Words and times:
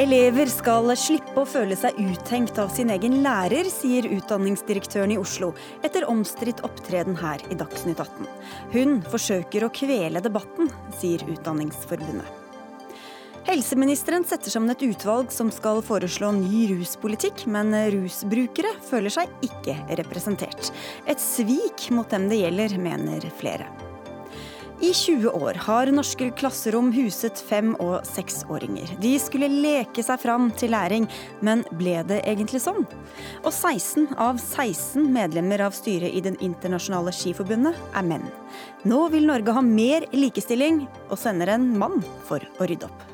Elever 0.00 0.48
skal 0.48 0.86
slippe 0.96 1.42
å 1.42 1.44
føle 1.44 1.76
seg 1.76 1.98
uthengt 2.00 2.56
av 2.62 2.70
sin 2.72 2.88
egen 2.88 3.18
lærer, 3.20 3.66
sier 3.68 4.06
utdanningsdirektøren 4.08 5.12
i 5.12 5.18
Oslo 5.20 5.50
etter 5.84 6.06
omstridt 6.08 6.62
opptreden 6.64 7.18
her 7.20 7.42
i 7.52 7.58
Dagsnytt 7.60 8.00
18. 8.00 8.30
Hun 8.72 8.94
forsøker 9.12 9.66
å 9.66 9.72
kvele 9.76 10.22
debatten, 10.24 10.72
sier 10.96 11.20
Utdanningsforbundet. 11.28 12.24
Helseministeren 13.44 14.24
setter 14.24 14.54
sammen 14.54 14.72
et 14.72 14.86
utvalg 14.88 15.36
som 15.36 15.52
skal 15.52 15.82
foreslå 15.84 16.32
ny 16.38 16.64
ruspolitikk, 16.72 17.44
men 17.52 17.76
rusbrukere 17.92 18.72
føler 18.88 19.12
seg 19.12 19.36
ikke 19.44 19.76
representert. 20.00 20.72
Et 21.04 21.20
svik 21.20 21.90
mot 21.92 22.08
dem 22.08 22.30
det 22.32 22.40
gjelder, 22.46 22.80
mener 22.80 23.28
flere. 23.36 23.68
I 24.82 24.94
20 24.94 25.28
år 25.28 25.54
har 25.54 25.90
norske 25.92 26.30
klasserom 26.30 26.86
huset 26.92 27.38
fem- 27.38 27.74
og 27.84 28.00
seksåringer. 28.08 28.88
De 29.00 29.10
skulle 29.20 29.50
leke 29.52 30.00
seg 30.00 30.22
fram 30.22 30.46
til 30.56 30.72
læring, 30.72 31.04
men 31.44 31.66
ble 31.76 31.98
det 32.08 32.22
egentlig 32.24 32.62
sånn? 32.64 32.86
Og 33.42 33.50
16 33.52 34.14
av 34.16 34.40
16 34.40 35.04
medlemmer 35.12 35.60
av 35.66 35.76
styret 35.76 36.16
i 36.16 36.22
Den 36.24 36.38
internasjonale 36.40 37.12
skiforbundet 37.12 37.76
er 37.92 38.08
menn. 38.08 38.24
Nå 38.88 39.02
vil 39.12 39.28
Norge 39.28 39.52
ha 39.52 39.60
mer 39.60 40.08
likestilling, 40.16 40.86
og 41.10 41.20
sender 41.20 41.52
en 41.52 41.68
mann 41.76 42.00
for 42.24 42.40
å 42.40 42.64
rydde 42.64 42.88
opp. 42.88 43.04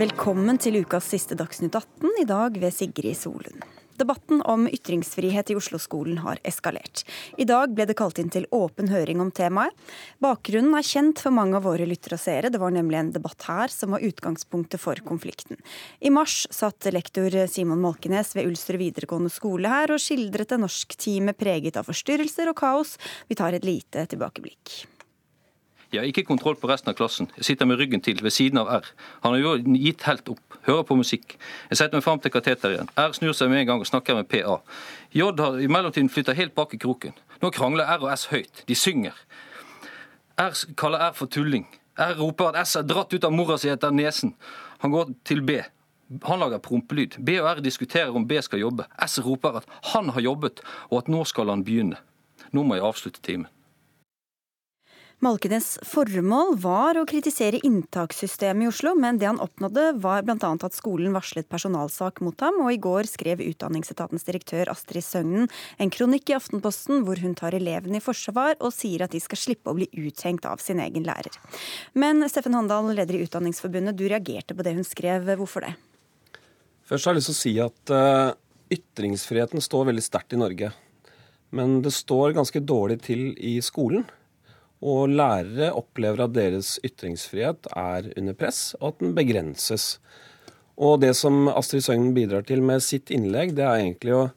Velkommen 0.00 0.56
til 0.56 0.80
ukas 0.80 1.12
siste 1.12 1.36
Dagsnytt 1.36 1.76
18, 1.76 2.08
i 2.24 2.28
dag 2.32 2.56
ved 2.56 2.72
Sigrid 2.72 3.20
Solund. 3.20 3.81
Debatten 4.00 4.40
om 4.48 4.64
ytringsfrihet 4.68 5.50
i 5.52 5.56
Oslo-skolen 5.58 6.18
har 6.24 6.40
eskalert. 6.48 7.04
I 7.36 7.44
dag 7.48 7.74
ble 7.74 7.86
det 7.88 7.96
kalt 7.98 8.20
inn 8.22 8.30
til 8.32 8.46
åpen 8.54 8.88
høring 8.92 9.20
om 9.20 9.32
temaet. 9.34 9.76
Bakgrunnen 10.22 10.76
er 10.78 10.86
kjent 10.86 11.20
for 11.22 11.34
mange 11.34 11.58
av 11.58 11.66
våre 11.66 11.86
lyttere 11.88 12.16
og 12.16 12.22
seere. 12.22 12.50
Det 12.52 12.60
var 12.62 12.72
nemlig 12.74 13.00
en 13.00 13.12
debatt 13.14 13.44
her 13.48 13.72
som 13.72 13.92
var 13.94 14.04
utgangspunktet 14.06 14.80
for 14.80 14.98
konflikten. 15.06 15.60
I 16.00 16.12
mars 16.14 16.46
satt 16.50 16.88
lektor 16.92 17.36
Simon 17.50 17.82
Malkenes 17.84 18.34
ved 18.36 18.48
Ulster 18.48 18.80
videregående 18.80 19.32
skole 19.32 19.70
her 19.70 19.92
og 19.92 20.02
skildret 20.02 20.56
en 20.56 20.64
norsk 20.66 20.96
time 20.96 21.36
preget 21.36 21.76
av 21.80 21.90
forstyrrelser 21.90 22.50
og 22.52 22.58
kaos. 22.62 22.96
Vi 23.28 23.38
tar 23.38 23.56
et 23.56 23.68
lite 23.68 24.06
tilbakeblikk. 24.08 24.82
Jeg 25.92 26.00
har 26.00 26.08
ikke 26.08 26.24
kontroll 26.24 26.56
på 26.56 26.68
resten 26.70 26.88
av 26.88 26.96
klassen. 26.96 27.28
Jeg 27.36 27.44
sitter 27.50 27.68
med 27.68 27.76
ryggen 27.76 28.00
til, 28.00 28.16
ved 28.24 28.32
siden 28.32 28.58
av 28.62 28.70
R. 28.72 28.86
Han 29.26 29.34
har 29.34 29.42
jo 29.42 29.50
gitt 29.76 30.06
helt 30.08 30.30
opp. 30.32 30.56
Hører 30.64 30.86
på 30.88 30.96
musikk. 30.96 31.34
Jeg 31.68 31.76
setter 31.76 31.98
meg 31.98 32.06
fram 32.06 32.22
til 32.22 32.32
kateteret 32.32 32.78
igjen. 32.78 32.88
R 32.96 33.12
snur 33.12 33.36
seg 33.36 33.50
med 33.52 33.60
en 33.60 33.68
gang 33.68 33.84
og 33.84 33.90
snakker 33.90 34.16
med 34.16 34.30
PA. 34.30 34.56
J 35.12 35.28
har 35.36 35.60
i 35.60 35.68
mellomtiden 35.68 36.08
flytta 36.08 36.32
helt 36.38 36.54
bak 36.56 36.72
i 36.72 36.80
kroken. 36.80 37.12
Nå 37.42 37.52
krangler 37.52 37.92
R 37.92 38.06
og 38.06 38.12
S 38.14 38.30
høyt. 38.32 38.64
De 38.68 38.78
synger. 38.78 39.18
R 40.40 40.56
kaller 40.80 41.10
R 41.10 41.12
for 41.18 41.28
tulling. 41.28 41.68
R 42.00 42.16
roper 42.16 42.54
at 42.54 42.62
S 42.64 42.78
er 42.80 42.88
dratt 42.88 43.12
ut 43.12 43.28
av 43.28 43.36
mora 43.36 43.60
si 43.60 43.68
etter 43.68 43.92
nesen. 43.92 44.32
Han 44.80 44.96
går 44.96 45.12
til 45.28 45.44
B. 45.44 45.60
Han 46.24 46.40
lager 46.40 46.62
prompelyd. 46.64 47.18
B 47.20 47.36
og 47.42 47.50
R 47.52 47.60
diskuterer 47.60 48.16
om 48.16 48.24
B 48.28 48.40
skal 48.40 48.64
jobbe. 48.64 48.88
S 49.04 49.20
roper 49.20 49.60
at 49.60 49.68
han 49.92 50.08
har 50.16 50.24
jobbet, 50.24 50.64
og 50.88 51.02
at 51.02 51.12
nå 51.12 51.24
skal 51.28 51.52
han 51.52 51.66
begynne. 51.68 52.00
Nå 52.52 52.64
må 52.64 52.80
jeg 52.80 52.88
avslutte 52.88 53.20
timen. 53.20 53.50
Malkenes 55.22 55.76
formål 55.86 56.56
var 56.58 56.98
å 56.98 57.04
kritisere 57.06 57.60
inntakssystemet 57.62 58.64
i 58.64 58.66
Oslo, 58.66 58.90
men 58.98 59.20
det 59.20 59.28
han 59.28 59.38
oppnådde 59.38 59.84
var 60.02 60.24
bl.a. 60.26 60.48
at 60.50 60.74
skolen 60.74 61.12
varslet 61.14 61.46
personalsak 61.46 62.16
mot 62.26 62.40
ham, 62.42 62.56
og 62.64 62.72
i 62.74 62.80
går 62.82 63.06
skrev 63.06 63.38
Utdanningsetatens 63.44 64.26
direktør 64.26 64.72
Astrid 64.72 65.04
Søgnen 65.06 65.46
en 65.78 65.92
kronikk 65.94 66.32
i 66.32 66.34
Aftenposten 66.34 67.04
hvor 67.06 67.22
hun 67.22 67.36
tar 67.38 67.54
elevene 67.54 68.00
i 68.00 68.02
forsvar 68.02 68.56
og 68.58 68.74
sier 68.74 69.04
at 69.06 69.14
de 69.14 69.20
skal 69.22 69.38
slippe 69.38 69.70
å 69.70 69.76
bli 69.78 69.86
uthengt 70.02 70.48
av 70.50 70.58
sin 70.58 70.80
egen 70.82 71.06
lærer. 71.06 71.38
Men 71.94 72.26
Steffen 72.26 72.58
Handal, 72.58 72.90
leder 72.90 73.14
i 73.14 73.22
Utdanningsforbundet, 73.22 73.94
du 73.94 74.08
reagerte 74.10 74.56
på 74.58 74.66
det 74.66 74.72
hun 74.74 74.88
skrev. 74.88 75.30
Hvorfor 75.38 75.68
det? 75.68 75.76
Først 76.90 77.06
har 77.06 77.14
jeg 77.14 77.20
lyst 77.20 77.30
til 77.30 77.36
å 77.36 77.42
si 77.44 77.52
at 77.62 77.94
uh, 77.94 78.34
ytringsfriheten 78.74 79.62
står 79.62 79.86
veldig 79.92 80.02
sterkt 80.02 80.34
i 80.34 80.42
Norge. 80.42 80.72
Men 81.54 81.78
det 81.86 81.94
står 81.94 82.34
ganske 82.40 82.64
dårlig 82.66 82.98
til 83.06 83.30
i 83.38 83.54
skolen. 83.62 84.02
Og 84.82 85.12
lærere 85.14 85.70
opplever 85.78 86.24
at 86.24 86.34
deres 86.34 86.74
ytringsfrihet 86.82 87.68
er 87.78 88.08
under 88.18 88.34
press, 88.34 88.72
og 88.80 88.92
at 88.92 89.02
den 89.04 89.14
begrenses. 89.14 89.96
Og 90.76 91.00
det 91.04 91.12
som 91.14 91.46
Astrid 91.52 91.84
Søgnen 91.86 92.14
bidrar 92.16 92.42
til 92.48 92.64
med 92.66 92.82
sitt 92.82 93.12
innlegg, 93.14 93.54
det 93.54 93.66
er 93.66 93.78
egentlig 93.78 94.16
å 94.16 94.30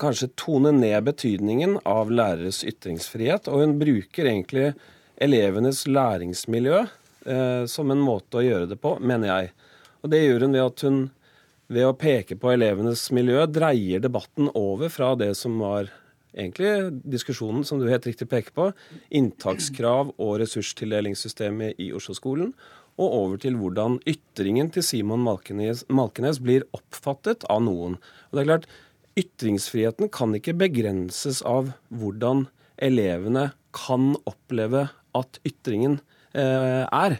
kanskje 0.00 0.28
tone 0.36 0.74
ned 0.76 1.06
betydningen 1.06 1.78
av 1.88 2.12
læreres 2.12 2.62
ytringsfrihet. 2.68 3.48
Og 3.48 3.64
hun 3.64 3.76
bruker 3.80 4.28
egentlig 4.28 4.72
elevenes 5.16 5.86
læringsmiljø 5.88 6.80
eh, 6.82 7.62
som 7.70 7.92
en 7.92 8.02
måte 8.04 8.40
å 8.40 8.44
gjøre 8.44 8.70
det 8.74 8.80
på, 8.82 8.96
mener 9.00 9.32
jeg. 9.32 9.54
Og 10.02 10.12
det 10.12 10.24
gjør 10.24 10.46
hun 10.46 10.56
ved 10.58 10.66
at 10.66 10.84
hun 10.86 10.98
ved 11.72 11.88
å 11.88 11.96
peke 11.98 12.36
på 12.38 12.52
elevenes 12.52 13.08
miljø 13.14 13.46
dreier 13.50 14.02
debatten 14.02 14.50
over 14.54 14.92
fra 14.92 15.14
det 15.18 15.32
som 15.38 15.56
var 15.62 15.90
egentlig 16.36 17.02
diskusjonen 17.08 17.64
som 17.66 17.80
du 17.80 17.88
helt 17.90 18.06
riktig 18.06 18.28
peker 18.30 18.54
på, 18.56 18.70
inntakskrav 19.10 20.14
og 20.14 20.34
ressurstildelingssystemet 20.42 21.80
i 21.82 21.92
Oslo-skolen, 21.96 22.52
og 22.96 23.12
over 23.12 23.40
til 23.40 23.58
hvordan 23.60 23.98
ytringen 24.08 24.70
til 24.72 24.84
Simon 24.84 25.24
Malkenes, 25.24 25.84
Malkenes, 25.92 26.40
blir 26.40 26.64
oppfattet 26.76 27.44
av 27.52 27.60
noen. 27.66 27.98
Og 28.30 28.38
det 28.38 28.44
er 28.44 28.50
klart, 28.50 28.68
Ytringsfriheten 29.16 30.10
kan 30.12 30.34
ikke 30.36 30.52
begrenses 30.60 31.40
av 31.48 31.70
hvordan 31.88 32.44
elevene 32.84 33.48
kan 33.76 34.12
oppleve 34.28 34.86
at 35.16 35.38
ytringen 35.48 35.98
eh, 36.36 36.84
er. 36.84 37.16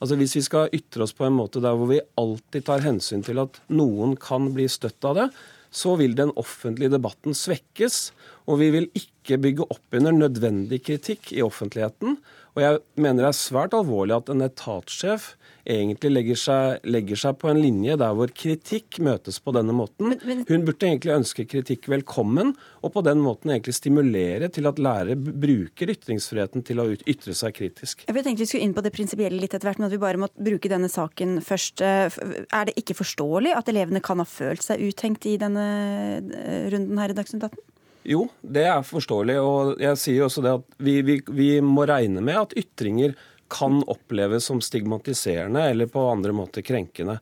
Altså 0.00 0.16
Hvis 0.16 0.36
vi 0.38 0.42
skal 0.46 0.74
ytre 0.76 1.04
oss 1.04 1.14
på 1.16 1.26
en 1.26 1.34
måte 1.34 1.62
der 1.62 1.74
hvor 1.76 1.90
vi 1.90 1.98
alltid 2.20 2.68
tar 2.68 2.84
hensyn 2.86 3.24
til 3.26 3.42
at 3.42 3.58
noen 3.68 4.14
kan 4.20 4.52
bli 4.54 4.68
støtt 4.70 5.04
av 5.04 5.18
det, 5.18 5.26
så 5.70 5.96
vil 5.98 6.14
den 6.18 6.32
offentlige 6.38 6.94
debatten 6.94 7.34
svekkes. 7.36 7.98
Og 8.48 8.60
vi 8.62 8.70
vil 8.74 8.88
ikke 8.96 9.38
bygge 9.42 9.66
opp 9.68 9.98
under 9.98 10.14
nødvendig 10.16 10.82
kritikk 10.86 11.32
i 11.36 11.42
offentligheten. 11.44 12.18
Og 12.56 12.64
jeg 12.64 12.80
mener 12.98 13.22
det 13.22 13.30
er 13.30 13.38
svært 13.38 13.74
alvorlig 13.76 14.16
at 14.16 14.30
en 14.32 14.42
etatssjef 14.42 15.34
egentlig 15.70 16.10
legger 16.10 16.38
seg, 16.40 16.86
legger 16.88 17.20
seg, 17.20 17.36
på 17.38 17.50
en 17.50 17.60
linje 17.60 17.94
der 18.00 18.14
hvor 18.16 18.32
kritikk 18.34 18.98
møtes 19.04 19.38
på 19.44 19.54
denne 19.54 19.74
måten. 19.76 20.16
Hun 20.48 20.64
burde 20.66 20.88
egentlig 20.88 21.14
ønske 21.14 21.44
kritikk 21.46 21.86
velkommen, 21.92 22.54
og 22.82 22.94
på 22.96 23.04
den 23.06 23.22
måten 23.22 23.52
egentlig 23.54 23.76
stimulere 23.76 24.50
til 24.52 24.66
at 24.70 24.80
lærere 24.82 25.18
bruker 25.20 25.94
ytringsfriheten 25.94 26.66
til 26.66 26.82
å 26.82 26.88
ytre 26.90 27.36
seg 27.38 27.54
kritisk. 27.60 28.06
Jeg 28.08 28.18
tenkte 28.18 28.42
vi 28.42 28.50
skulle 28.50 28.66
inn 28.66 28.76
på 28.76 28.84
det 28.84 28.94
prinsipielle 28.96 29.38
litt 29.38 29.54
etter 29.54 29.70
hvert, 29.70 29.82
men 29.82 29.90
at 29.90 29.94
vi 29.94 30.02
bare 30.02 30.20
må 30.20 30.30
bruke 30.34 30.72
denne 30.72 30.90
saken 30.90 31.38
først. 31.44 31.84
Eh, 31.86 32.20
er 32.50 32.66
det 32.66 32.78
ikke 32.80 32.98
forståelig 32.98 33.54
at 33.54 33.70
elevene 33.70 34.02
kan 34.02 34.22
ha 34.22 34.26
følt 34.26 34.64
seg 34.66 34.82
uthengt 34.90 35.28
i 35.28 35.36
denne 35.40 35.66
eh, 36.18 36.66
runden 36.72 36.98
her 36.98 37.14
i 37.14 37.20
Dagsnytt 37.20 37.46
18? 37.46 37.69
Jo, 38.06 38.26
det 38.40 38.64
er 38.68 38.86
forståelig. 38.86 39.36
Og 39.42 39.82
jeg 39.82 40.00
sier 40.00 40.26
også 40.26 40.44
det 40.44 40.54
at 40.60 40.78
vi, 40.80 41.00
vi, 41.06 41.20
vi 41.28 41.50
må 41.64 41.84
regne 41.88 42.22
med 42.24 42.38
at 42.40 42.56
ytringer 42.58 43.16
kan 43.50 43.80
oppleves 43.90 44.46
som 44.46 44.60
stigmatiserende 44.62 45.66
eller 45.72 45.90
på 45.90 46.06
andre 46.12 46.32
måter 46.36 46.64
krenkende. 46.64 47.18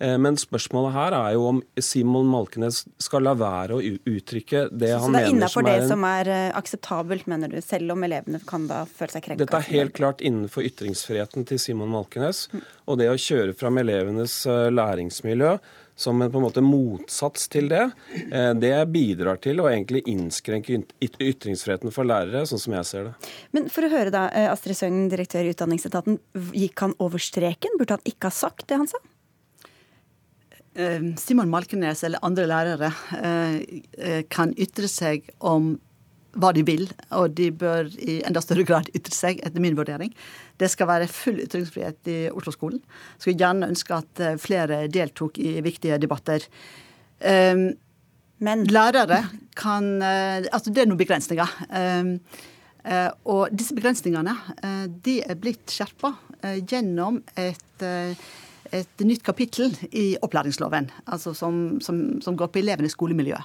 Eh, 0.00 0.16
men 0.18 0.38
spørsmålet 0.40 0.94
her 0.94 1.16
er 1.16 1.34
jo 1.36 1.46
om 1.50 1.58
Simon 1.80 2.28
Malkenes 2.30 2.84
skal 3.02 3.26
la 3.26 3.34
være 3.36 3.76
å 3.76 3.80
uttrykke 3.82 4.68
det 4.72 4.94
han 4.94 5.12
mener 5.12 5.12
som 5.12 5.12
er 5.12 5.12
Så 5.12 5.12
det 5.12 5.26
er 5.26 5.34
innafor 5.34 5.66
det 5.68 5.90
som 5.90 6.06
er 6.08 6.30
eh, 6.32 6.46
akseptabelt, 6.56 7.28
mener 7.30 7.52
du, 7.52 7.58
selv 7.64 7.94
om 7.96 8.06
elevene 8.08 8.40
kan 8.48 8.64
da 8.70 8.86
føle 8.88 9.16
seg 9.16 9.26
krenka? 9.26 9.44
Dette 9.44 9.60
er 9.60 9.68
helt 9.74 9.94
klart 9.98 10.24
innenfor 10.24 10.64
ytringsfriheten 10.70 11.44
til 11.50 11.60
Simon 11.60 11.92
Malkenes. 11.92 12.46
Mm. 12.54 12.64
Og 12.88 12.98
det 13.02 13.10
å 13.12 13.20
kjøre 13.20 13.56
fram 13.60 13.82
elevenes 13.82 14.40
eh, 14.48 14.70
læringsmiljø 14.72 15.54
som 16.00 16.22
en 16.24 16.32
på 16.32 16.40
en 16.40 16.46
måte 16.46 16.62
motsats 16.64 17.42
til 17.52 17.66
det, 17.68 17.82
det 18.56 18.70
bidrar 18.88 19.36
til 19.44 19.58
å 19.60 19.66
egentlig 19.68 20.00
innskrenke 20.08 20.78
ytringsfriheten 21.04 21.92
for 21.92 22.08
lærere, 22.08 22.46
sånn 22.48 22.62
som 22.62 22.72
jeg 22.78 22.88
ser 22.88 23.10
det. 23.10 23.32
Men 23.52 23.68
for 23.68 23.84
å 23.84 23.90
høre 23.92 24.14
da, 24.14 24.22
Astrid 24.48 24.78
Søgn, 24.78 25.10
direktør 25.12 25.44
i 25.44 25.52
Utdanningsetaten, 25.52 26.16
gikk 26.56 26.86
han 26.86 26.96
over 27.04 27.20
streken? 27.20 27.76
Burde 27.76 27.98
han 27.98 28.08
ikke 28.08 28.30
ha 28.30 28.38
sagt 28.38 28.70
det 28.72 28.80
han 28.80 28.88
sa? 28.88 29.02
Eh, 30.74 31.02
Simon 31.18 31.50
Malkenes 31.50 32.04
eller 32.06 32.22
andre 32.22 32.46
lærere 32.46 32.90
kan 34.30 34.52
ytre 34.54 34.88
seg 34.90 35.30
om 35.38 35.74
hva 36.38 36.52
de 36.54 36.62
vil, 36.62 36.84
og 37.16 37.32
de 37.34 37.48
bør 37.50 37.88
i 37.98 38.20
enda 38.26 38.42
større 38.42 38.62
grad 38.66 38.90
ytre 38.94 39.14
seg, 39.14 39.40
etter 39.42 39.62
min 39.62 39.74
vurdering. 39.78 40.12
Det 40.60 40.68
skal 40.70 40.86
være 40.90 41.10
full 41.10 41.40
ytringsfrihet 41.42 42.10
i 42.10 42.18
Oslo-skolen. 42.30 42.78
Skulle 43.18 43.40
gjerne 43.40 43.70
ønske 43.72 43.96
at 43.96 44.22
eh, 44.22 44.36
flere 44.38 44.84
deltok 44.92 45.40
i 45.42 45.56
viktige 45.64 45.98
debatter. 46.02 46.46
Um, 47.20 47.72
Men 48.40 48.64
lærere 48.64 49.26
kan 49.54 50.00
Altså, 50.00 50.70
det 50.70 50.80
er 50.80 50.86
noen 50.88 50.96
begrensninger. 50.96 51.50
Uh, 51.68 53.10
og 53.28 53.50
disse 53.52 53.74
begrensningene 53.76 54.32
de 55.04 55.18
er 55.20 55.36
blitt 55.36 55.68
skjerpa 55.68 56.14
gjennom 56.64 57.18
et, 57.36 57.84
et 58.72 59.04
nytt 59.06 59.22
kapittel 59.26 59.74
i 59.90 60.14
opplæringsloven, 60.22 60.90
altså 61.10 61.34
som, 61.36 61.80
som, 61.82 62.20
som 62.22 62.36
går 62.38 62.52
på 62.52 62.62
elevenes 62.62 62.96
skolemiljø. 62.96 63.38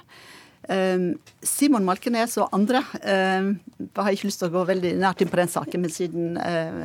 Simon 1.46 1.84
Malkenes 1.86 2.32
og 2.42 2.48
andre 2.56 2.80
Jeg 3.04 3.92
har 3.94 4.08
ikke 4.10 4.26
lyst 4.26 4.40
til 4.40 4.48
å 4.48 4.54
gå 4.56 4.64
veldig 4.66 4.90
nært 4.98 5.20
inn 5.22 5.30
på 5.30 5.38
den 5.38 5.52
saken, 5.52 5.84
men 5.84 5.92
siden 5.94 6.40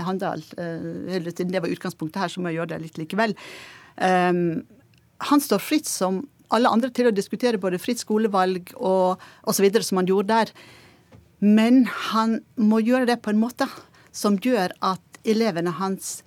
Handal 0.06 0.44
siden 0.46 1.50
det 1.50 1.64
var 1.64 1.72
utgangspunktet 1.72 2.22
her, 2.22 2.30
så 2.30 2.44
må 2.44 2.52
jeg 2.52 2.60
gjøre 2.60 2.76
det 2.76 2.82
litt 2.84 3.00
likevel. 3.02 3.34
Han 3.98 5.44
står 5.48 5.64
fritt 5.66 5.90
som 5.90 6.22
alle 6.54 6.70
andre 6.70 6.92
til 6.94 7.10
å 7.10 7.16
diskutere 7.16 7.62
både 7.62 7.80
fritt 7.82 8.04
skolevalg 8.04 8.74
og 8.76 9.22
osv. 9.48 9.68
som 9.82 10.02
han 10.02 10.10
gjorde 10.10 10.34
der. 10.34 10.54
Men 11.42 11.86
han 12.12 12.42
må 12.60 12.84
gjøre 12.86 13.08
det 13.10 13.22
på 13.24 13.32
en 13.32 13.42
måte 13.42 13.66
som 14.14 14.38
gjør 14.38 14.76
at 14.84 15.22
elevene 15.26 15.74
hans 15.80 16.20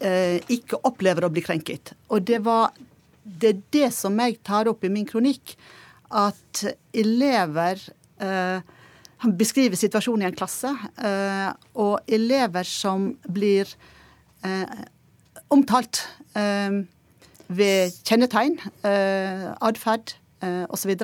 eh, 0.00 0.40
ikke 0.52 0.80
opplever 0.86 1.26
å 1.26 1.32
bli 1.32 1.42
krenket. 1.44 1.94
Og 2.10 2.24
det, 2.26 2.40
var, 2.46 2.72
det 3.24 3.50
er 3.50 3.60
det 3.76 3.90
som 3.96 4.18
jeg 4.22 4.40
tar 4.46 4.70
opp 4.70 4.84
i 4.84 4.92
min 4.92 5.06
kronikk. 5.08 5.56
At 6.14 6.64
elever 6.94 7.80
eh, 8.22 8.60
Han 9.24 9.32
beskriver 9.38 9.78
situasjonen 9.80 10.26
i 10.26 10.26
en 10.28 10.36
klasse. 10.36 10.68
Eh, 11.00 11.50
og 11.80 12.10
elever 12.12 12.66
som 12.68 13.14
blir 13.24 13.70
eh, 14.44 14.82
omtalt 15.54 16.02
eh, 16.36 16.84
ved 17.48 17.96
kjennetegn, 18.04 18.58
eh, 18.84 19.48
atferd 19.64 20.14
eh, 20.44 20.64
osv. 20.68 20.94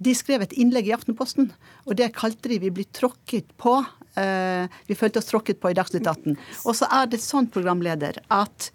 De 0.00 0.14
skrev 0.16 0.44
et 0.44 0.54
innlegg 0.56 0.88
i 0.88 0.94
Aftenposten, 0.96 1.50
og 1.86 1.96
det 1.98 2.14
kalte 2.16 2.48
de 2.48 2.58
'Vi 2.58 2.70
blir 2.70 2.88
tråkket 2.92 3.50
på'. 3.58 3.84
Eh, 4.18 4.66
vi 4.86 4.96
følte 4.98 5.20
oss 5.20 5.28
tråkket 5.30 5.60
på 5.62 5.70
i 5.70 5.76
Dagsnytt 5.76 6.06
18. 6.06 6.36
Og 6.64 6.76
så 6.76 6.88
er 6.90 7.10
det 7.10 7.20
sånn, 7.22 7.50
programleder, 7.52 8.18
at 8.32 8.70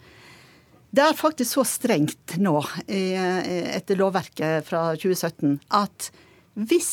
det 0.96 1.04
er 1.04 1.18
faktisk 1.20 1.58
så 1.58 1.66
strengt 1.68 2.38
nå, 2.40 2.56
etter 2.88 4.00
lovverket 4.00 4.64
fra 4.64 4.94
2017, 4.96 5.58
at 5.76 6.08
hvis 6.56 6.92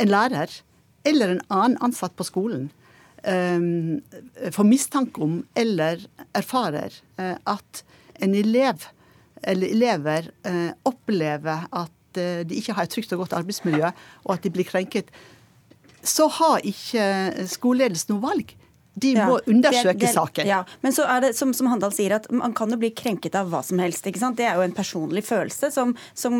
en 0.00 0.08
lærer 0.08 0.54
eller 1.08 1.34
en 1.34 1.42
annen 1.52 1.76
ansatt 1.84 2.14
på 2.16 2.24
skolen 2.24 2.70
um, 3.28 3.98
får 4.54 4.68
mistanke 4.70 5.20
om 5.26 5.42
eller 5.60 6.06
erfarer 6.40 6.96
at 7.20 7.82
en 8.24 8.38
elev 8.38 8.88
eller 9.44 9.76
elever 9.76 10.32
opplever 10.88 11.68
at 11.68 11.92
de 12.16 12.56
ikke 12.56 12.78
har 12.78 12.88
et 12.88 12.96
trygt 12.96 13.12
og 13.12 13.26
godt 13.26 13.36
arbeidsmiljø, 13.42 13.92
og 14.24 14.32
at 14.38 14.46
de 14.46 14.54
blir 14.56 14.66
krenket, 14.66 15.12
så 16.08 16.28
har 16.38 16.64
ikke 16.66 17.04
skoleledelsen 17.50 18.16
noe 18.16 18.24
valg. 18.24 18.56
De 18.98 19.12
må 19.14 19.36
ja, 19.38 19.42
undersøke 19.52 19.94
det, 19.94 20.06
det, 20.06 20.12
saken. 20.14 20.48
Ja, 20.48 20.62
Men 20.82 20.94
så 20.94 21.04
er 21.10 21.22
det 21.22 21.32
som, 21.38 21.52
som, 21.54 21.68
Handal 21.70 21.92
sier, 21.94 22.16
at 22.16 22.26
man 22.34 22.54
kan 22.56 22.72
jo 22.72 22.78
bli 22.80 22.90
krenket 22.96 23.36
av 23.38 23.50
hva 23.52 23.60
som 23.66 23.80
helst. 23.82 24.06
ikke 24.08 24.20
sant? 24.22 24.38
Det 24.40 24.46
er 24.48 24.58
jo 24.58 24.64
en 24.64 24.74
personlig 24.74 25.24
følelse 25.28 25.70
som, 25.74 25.94
som, 26.18 26.34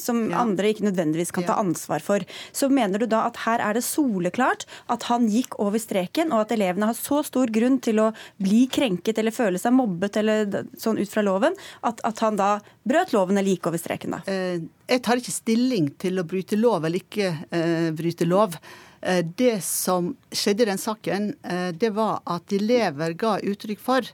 som 0.00 0.20
ja. 0.28 0.42
andre 0.44 0.70
ikke 0.70 0.86
nødvendigvis 0.86 1.34
kan 1.34 1.46
ta 1.48 1.58
ansvar 1.60 2.04
for. 2.04 2.24
Så 2.54 2.68
mener 2.72 3.02
du 3.02 3.08
da 3.10 3.24
at 3.30 3.40
her 3.46 3.64
er 3.64 3.78
det 3.78 3.84
soleklart 3.86 4.66
at 4.92 5.08
han 5.10 5.26
gikk 5.32 5.58
over 5.62 5.80
streken, 5.82 6.32
og 6.34 6.44
at 6.44 6.54
elevene 6.56 6.92
har 6.92 6.98
så 6.98 7.22
stor 7.26 7.50
grunn 7.54 7.80
til 7.84 8.02
å 8.04 8.10
bli 8.42 8.64
krenket 8.72 9.18
eller 9.18 9.34
føle 9.34 9.60
seg 9.60 9.74
mobbet 9.74 10.20
eller 10.22 10.62
sånn 10.80 11.00
ut 11.00 11.10
fra 11.10 11.24
loven, 11.26 11.58
at, 11.82 12.02
at 12.06 12.24
han 12.24 12.38
da 12.38 12.54
brøt 12.86 13.14
loven 13.16 13.40
eller 13.40 13.56
gikk 13.56 13.72
over 13.72 13.80
streken 13.80 14.18
da? 14.18 14.22
Eh, 14.30 14.62
jeg 14.84 15.02
tar 15.02 15.18
ikke 15.18 15.34
stilling 15.34 15.94
til 15.98 16.20
å 16.20 16.26
bryte 16.28 16.58
lov 16.60 16.84
eller 16.84 17.00
ikke 17.00 17.30
uh, 17.48 17.88
bryte 17.96 18.26
lov. 18.28 18.58
Eh, 19.04 19.24
det 19.36 19.58
som 19.64 20.14
skjedde 20.32 20.64
i 20.64 20.70
den 20.70 20.80
saken, 20.80 21.34
eh, 21.44 21.68
det 21.76 21.92
var 21.96 22.22
at 22.24 22.52
elever 22.56 23.12
ga 23.12 23.36
uttrykk 23.42 23.82
for 23.82 24.08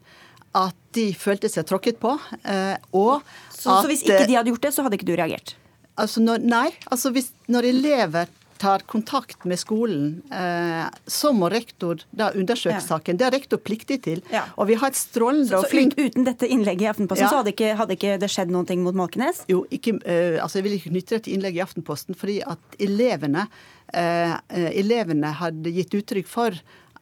at 0.58 0.76
de 0.96 1.12
følte 1.14 1.50
seg 1.52 1.68
tråkket 1.68 2.00
på. 2.02 2.16
Eh, 2.42 2.74
og 2.90 3.22
så, 3.54 3.76
at, 3.76 3.84
så 3.84 3.86
hvis 3.86 4.02
ikke 4.02 4.26
de 4.26 4.40
hadde 4.40 4.50
gjort 4.50 4.66
det, 4.66 4.74
så 4.74 4.86
hadde 4.86 4.98
ikke 4.98 5.12
du 5.12 5.14
reagert? 5.14 5.54
Altså 6.00 6.22
når, 6.24 6.42
nei. 6.42 6.68
altså 6.90 7.12
hvis, 7.14 7.30
Når 7.50 7.70
elever 7.70 8.30
tar 8.60 8.82
kontakt 8.84 9.46
med 9.48 9.56
skolen, 9.56 10.18
så 11.08 11.30
må 11.32 11.48
rektor 11.48 12.02
da 12.12 12.26
undersøke 12.36 12.74
ja. 12.74 12.82
saken. 12.84 13.16
Det 13.16 13.24
er 13.24 13.32
rektor 13.32 13.56
pliktig 13.56 13.96
til. 14.04 14.20
Ja. 14.28 14.42
Og 14.60 14.68
vi 14.68 14.76
har 14.76 14.92
et 14.92 14.98
strålende 15.00 15.56
og 15.56 15.64
flink 15.70 15.96
uten 15.96 16.26
dette 16.28 16.44
innlegget 16.44 16.84
i 16.84 16.90
Aftenposten, 16.90 17.24
ja. 17.24 17.30
så 17.32 17.40
hadde 17.40 17.54
ikke, 17.54 17.70
hadde 17.78 17.96
ikke, 17.96 18.18
det 18.20 18.28
skjedd 18.28 18.52
noe 18.52 18.76
mot 18.84 18.98
Malkenes? 19.00 19.46
Jo, 19.48 19.62
ikke, 19.72 19.96
altså 20.44 20.60
jeg 20.60 20.66
vil 20.66 20.76
ikke 20.76 20.92
knytte 20.92 21.16
det 21.16 21.22
til 21.24 21.38
innlegget 21.38 21.62
i 21.62 21.64
Aftenposten, 21.64 22.20
fordi 22.20 22.36
at 22.52 22.76
elevene 22.84 23.46
elevene 23.90 25.32
hadde 25.40 25.72
gitt 25.74 25.94
uttrykk 25.98 26.28
for 26.30 26.56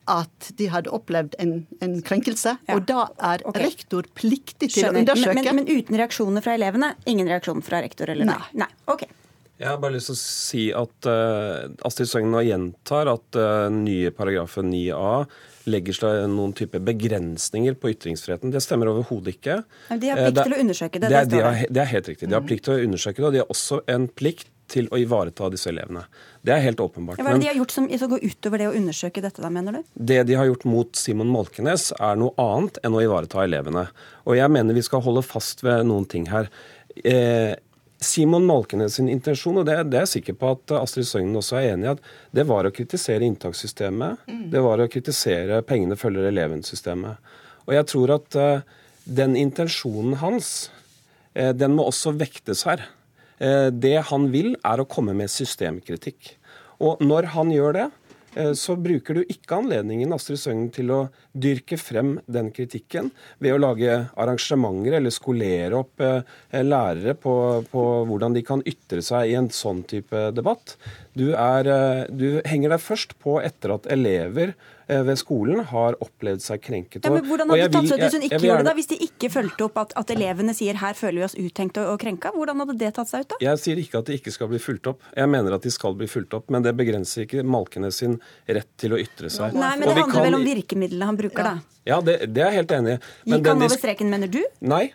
at 0.09 0.51
de 0.59 0.69
hadde 0.73 0.93
opplevd 0.95 1.37
en, 1.43 1.55
en 1.85 1.99
krenkelse. 2.05 2.57
Ja. 2.69 2.77
Og 2.77 2.87
da 2.89 3.09
er 3.35 3.45
okay. 3.49 3.69
rektor 3.69 4.09
pliktig 4.17 4.71
til 4.71 4.87
Skjønner. 4.87 5.03
å 5.03 5.05
undersøke. 5.05 5.37
Men, 5.37 5.49
men, 5.51 5.63
men, 5.63 5.85
uten 5.85 6.01
reaksjoner 6.01 6.45
fra 6.45 6.57
elevene? 6.59 6.93
Ingen 7.11 7.31
reaksjon 7.31 7.65
fra 7.67 7.83
rektor? 7.85 8.11
eller 8.13 8.29
Nei. 8.29 8.41
Nei. 8.65 8.71
Okay. 8.89 9.13
Jeg 9.59 9.73
har 9.73 9.79
bare 9.83 9.97
lyst 9.97 10.07
til 10.07 10.15
å 10.15 10.21
si 10.21 10.65
at 10.79 11.07
uh, 11.11 11.67
Astrid 11.87 12.07
Søgnen 12.07 12.31
nå 12.37 12.45
gjentar 12.47 13.11
at 13.11 13.39
uh, 13.41 13.67
nye 13.75 14.13
paragrafen 14.15 14.69
9a 14.71 15.25
legger 15.69 15.97
seg 15.97 16.21
noen 16.31 16.55
type 16.57 16.79
begrensninger 16.81 17.75
på 17.77 17.91
ytringsfriheten. 17.91 18.53
Det 18.55 18.63
stemmer 18.65 18.93
overhodet 18.93 19.35
ikke. 19.35 19.59
Men 19.91 20.05
de 20.05 20.13
har 20.13 20.23
plikt 20.23 20.39
uh, 20.39 20.45
til 20.47 20.55
å 20.55 20.61
undersøke 20.63 21.03
det. 21.03 21.11
Det, 21.11 21.25
det, 21.35 21.43
er, 21.43 21.65
det 21.75 21.83
er 21.83 21.91
helt 21.91 22.13
riktig. 22.13 22.31
De 22.31 22.39
har 22.39 22.47
mm. 22.47 22.49
plikt 22.53 22.69
til 22.69 22.77
å 22.77 22.87
undersøke 22.87 23.19
det, 23.19 23.27
og 23.27 23.35
de 23.35 23.43
har 23.43 23.53
også 23.57 23.83
en 23.97 24.07
plikt 24.21 24.55
til 24.69 24.89
å 24.93 24.99
ivareta 25.01 25.49
disse 25.53 25.71
elevene. 25.73 26.05
Det 26.45 26.55
er 26.55 26.65
helt 26.65 26.81
åpenbart. 26.81 27.21
Ja, 27.21 27.27
hva 27.27 27.35
er 27.35 27.41
det 27.41 27.47
de 27.47 27.51
har 27.51 27.61
gjort 27.61 27.75
som 27.75 27.87
går 27.89 28.25
utover 28.25 28.63
det 28.63 28.69
å 28.71 28.75
undersøke 28.79 29.23
dette, 29.25 29.43
da, 29.43 29.51
mener 29.53 29.79
du? 29.79 29.95
Det 29.95 30.23
de 30.29 30.37
har 30.39 30.49
gjort 30.49 30.67
mot 30.69 30.97
Simon 30.97 31.31
Malkenes, 31.33 31.91
er 31.99 32.19
noe 32.21 32.35
annet 32.41 32.81
enn 32.85 32.97
å 32.97 33.05
ivareta 33.05 33.43
elevene. 33.45 33.89
Og 34.29 34.37
jeg 34.39 34.53
mener 34.55 34.77
vi 34.77 34.85
skal 34.87 35.03
holde 35.05 35.25
fast 35.27 35.65
ved 35.67 35.87
noen 35.89 36.07
ting 36.09 36.29
her. 36.31 36.51
Eh, 37.05 37.57
Simon 38.01 38.47
Malkenes 38.47 38.95
sin 38.95 39.09
intensjon, 39.11 39.59
og 39.59 39.67
det, 39.67 39.75
det, 39.91 39.99
er 39.99 40.07
jeg 40.07 40.13
sikker 40.19 40.37
på 40.39 40.53
at 40.55 40.75
Astrid 40.79 41.09
Søgnen 41.09 41.39
også 41.41 41.59
er 41.59 41.73
enig 41.73 41.89
i, 41.89 41.95
at 41.97 42.37
det 42.37 42.45
var 42.47 42.69
å 42.69 42.75
kritisere 42.75 43.27
inntakssystemet. 43.27 44.29
Mm. 44.31 44.45
Det 44.53 44.63
var 44.63 44.83
å 44.83 44.91
kritisere 44.93 45.65
pengene 45.67 45.99
følger 45.99 46.29
eleven-systemet. 46.31 47.33
Og 47.67 47.75
jeg 47.75 47.89
tror 47.91 48.15
at 48.15 48.39
uh, 48.39 48.85
den 49.19 49.35
intensjonen 49.41 50.21
hans, 50.23 50.71
uh, 51.35 51.51
den 51.51 51.75
må 51.75 51.89
også 51.91 52.15
vektes 52.21 52.63
her. 52.69 52.87
Eh, 53.39 53.71
det 53.71 53.97
han 54.11 54.29
vil, 54.35 54.55
er 54.67 54.83
å 54.83 54.89
komme 54.89 55.15
med 55.17 55.31
systemkritikk. 55.33 56.35
Og 56.85 57.03
når 57.03 57.33
han 57.35 57.51
gjør 57.55 57.75
det, 57.77 57.87
eh, 58.35 58.53
så 58.59 58.77
bruker 58.79 59.19
du 59.19 59.23
ikke 59.25 59.61
anledningen 59.61 60.13
Astrid 60.15 60.41
Søgnen, 60.43 60.71
til 60.75 60.91
å 60.91 61.01
dyrke 61.35 61.79
frem 61.79 62.19
den 62.27 62.51
kritikken 62.55 63.11
ved 63.39 63.55
å 63.55 63.61
lage 63.63 64.09
arrangementer 64.17 64.99
eller 64.99 65.15
skolere 65.15 65.79
opp 65.79 66.01
eh, 66.01 66.23
lærere 66.63 67.15
på, 67.15 67.65
på 67.71 67.85
hvordan 68.11 68.35
de 68.35 68.43
kan 68.43 68.65
ytre 68.67 69.03
seg 69.03 69.31
i 69.31 69.39
en 69.39 69.51
sånn 69.51 69.85
type 69.87 70.31
debatt. 70.35 70.77
Du, 71.15 71.31
er, 71.35 72.09
du 72.11 72.41
henger 72.47 72.75
deg 72.75 72.83
først 72.83 73.19
på 73.23 73.41
etter 73.43 73.75
at 73.75 73.87
elever 73.91 74.55
ved 74.89 75.19
skolen 75.21 75.63
har 75.71 75.97
opplevd 76.05 76.43
seg 76.45 76.63
krenket. 76.65 77.05
Ja, 77.05 77.13
men 77.13 77.27
Hvordan 77.29 77.53
hadde 77.53 77.69
det 77.69 77.75
tatt 77.77 77.91
seg 77.91 77.99
ut 77.99 78.05
hvis 78.05 78.17
hun 78.17 78.27
ikke 78.29 78.41
gjorde 78.43 78.63
det, 78.63 78.69
da? 78.71 78.75
Hvis 78.79 78.91
de 78.91 78.99
ikke 79.09 79.31
fulgte 79.33 79.67
opp 79.69 79.81
at, 79.83 79.95
at, 80.01 80.13
elevene 80.15 80.55
sier 80.57 80.81
her 80.81 80.97
føler 80.99 81.21
vi 81.21 81.27
oss 81.29 81.37
uttenkt 81.39 81.81
og, 81.83 81.93
og 81.93 82.03
krenka? 82.03 82.33
Hvordan 82.37 82.65
hadde 82.65 82.77
det 82.81 82.93
tatt 82.97 83.11
seg 83.11 83.27
ut 83.27 83.35
da? 83.35 83.41
Jeg 83.45 83.63
sier 83.63 83.83
ikke 83.83 84.03
at 84.03 84.09
de 84.09 84.19
ikke 84.21 84.35
skal 84.35 84.53
bli 84.53 84.61
fulgt 84.63 84.89
opp. 84.93 85.05
Jeg 85.17 85.33
mener 85.33 85.57
at 85.59 85.67
de 85.67 85.73
skal 85.75 85.97
bli 85.99 86.09
fulgt 86.11 86.37
opp. 86.39 86.49
Men 86.55 86.65
det 86.65 86.73
begrenser 86.79 87.27
ikke 87.27 87.45
Malkenes 87.45 88.01
sin 88.03 88.17
rett 88.49 88.71
til 88.81 88.97
å 88.97 89.01
ytre 89.01 89.33
seg. 89.33 89.57
Nei, 89.57 89.75
men 89.77 89.89
det 89.89 89.99
handler 89.99 90.15
kan... 90.15 90.29
vel 90.29 90.39
om 90.41 90.47
virkemidlene 90.49 91.11
han 91.13 91.21
bruker, 91.21 91.45
ja. 91.45 91.57
da? 91.59 91.77
Ja, 91.89 92.01
det, 92.05 92.17
det, 92.33 92.43
er 92.45 92.53
jeg 92.53 92.63
helt 92.63 92.73
enig 92.77 92.97
i. 92.97 93.03
Gikk 93.33 93.47
han 93.49 93.63
over 93.65 93.79
streken, 93.81 94.11
mener 94.13 94.33
du? 94.33 94.43
Nei. 94.61 94.89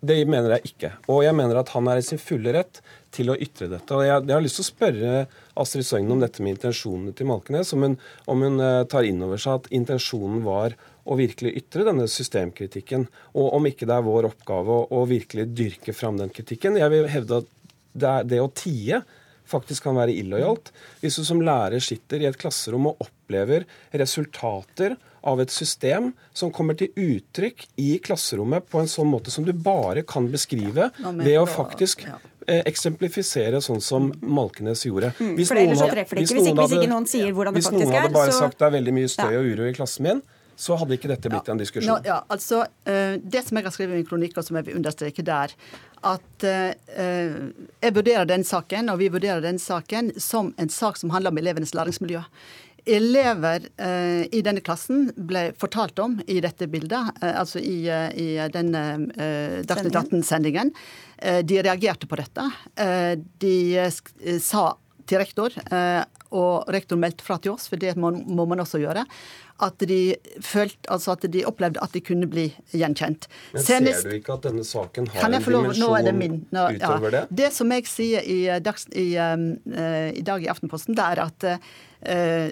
Det 0.00 0.16
mener 0.30 0.54
jeg 0.54 0.70
ikke. 0.70 0.92
Og 1.10 1.24
jeg 1.24 1.34
mener 1.34 1.58
at 1.58 1.72
han 1.74 1.88
er 1.90 1.98
i 1.98 2.04
sin 2.06 2.20
fulle 2.22 2.52
rett 2.54 2.78
til 3.14 3.32
å 3.32 3.36
ytre 3.38 3.66
dette. 3.72 3.96
Og 3.96 4.04
jeg, 4.06 4.22
jeg 4.28 4.36
har 4.36 4.44
lyst 4.44 4.60
til 4.60 4.66
å 4.66 4.68
spørre 4.68 5.14
Astrid 5.58 5.88
Søgnen 5.88 6.14
om 6.14 6.22
dette 6.22 6.44
med 6.44 6.54
intensjonene 6.54 7.14
til 7.18 7.26
Malkenes. 7.30 7.72
Om 7.74 7.86
hun, 7.86 7.96
om 8.30 8.44
hun 8.46 8.62
uh, 8.62 8.84
tar 8.90 9.08
inn 9.08 9.24
over 9.26 9.42
seg 9.42 9.58
at 9.58 9.70
intensjonen 9.74 10.44
var 10.46 10.76
å 11.08 11.16
virkelig 11.18 11.56
ytre 11.62 11.86
denne 11.88 12.06
systemkritikken. 12.10 13.08
Og 13.34 13.58
om 13.58 13.66
ikke 13.66 13.88
det 13.88 13.96
er 13.96 14.06
vår 14.06 14.30
oppgave 14.30 14.76
å, 14.76 14.86
å 15.00 15.02
virkelig 15.10 15.48
dyrke 15.56 15.96
fram 15.96 16.20
den 16.20 16.30
kritikken. 16.34 16.78
Jeg 16.78 16.94
vil 16.94 17.10
hevde 17.10 17.42
at 17.42 17.50
det, 17.98 18.14
det 18.30 18.42
å 18.44 18.52
tie 18.54 19.02
faktisk 19.48 19.88
kan 19.88 19.98
være 19.98 20.14
illojalt. 20.16 20.72
Hvis 21.02 21.18
du 21.20 21.26
som 21.26 21.42
lærer 21.44 21.82
sitter 21.84 22.22
i 22.22 22.30
et 22.30 22.38
klasserom 22.40 22.90
og 22.90 23.04
opplever 23.04 23.66
resultater 23.92 24.96
av 25.28 25.42
et 25.42 25.52
system 25.52 26.12
som 26.36 26.52
kommer 26.54 26.78
til 26.78 26.92
uttrykk 26.94 27.66
i 27.82 27.90
klasserommet 28.04 28.68
på 28.70 28.80
en 28.80 28.90
sånn 28.90 29.10
måte 29.10 29.34
som 29.34 29.44
du 29.44 29.52
bare 29.52 30.06
kan 30.06 30.30
beskrive 30.32 30.92
ved 30.98 31.36
å 31.40 31.46
faktisk 31.48 32.06
Eh, 32.48 32.62
eksemplifisere 32.64 33.58
sånn 33.60 33.82
som 33.84 34.06
Malkenes 34.24 34.86
gjorde. 34.86 35.10
Mm, 35.18 35.34
hvis, 35.36 35.50
noen 35.52 35.74
hadde, 35.76 36.04
hvis, 36.16 36.30
noen 36.32 36.46
er, 36.48 37.50
Hvis 37.52 37.68
noen 37.68 37.90
hadde 37.92 38.12
bare 38.14 38.32
sagt 38.32 38.56
det 38.56 38.64
er 38.70 38.72
veldig 38.78 38.94
mye 38.96 39.10
støy 39.12 39.34
og 39.36 39.48
uro 39.50 39.66
i 39.68 39.74
klassen 39.76 40.06
min, 40.06 40.22
så 40.56 40.78
hadde 40.80 40.96
ikke 40.96 41.10
dette 41.10 41.28
blitt 41.28 41.50
ja. 41.50 41.52
en 41.52 41.60
diskusjon. 41.60 42.06
Ja, 42.08 42.16
altså, 42.32 42.62
uh, 42.88 43.18
Det 43.20 43.42
som 43.44 43.60
jeg 43.60 43.68
har 43.68 43.74
skrevet 43.76 43.92
i 43.92 44.00
min 44.00 44.08
kronikk, 44.08 44.40
og 44.40 44.48
som 44.48 44.56
jeg 44.56 44.70
vil 44.70 44.78
understreke 44.80 45.26
der, 45.28 45.52
at 46.06 46.46
eh, 46.46 47.34
jeg 47.82 47.94
vurderer 47.96 48.28
den 48.28 48.44
saken, 48.46 48.90
og 48.92 49.00
vi 49.02 49.10
vurderer 49.12 49.42
den 49.44 49.58
saken 49.62 50.12
som 50.20 50.52
en 50.58 50.72
sak 50.72 51.00
som 51.00 51.10
handler 51.14 51.34
om 51.34 51.42
elevenes 51.42 51.74
læringsmiljø 51.74 52.22
elever 52.88 53.66
eh, 53.76 54.24
i 54.32 54.40
denne 54.44 54.62
klassen 54.64 55.10
ble 55.28 55.50
fortalt 55.60 55.98
om 56.02 56.18
i 56.26 56.38
dette 56.44 56.68
bildet, 56.70 57.12
eh, 57.20 57.34
altså 57.40 57.60
i, 57.60 57.82
eh, 57.92 58.08
i 58.16 58.28
denne 58.52 58.84
eh, 59.12 59.58
Dagsnytt 59.68 59.98
18-sendingen. 59.98 60.72
Eh, 61.18 61.40
de 61.44 61.60
reagerte 61.64 62.08
på 62.08 62.18
dette. 62.20 62.46
Eh, 62.80 63.14
de 63.42 63.90
sa 64.40 64.70
til 65.08 65.22
rektor, 65.22 65.54
eh, 65.72 66.02
og 66.34 66.68
rektor 66.72 66.98
meldte 67.00 67.24
fra 67.24 67.38
til 67.42 67.54
oss, 67.54 67.68
for 67.70 67.80
det 67.80 67.94
må, 68.00 68.10
må 68.12 68.44
man 68.48 68.60
også 68.64 68.80
gjøre, 68.82 69.04
at 69.64 69.84
de, 69.90 70.14
følte, 70.44 70.78
altså 70.92 71.16
at 71.16 71.24
de 71.32 71.42
opplevde 71.48 71.80
at 71.82 71.94
de 71.96 72.02
kunne 72.04 72.28
bli 72.30 72.46
gjenkjent. 72.70 73.26
Men 73.54 73.64
Senest- 73.64 74.04
ser 74.04 74.12
du 74.12 74.18
ikke 74.20 74.36
at 74.36 74.46
denne 74.46 74.66
saken 74.66 75.08
har 75.14 75.26
en 75.26 75.38
er 75.38 75.42
dimensjon 75.42 76.20
min. 76.20 76.36
Nå, 76.54 76.66
ja. 76.76 76.76
utover 76.76 77.16
det? 77.16 77.24
Det 77.40 77.50
som 77.56 77.74
jeg 77.74 77.88
sier 77.90 78.22
i, 78.22 78.38
dags, 78.62 78.86
i, 78.94 79.08
um, 79.18 79.50
eh, 79.72 80.12
i 80.20 80.22
dag 80.26 80.44
i 80.44 80.52
Aftenposten, 80.52 80.94
det 80.98 81.08
er 81.08 81.24
at 81.24 81.48
uh, 81.50 82.46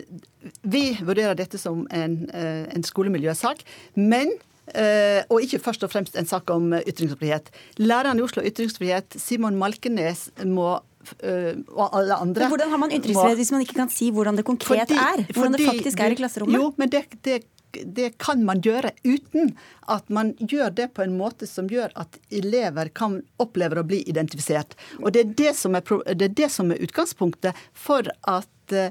vi 0.67 0.85
vurderer 0.99 1.39
dette 1.39 1.61
som 1.63 1.87
en, 1.95 2.19
uh, 2.35 2.67
en 2.75 2.87
skolemiljøsak, 2.87 3.65
men 3.95 4.35
Uh, 4.67 5.23
og 5.31 5.45
ikke 5.45 5.61
først 5.63 5.85
og 5.87 5.93
fremst 5.93 6.17
en 6.19 6.27
sak 6.27 6.51
om 6.51 6.73
ytringsfrihet. 6.81 7.53
Læreren 7.79 8.19
i 8.19 8.25
Oslo 8.25 8.43
ytringsfrihet, 8.43 9.15
Simon 9.15 9.55
Malkenes, 9.61 10.25
må 10.43 10.73
eh, 10.75 10.96
og 11.23 11.85
alle 11.97 12.17
andre 12.17 12.47
Men 12.47 12.53
hvordan 12.55 12.73
har 12.73 12.81
man 12.83 12.95
ytringsfrihet 12.95 13.41
hvis 13.41 13.53
man 13.55 13.65
ikke 13.67 13.77
kan 13.81 13.93
si 13.93 14.11
hvordan 14.15 14.37
det 14.37 14.45
konkret 14.49 14.87
fordi- 14.89 14.99
er? 15.01 15.27
Hvordan 15.33 15.53
det 15.59 15.67
faktisk 15.67 16.01
er 16.01 16.15
i 16.15 16.19
klasserommet? 16.19 16.55
Jo, 16.59 16.73
men 16.77 16.91
det, 16.91 17.05
det, 17.23 17.43
det 17.85 18.19
kan 18.19 18.45
man 18.45 18.61
gjøre 18.65 18.91
uten 19.05 19.55
at 19.93 20.09
man 20.11 20.33
gjør 20.41 20.75
det 20.75 20.89
på 20.95 21.03
en 21.05 21.17
måte 21.19 21.47
som 21.49 21.69
gjør 21.69 21.93
at 21.97 22.19
elever 22.31 22.89
kan 22.95 23.21
opplever 23.43 23.83
å 23.83 23.87
bli 23.87 24.03
identifisert. 24.09 24.77
Og 25.03 25.13
det 25.13 25.21
er 25.25 25.35
det 25.43 25.53
som 25.57 25.75
er, 25.79 25.83
det 26.15 26.31
er, 26.31 26.35
det 26.43 26.51
som 26.53 26.71
er 26.73 26.83
utgangspunktet 26.87 27.55
for 27.77 28.09
at 28.27 28.73
eh, 28.75 28.91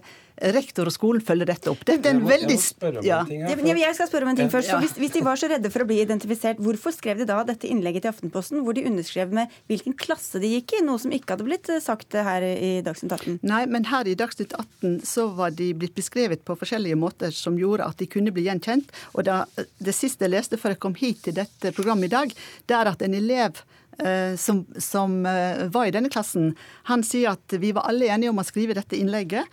rektor 0.56 0.90
og 0.90 0.94
skolen 0.94 1.24
følger 1.24 1.50
dette 1.50 1.72
opp. 1.72 1.84
Dette 1.88 2.10
er 2.10 2.18
en 2.18 2.26
veldig 2.28 2.58
ja. 3.06 3.22
Jeg 3.30 3.98
skal 3.98 4.10
spørre 4.10 4.28
om 4.28 4.34
en 4.34 4.40
ting 4.40 4.52
først. 4.52 4.72
Så 4.72 4.80
hvis, 4.84 4.96
hvis 5.00 5.14
de 5.16 5.24
var 5.26 5.40
så 5.40 5.50
redde 5.52 5.72
for 5.74 5.86
å 5.86 5.88
bli 5.90 6.02
identifisert, 6.04 6.60
hvorfor 6.64 6.96
skrev 6.96 7.22
de 7.22 7.28
da 7.30 7.42
dette 7.48 7.70
innlegget 7.70 8.06
til 8.06 8.14
Aftenposten 8.14 8.64
hvor 8.66 8.76
de 8.76 8.86
underskrev 8.90 9.32
med 9.36 9.54
hvilken 9.72 9.96
klasse 10.00 10.42
de 10.44 10.52
gikk 10.58 10.78
i? 10.78 10.84
Noe 10.86 11.02
som 11.02 11.14
ikke 11.16 11.36
hadde 11.36 11.48
blitt 11.48 11.70
eh, 11.72 11.84
sagt 11.84 12.16
her 12.16 12.46
i 12.46 12.74
Dagsnytt 12.86 13.16
18. 13.16 13.40
Nei, 13.48 13.64
men 13.72 13.88
her 13.92 14.10
i 14.10 14.18
Dagsnytt 14.20 14.56
18 14.58 15.00
så 15.08 15.30
var 15.38 15.56
de 15.56 15.72
blitt 15.78 15.96
beskrevet 15.98 16.44
på 16.46 16.58
forskjellige 16.60 17.00
måter 17.00 17.34
som 17.36 17.60
gjorde 17.60 17.88
at 17.88 18.02
de 18.02 18.10
kunne 18.12 18.34
bli 18.36 18.48
gjenkjent. 18.50 18.92
Og 19.16 19.28
da, 19.28 19.44
det 19.56 19.96
siste 19.96 20.28
jeg 20.28 20.36
leste 20.36 20.60
før 20.60 20.76
jeg 20.76 20.84
kom 20.84 21.00
hit 21.00 21.24
til 21.26 21.38
dette 21.38 21.74
programmet 21.76 22.12
i 22.12 22.16
dag, 22.16 22.36
det 22.68 22.78
er 22.78 22.92
at 22.92 23.04
en 23.06 23.18
elev 23.18 23.64
eh, 24.00 24.36
som, 24.38 24.66
som 24.78 25.26
eh, 25.26 25.66
var 25.74 25.88
i 25.88 25.94
denne 25.96 26.12
klassen, 26.14 26.54
han 26.90 27.04
sier 27.06 27.36
at 27.36 27.58
vi 27.62 27.72
var 27.76 27.88
alle 27.90 28.10
enige 28.12 28.34
om 28.34 28.42
å 28.42 28.48
skrive 28.48 28.78
dette 28.78 28.98
innlegget. 29.00 29.48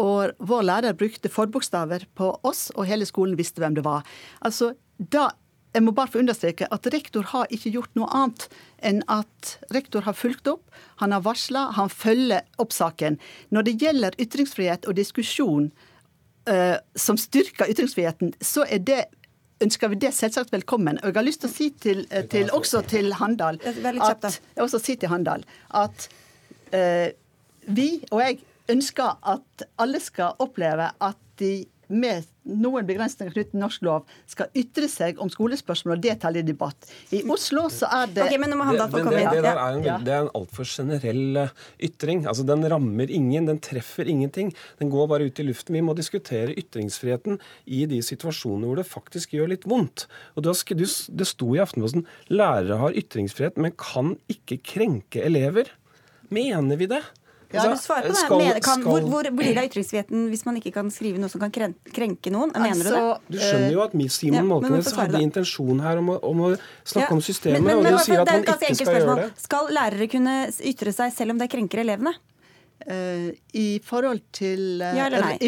Og 0.00 0.36
vår 0.38 0.68
lærer 0.68 0.96
brukte 0.98 1.32
forbokstaver 1.32 2.06
på 2.18 2.30
oss, 2.46 2.68
og 2.76 2.88
hele 2.88 3.08
skolen 3.08 3.36
visste 3.38 3.62
hvem 3.62 3.76
det 3.78 3.84
var. 3.86 4.06
Altså, 4.44 4.74
da 4.98 5.30
jeg 5.76 5.84
må 5.84 5.92
bare 5.92 6.08
få 6.08 6.22
understreke 6.22 6.68
at 6.72 6.86
rektor 6.92 7.26
har 7.34 7.50
ikke 7.52 7.74
gjort 7.74 7.98
noe 7.98 8.08
annet 8.16 8.46
enn 8.86 9.02
at 9.12 9.56
rektor 9.74 10.06
har 10.06 10.16
fulgt 10.16 10.48
opp, 10.48 10.64
han 11.02 11.12
har 11.12 11.24
varsla, 11.26 11.66
han 11.76 11.92
følger 11.92 12.46
opp 12.62 12.72
saken. 12.72 13.18
Når 13.52 13.66
det 13.66 13.76
gjelder 13.82 14.16
ytringsfrihet 14.22 14.88
og 14.88 14.96
diskusjon 14.96 15.68
uh, 16.48 16.78
som 16.96 17.20
styrker 17.20 17.68
ytringsfriheten, 17.74 18.32
så 18.40 18.64
er 18.64 18.80
det 18.88 19.02
ønsker 19.64 19.88
vi 19.92 20.00
det 20.00 20.12
selvsagt 20.12 20.52
velkommen. 20.52 20.98
Og 21.00 21.10
jeg 21.10 21.16
har 21.16 21.24
lyst 21.24 21.44
til 21.44 21.48
å 21.48 21.54
si 21.54 21.68
til, 21.80 22.02
eh, 22.10 22.26
til 22.28 22.50
også 22.52 22.82
til 22.88 23.14
Handal 23.16 23.56
at, 23.64 24.26
jeg 24.28 24.60
også 24.60 24.80
si 24.84 24.98
til 25.00 25.08
Handal 25.08 25.46
at 25.72 26.08
uh, 26.72 27.08
vi 27.66 27.88
og 28.10 28.20
jeg 28.20 28.42
ønsker 28.72 29.16
at 29.22 29.66
alle 29.82 30.00
skal 30.02 30.36
oppleve 30.42 30.90
at 31.00 31.22
de 31.40 31.66
med 31.86 32.24
noen 32.46 32.86
begrensninger 32.86 33.30
knyttet 33.30 33.52
til 33.54 33.60
norsk 33.62 33.82
lov 33.86 34.06
skal 34.26 34.48
ytre 34.58 34.88
seg 34.90 35.20
om 35.22 35.28
skolespørsmål 35.30 35.96
og 35.96 36.02
delta 36.02 36.32
i 36.34 36.42
debatt. 36.42 36.88
I 37.14 37.20
Oslo 37.30 37.66
så 37.70 37.86
er 37.94 38.10
det 38.10 38.24
okay, 38.24 38.40
men 38.42 38.50
nå 38.50 38.58
må 38.58 38.64
Det, 38.66 38.70
Handal 38.72 38.90
få 38.90 39.02
komme 39.04 39.12
det, 39.14 39.22
inn. 39.22 39.34
det 39.36 39.44
der 39.44 39.60
er 39.62 39.76
en, 39.76 39.84
Ja. 39.86 39.98
det 40.02 40.14
er 40.14 40.24
en 40.24 40.32
altfor 40.34 40.66
generell 40.66 41.36
eh, 41.44 41.48
ytring. 41.88 42.26
Altså, 42.26 42.46
Den 42.46 42.66
rammer 42.68 43.10
ingen, 43.10 43.46
den 43.46 43.60
treffer 43.62 44.06
ingenting. 44.10 44.52
Den 44.80 44.90
går 44.90 45.06
bare 45.08 45.26
ut 45.26 45.38
i 45.38 45.46
luften. 45.46 45.74
Vi 45.74 45.80
må 45.80 45.94
diskutere 45.94 46.54
ytringsfriheten 46.58 47.38
i 47.66 47.86
de 47.86 48.02
situasjonene 48.02 48.66
hvor 48.66 48.76
det 48.82 48.86
faktisk 48.90 49.30
gjør 49.38 49.48
litt 49.54 49.64
vondt. 49.64 50.08
Og 50.36 50.42
du 50.42 50.52
du, 50.52 50.86
Det 50.86 51.26
sto 51.26 51.54
i 51.54 51.62
Aftenposten 51.62 52.06
lærere 52.30 52.78
har 52.78 52.98
ytringsfrihet, 52.98 53.56
men 53.56 53.72
kan 53.78 54.16
ikke 54.28 54.58
krenke 54.58 55.22
elever. 55.22 55.70
Mener 56.30 56.76
vi 56.76 56.86
det? 56.86 57.02
Ja, 57.56 57.64
Altså, 57.64 57.72
du 57.72 57.86
svarer 57.86 58.06
på 58.06 58.12
det. 58.12 58.16
skal- 58.20 58.38
mener, 58.42 58.60
kan, 58.60 58.82
hvor, 58.84 58.98
skal- 59.00 59.10
hvor 59.10 59.30
blir 59.40 59.54
det 59.54 59.58
av 59.62 59.68
ytringsfriheten 59.70 60.28
hvis 60.30 60.44
man 60.46 60.56
ikke 60.60 60.72
kan 60.76 60.90
skrive 60.94 61.18
noe 61.22 61.28
som 61.32 61.40
kan 61.40 61.50
krenke 61.50 62.30
noen? 62.34 62.52
Mener 62.52 62.84
du 62.84 62.90
det? 62.90 63.00
Altså, 63.00 63.20
Du 63.32 63.38
skjønner 63.38 63.72
jo 63.72 63.80
at 63.86 63.92
Simon 64.12 64.34
Ja, 64.36 64.42
Malkenes 64.42 64.92
hadde 64.96 65.22
intensjon 65.22 65.80
her 65.82 65.98
om 65.98 66.08
å, 66.14 66.18
om 66.22 66.36
å 66.46 66.50
snakke 66.84 67.08
Ja, 67.08 67.16
om 67.16 67.20
systemet, 67.20 67.62
men- 67.62 67.64
men- 67.64 67.76
og 67.78 67.82
men 67.84 67.92
du 67.92 67.98
sier 68.04 68.20
at 68.20 68.26
det 68.26 68.34
han 68.34 68.42
ikke 68.42 68.74
skal 68.74 68.86
skal 68.86 68.94
gjøre 69.00 69.16
det. 69.16 69.32
Skal 69.42 69.68
lærere 69.68 70.10
kunne 70.10 70.36
ytre 70.60 70.92
seg 70.92 71.12
selv 71.12 71.30
om 71.30 71.38
det 71.38 71.50
krenker 71.50 71.78
elevene? 71.82 72.14
Uh, 72.86 73.32
I 73.54 73.80
forhold 73.82 74.20
til 74.32 74.82
uh, 74.82 74.92
Ja 74.94 75.06
eller 75.06 75.20
nei? 75.24 75.38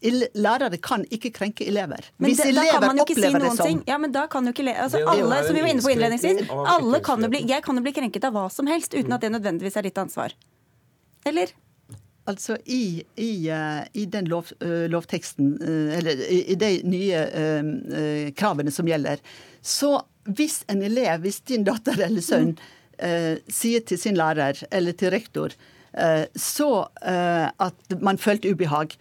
Lærere 0.00 0.78
kan 0.80 1.04
ikke 1.12 1.32
krenke 1.36 1.66
elever. 1.68 2.06
Men 2.18 2.30
Hvis 2.30 2.38
det, 2.40 2.54
da 2.56 2.62
elever 2.64 2.86
man 2.86 3.00
ikke 3.02 3.16
si 3.16 3.24
opplever 3.26 3.42
det 3.44 3.66
ting. 3.66 3.82
Ja, 3.86 3.98
men 4.00 4.12
da 4.14 4.26
kan 4.32 4.46
jo 4.48 4.54
ikke 4.54 4.64
le 4.64 4.76
altså, 4.80 5.02
Alle, 5.04 5.40
som 5.44 5.56
vi 5.56 5.64
var 5.64 5.72
inne 5.74 5.84
på 5.84 5.92
innledningsvis, 5.92 6.52
alle 6.74 7.00
kan 7.04 7.26
jo 7.26 7.32
bli, 7.32 7.42
jeg 7.50 7.64
kan 7.66 7.76
jo 7.76 7.84
bli 7.84 7.92
krenket 7.96 8.28
av 8.28 8.36
hva 8.36 8.46
som 8.52 8.70
helst 8.70 8.96
uten 8.96 9.12
at 9.12 9.26
det 9.26 9.32
nødvendigvis 9.34 9.76
er 9.76 9.88
ditt 9.88 10.00
ansvar. 10.00 10.36
Eller? 11.28 11.52
Altså 12.30 12.56
i, 12.64 13.02
i, 13.20 13.30
eh, 13.52 13.82
i 13.92 14.06
den 14.08 14.28
lov, 14.30 14.52
eh, 14.64 14.86
lovteksten, 14.92 15.52
eh, 15.60 15.98
eller 15.98 16.24
i, 16.24 16.40
i 16.54 16.56
de 16.60 16.70
nye 16.88 17.22
eh, 17.42 18.32
kravene 18.36 18.72
som 18.72 18.88
gjelder, 18.88 19.20
så 19.60 19.98
hvis 20.28 20.62
en 20.68 20.82
elev, 20.84 21.20
hvis 21.24 21.40
din 21.48 21.64
datter 21.66 22.00
eller 22.06 22.24
sønn 22.24 22.54
uh, 23.02 23.36
sier 23.50 23.84
til 23.86 24.00
sin 24.00 24.18
lærer 24.18 24.60
eller 24.70 24.96
til 24.96 25.12
rektor 25.14 25.54
uh, 25.96 26.24
så 26.36 26.70
eh, 27.02 27.48
at 27.48 27.96
man 28.00 28.20
følte 28.20 28.52
ubehag, 28.52 28.94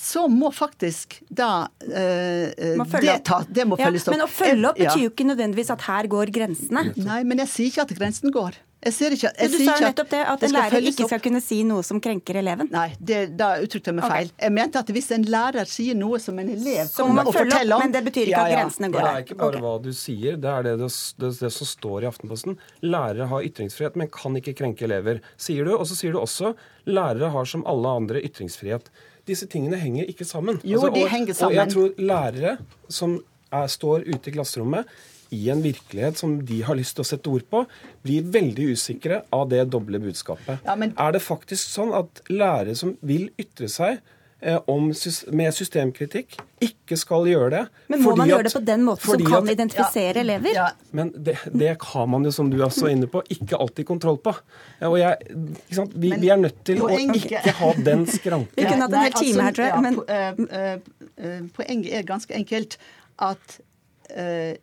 så 0.00 0.24
må 0.32 0.48
faktisk 0.54 1.18
da 1.28 1.68
eh, 1.84 2.48
eh, 2.56 2.72
Må 2.80 2.86
det, 2.88 3.18
ta, 3.28 3.42
det 3.44 3.66
må 3.68 3.76
følges 3.76 4.08
opp. 4.08 4.14
Men 4.16 4.24
å 4.24 4.30
følge 4.32 4.70
opp 4.70 4.80
betyr 4.80 5.04
jo 5.04 5.12
ikke 5.12 5.28
nødvendigvis 5.28 5.74
at 5.74 5.84
her 5.90 6.08
går 6.10 6.32
grensene. 6.32 6.88
Nei, 6.96 7.20
men 7.28 7.44
jeg 7.44 7.52
sier 7.52 7.72
ikke 7.74 7.84
at 7.84 7.96
grensen 7.98 8.32
går. 8.34 8.56
Ikke, 8.80 9.28
jeg 9.28 9.50
Du 9.52 9.56
sier 9.58 9.66
sa 9.68 9.74
ikke 9.74 9.82
jo 9.82 9.88
nettopp 9.90 10.08
det, 10.08 10.20
at 10.32 10.44
en 10.46 10.52
lærer 10.54 10.86
ikke 10.88 11.04
opp. 11.04 11.10
skal 11.10 11.20
kunne 11.20 11.40
si 11.44 11.58
noe 11.68 11.84
som 11.84 11.98
krenker 12.00 12.38
eleven. 12.40 12.70
Nei, 12.72 12.86
det, 12.96 13.18
da 13.36 13.50
uttrykte 13.60 13.92
jeg 13.92 13.98
meg 13.98 14.06
feil. 14.06 14.30
feil. 14.30 14.30
Jeg 14.40 14.54
mente 14.56 14.80
at 14.80 14.92
hvis 14.96 15.10
en 15.18 15.26
lærer 15.34 15.68
sier 15.68 15.98
noe 16.00 16.20
som 16.24 16.40
en 16.40 16.48
elev 16.54 16.88
Så 16.88 17.04
kommer 17.04 17.20
man 17.20 17.28
og 17.28 17.36
forteller 17.36 17.76
om 17.76 17.84
men 17.84 17.92
det 17.92 18.02
betyr 18.08 18.30
ikke 18.32 18.46
at 18.46 18.54
grensene 18.54 18.88
går 18.94 19.04
Det 19.04 19.10
er 19.10 19.26
ikke 19.26 19.36
bare 19.42 19.50
okay. 19.50 19.64
hva 19.66 19.74
du 19.84 19.90
sier, 20.00 20.40
det 20.40 20.54
er 20.54 20.64
det, 20.64 20.74
det, 20.80 20.90
det, 21.20 21.32
det 21.42 21.52
som 21.58 21.70
står 21.74 22.06
i 22.06 22.08
Aftenposten. 22.08 22.56
Lærere 22.80 23.28
har 23.34 23.50
ytringsfrihet, 23.50 24.00
men 24.00 24.08
kan 24.16 24.40
ikke 24.40 24.56
krenke 24.62 24.88
elever, 24.88 25.20
sier 25.36 25.68
du. 25.68 25.76
Og 25.76 25.84
så 25.90 26.00
sier 26.00 26.16
du 26.16 26.22
også 26.22 26.54
lærere 26.88 27.34
har 27.36 27.52
som 27.52 27.68
alle 27.68 27.96
andre 28.00 28.24
ytringsfrihet. 28.24 28.88
Disse 29.28 29.46
tingene 29.50 29.78
henger 29.80 30.08
ikke 30.10 30.24
sammen. 30.24 30.60
Altså, 30.62 30.88
og, 30.88 30.94
de 30.94 31.04
og, 31.04 31.34
sammen. 31.36 31.50
Og 31.50 31.56
jeg 31.58 31.72
tror 31.74 32.04
lærere 32.10 32.58
som 32.88 33.16
er, 33.52 33.66
står 33.66 34.06
ute 34.06 34.30
i 34.30 34.34
klasserommet 34.34 34.92
i 35.30 35.44
en 35.52 35.62
virkelighet 35.62 36.18
som 36.18 36.38
de 36.46 36.60
har 36.66 36.74
lyst 36.78 36.96
til 36.98 37.04
å 37.04 37.06
sette 37.06 37.30
ord 37.30 37.44
på, 37.50 37.64
blir 38.02 38.26
veldig 38.34 38.70
usikre 38.74 39.22
av 39.34 39.48
det 39.52 39.62
doble 39.70 40.00
budskapet. 40.02 40.58
Ja, 40.66 40.74
men- 40.74 40.94
Er 40.98 41.12
det 41.12 41.22
faktisk 41.22 41.70
sånn 41.70 41.94
at 41.94 42.22
lærere 42.28 42.74
som 42.76 42.96
vil 43.00 43.30
ytre 43.38 43.68
seg 43.68 44.00
med 44.42 45.52
systemkritikk, 45.52 46.36
ikke 46.64 46.96
skal 46.96 47.26
gjøre 47.28 47.50
det? 47.50 47.62
Men 47.88 48.02
må 48.02 48.10
fordi 48.10 48.18
man 48.18 48.28
gjøre 48.28 48.38
at- 48.38 48.44
det 48.44 48.52
på 48.54 48.64
den 48.66 48.84
måten 48.86 49.10
som 49.10 49.24
kan 49.26 49.46
at- 49.48 49.52
identifisere 49.52 50.16
elever? 50.20 50.52
Ja, 50.54 50.68
men 50.92 51.10
det, 51.12 51.36
det 51.52 51.76
har 51.82 52.06
man 52.06 52.24
jo, 52.24 52.30
som 52.30 52.50
du 52.50 52.56
også 52.64 52.86
er 52.86 52.94
inne 52.96 53.06
på, 53.06 53.22
ikke 53.30 53.56
alltid 53.60 53.84
kontroll 53.86 54.18
på. 54.18 54.34
Og 54.82 54.98
jeg, 54.98 55.16
ikke 55.30 55.74
sant? 55.74 55.92
Vi, 55.94 56.08
Men 56.10 56.20
vi 56.20 56.28
er 56.28 56.36
nødt 56.36 56.64
til 56.64 56.80
å 56.80 56.88
ikke 56.88 57.52
ha 57.60 57.72
den 57.84 58.06
skranken. 58.06 58.48
Vi 58.56 58.64
kunne 58.64 58.82
hatt 58.86 58.92
en 58.92 59.02
hel 59.02 59.12
time 59.12 59.42
her, 59.42 59.52
tror 59.52 59.64
jeg, 59.64 59.74
ja, 59.74 59.80
men- 59.80 59.96
po- 59.96 60.04
eh, 60.08 60.32
eh, 60.50 60.78
eh, 61.18 61.40
Poenget 61.56 61.92
er 61.92 62.02
ganske 62.02 62.34
enkelt 62.34 62.76
at 63.18 63.58
eh, 63.60 63.64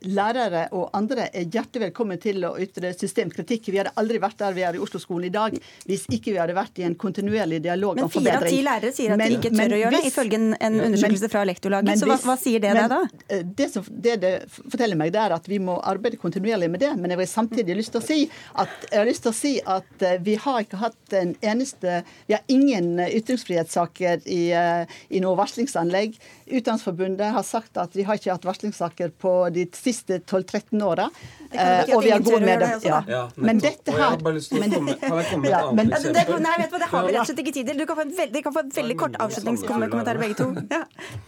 lærere 0.08 0.68
og 0.76 0.90
andre 0.98 1.28
er 1.34 1.46
hjertelig 1.52 1.88
velkommen 1.88 2.20
til 2.22 2.44
å 2.48 2.54
ytre 2.62 2.92
systemkritikk. 2.98 3.70
Vi 3.72 3.80
hadde 3.82 3.94
aldri 4.00 4.20
vært 4.22 4.38
der 4.42 4.56
vi 4.58 4.64
er 4.68 4.78
i 4.78 4.82
Oslo-skolen 4.84 5.28
i 5.28 5.34
dag 5.34 5.56
hvis 5.88 6.06
ikke 6.14 6.34
vi 6.34 6.40
hadde 6.42 6.56
vært 6.58 6.80
i 6.82 6.86
en 6.88 6.96
kontinuerlig 7.00 7.62
dialog 7.64 7.96
Men 7.96 8.08
om 8.08 8.10
fire 8.12 8.34
av 8.38 8.42
forbedring. 8.44 8.58
ti 8.58 8.64
lærere 8.66 8.94
sier 8.96 9.12
at 9.14 9.18
Men- 9.18 9.30
de 9.32 9.38
ikke 9.38 9.52
tør 9.54 9.58
men 9.58 9.72
å 9.72 9.80
gjøre 9.82 9.92
det, 9.98 10.04
ifølge 10.12 10.34
en, 10.40 10.48
undersøkelse 10.52 10.86
undersøkelse 10.88 11.30
fra 11.32 11.44
Lektorlaget. 11.46 12.00
Så 12.00 12.06
hva, 12.10 12.18
hva 12.28 12.38
sier 12.38 12.60
det 12.60 12.74
men, 12.74 12.82
deg 12.82 12.90
da? 12.90 13.02
eh, 13.30 13.44
Det, 13.58 13.70
som, 13.74 13.84
det 13.90 14.16
det 14.22 14.34
forteller 14.52 14.96
meg, 15.00 15.12
det 15.14 15.22
er 15.22 15.32
at 15.38 15.48
vi 15.48 15.60
må 15.60 15.78
arbeide 15.84 16.18
kontinuerlig 16.18 16.70
med 16.70 16.80
det. 16.80 16.94
Men 16.98 17.12
jeg 17.12 17.18
vil 17.20 17.28
samtidig 17.28 17.78
lyst 17.78 17.92
til 17.96 18.02
å 18.02 18.06
si 18.06 18.20
at, 18.56 18.70
jeg 18.92 19.00
har 19.00 19.06
lyst 19.08 19.24
til 19.24 19.32
å 19.32 19.38
si 19.38 19.54
at 19.66 20.02
eh, 20.02 20.18
vi 20.22 20.36
har 20.36 20.62
ikke 20.62 20.78
hatt 20.82 21.14
en 21.14 21.36
eneste 21.42 22.04
Vi 22.28 22.34
har 22.34 22.44
ingen 22.48 23.00
eh, 23.00 23.14
ytringsfrihetssaker 23.20 24.22
i, 24.28 24.52
eh, 24.52 24.86
i 25.10 25.20
noe 25.24 25.36
varslingsanlegg. 25.38 26.18
Utdanningsforbundet 26.48 27.32
har 27.34 27.44
sagt 27.44 27.78
at 27.78 27.96
vi 27.96 28.04
har 28.08 28.16
ikke 28.20 28.32
hatt 28.34 28.46
varslingssaker 28.48 29.12
på 29.20 29.37
de 29.56 29.64
siste 29.78 30.20
12-13 30.26 30.82
åra. 30.86 31.06
At 31.48 31.90
Og 31.96 32.02
vi 32.04 32.10
har 32.12 32.20
gått 32.20 32.34
god 32.34 32.44
med 32.44 32.60
det. 32.60 32.68
det 32.68 32.76
også, 32.76 32.88
Ja. 32.90 33.00
Ja, 33.08 33.22
Men 33.38 33.60
dette 33.64 33.92
her 33.96 34.10
jeg 34.16 34.24
bare 34.26 34.36
lyst 34.36 34.50
til 34.52 34.60
å 34.60 34.68
komme, 34.74 34.96
Kan 35.00 35.18
jeg 35.22 35.28
komme 35.32 35.42
med 35.46 35.52
Ja, 35.52 35.60
et 35.70 35.76
men- 35.78 35.92
eksempel? 35.92 36.14
Det, 36.14 36.40
nei, 36.44 36.56
vet 36.62 36.70
du 36.70 36.76
hva, 36.76 36.80
det 36.84 36.90
har 36.92 37.06
vi 37.08 37.14
rett 37.14 37.22
og 37.22 37.28
slett 37.30 37.40
ikke 37.44 37.54
tid 37.54 37.68
til. 37.72 37.78
Du 37.78 37.86
kan 37.86 37.96
få 37.96 38.02
en 38.08 38.16
veldig, 38.18 38.44
kan 38.44 38.54
få 38.54 38.60
en 38.66 38.74
veldig 38.80 38.98
kort 38.98 39.16
avslutningskommentar 39.26 40.18
begge 40.20 40.36
to. 40.42 40.48
Ja. 40.78 40.84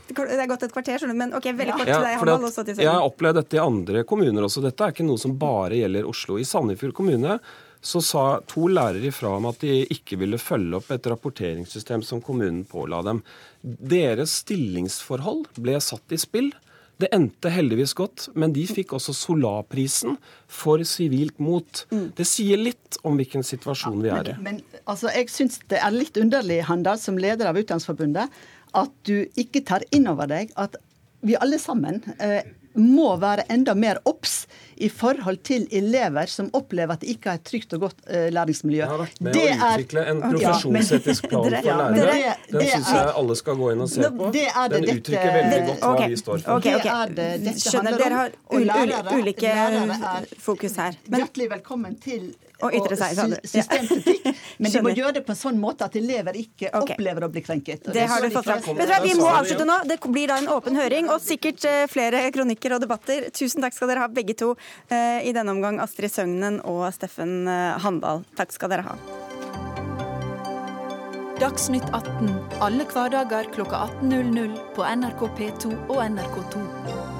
Det 0.09 0.39
er 0.43 0.47
gått 0.51 0.63
et 0.67 0.73
kvarter, 0.75 0.99
skjønner 0.99 1.15
du. 1.15 1.19
Men 1.23 1.33
ok, 1.33 1.47
veldig 1.55 1.73
kort 1.77 1.85
til 1.87 2.03
deg, 2.03 2.17
Hamal. 2.19 2.35
Handal, 2.35 2.49
at 2.51 2.57
og 2.59 2.65
til 2.65 2.75
jeg 2.83 2.91
har 2.91 3.07
opplevd 3.07 3.35
dette 3.43 3.55
i 3.55 3.63
andre 3.63 4.03
kommuner 4.03 4.43
også. 4.43 4.61
Dette 4.61 4.81
er 4.83 4.91
ikke 4.91 5.05
noe 5.07 5.17
som 5.21 5.37
bare 5.39 5.79
gjelder 5.79 6.03
Oslo. 6.09 6.37
I 6.37 6.43
Sandefjord 6.43 6.93
kommune 6.93 7.39
så 7.81 8.01
sa 8.03 8.23
to 8.45 8.67
lærere 8.67 9.07
ifra 9.07 9.37
om 9.37 9.45
at 9.47 9.59
de 9.63 9.85
ikke 9.87 10.17
ville 10.19 10.35
følge 10.37 10.75
opp 10.75 10.89
et 10.91 11.05
rapporteringssystem 11.07 12.03
som 12.03 12.19
kommunen 12.21 12.65
påla 12.67 12.99
dem. 13.07 13.23
Deres 13.63 14.33
stillingsforhold 14.43 15.45
ble 15.63 15.79
satt 15.79 16.11
i 16.11 16.19
spill. 16.19 16.51
Det 16.99 17.07
endte 17.15 17.51
heldigvis 17.53 17.93
godt, 17.95 18.25
men 18.35 18.51
de 18.55 18.65
fikk 18.67 18.91
også 18.97 19.13
Solarprisen 19.15 20.17
for 20.51 20.83
sivilt 20.87 21.37
mot. 21.39 21.85
Mm. 21.93 22.09
Det 22.17 22.27
sier 22.27 22.59
litt 22.59 22.99
om 23.07 23.15
hvilken 23.19 23.45
situasjon 23.47 24.01
vi 24.03 24.11
er 24.11 24.33
i. 24.33 24.35
Men, 24.43 24.59
men 24.59 24.83
altså, 24.83 25.07
jeg 25.15 25.31
syns 25.31 25.61
det 25.71 25.79
er 25.79 25.95
litt 25.95 26.19
underlig, 26.19 26.59
Handal, 26.67 26.99
som 26.99 27.19
leder 27.21 27.47
av 27.47 27.59
Utdanningsforbundet, 27.61 28.35
at 28.79 28.91
du 29.07 29.23
ikke 29.39 29.63
tar 29.65 29.85
inn 29.95 30.09
over 30.11 30.27
deg 30.29 30.51
at 30.59 30.75
vi 31.25 31.39
alle 31.39 31.59
sammen 31.59 32.03
eh, 32.19 32.43
må 32.81 33.11
være 33.21 33.45
enda 33.53 33.75
mer 33.77 33.99
obs 34.09 34.45
i 34.79 34.89
forhold 34.89 35.41
til 35.43 35.65
elever 35.75 36.29
som 36.31 36.49
opplever 36.55 36.95
at 36.95 37.03
det 37.03 37.13
ikke 37.15 37.33
er 37.33 37.39
et 37.41 37.45
trygt 37.49 37.75
og 37.75 37.85
godt 37.87 38.01
uh, 38.07 38.27
læringsmiljø. 38.31 38.79
Jeg 38.79 38.91
har 38.91 39.01
vært 39.03 39.21
med 39.27 39.35
det 39.35 39.45
å 39.51 39.71
utvikle 39.73 40.05
en 40.13 40.21
profesjonsetisk 40.23 41.29
plan 41.31 41.43
for 41.49 41.55
lærere. 41.83 42.35
Den 42.53 42.67
syns 42.67 42.91
jeg 42.95 43.15
alle 43.21 43.39
skal 43.39 43.59
gå 43.59 43.71
inn 43.75 43.85
og 43.85 43.91
se 43.91 44.11
på. 44.19 44.33
Den 44.75 44.89
uttrykker 44.95 45.31
veldig 45.37 45.61
godt 45.69 45.87
hva 45.87 46.09
vi 46.13 46.19
står 46.23 46.45
for. 46.45 46.59
Okay, 46.59 46.77
okay. 46.79 47.57
Skjønner, 47.59 47.99
dere 47.99 48.21
har 48.23 49.17
ulike 49.19 49.55
fokus 50.39 50.79
her. 50.79 51.01
Hjertelig 51.09 51.51
velkommen 51.57 51.99
til 51.99 52.31
og 52.65 52.75
ytre 52.75 52.97
seg. 52.99 53.15
Sånn. 53.17 53.35
Systemkritikk. 53.43 54.29
Men 54.61 54.73
de 54.73 54.83
må 54.83 54.93
gjøre 54.95 55.13
det 55.19 55.23
på 55.27 55.33
en 55.33 55.39
sånn 55.39 55.59
måte 55.61 55.87
at 55.87 55.95
elever 55.99 56.37
ikke 56.39 56.71
okay. 56.71 56.95
opplever 56.95 57.27
å 57.27 57.31
bli 57.31 57.43
krenket. 57.45 57.85
Det, 57.87 57.95
det 57.95 58.07
har 58.11 58.23
du 58.23 58.29
fått 58.33 58.49
fram. 58.49 58.81
Vi 59.05 59.15
må 59.19 59.29
avslutte 59.31 59.67
nå. 59.67 59.79
Det 59.89 59.99
blir 60.07 60.31
da 60.31 60.39
en 60.41 60.51
åpen 60.51 60.77
høring 60.79 61.09
og 61.13 61.23
sikkert 61.23 61.63
eh, 61.69 61.85
flere 61.91 62.25
kronikker 62.35 62.75
og 62.75 62.83
debatter. 62.83 63.29
Tusen 63.35 63.65
takk 63.65 63.77
skal 63.77 63.91
dere 63.91 64.05
ha 64.05 64.11
begge 64.11 64.35
to 64.39 64.53
eh, 64.91 65.25
i 65.27 65.35
denne 65.35 65.55
omgang, 65.55 65.79
Astrid 65.83 66.13
Søgnen 66.13 66.59
og 66.67 66.87
Steffen 66.95 67.47
eh, 67.49 67.79
Handal. 67.83 68.25
Takk 68.39 68.55
skal 68.55 68.75
dere 68.75 68.87
ha. 68.89 68.97
Dagsnytt 71.39 71.87
18 71.95 72.33
alle 72.59 72.83
hverdager 72.91 73.47
klokka 73.55 73.85
18.00 74.01 74.59
på 74.75 74.83
NRK 74.83 75.23
P2 75.39 75.71
og 75.87 76.03
NRK2. 76.03 77.18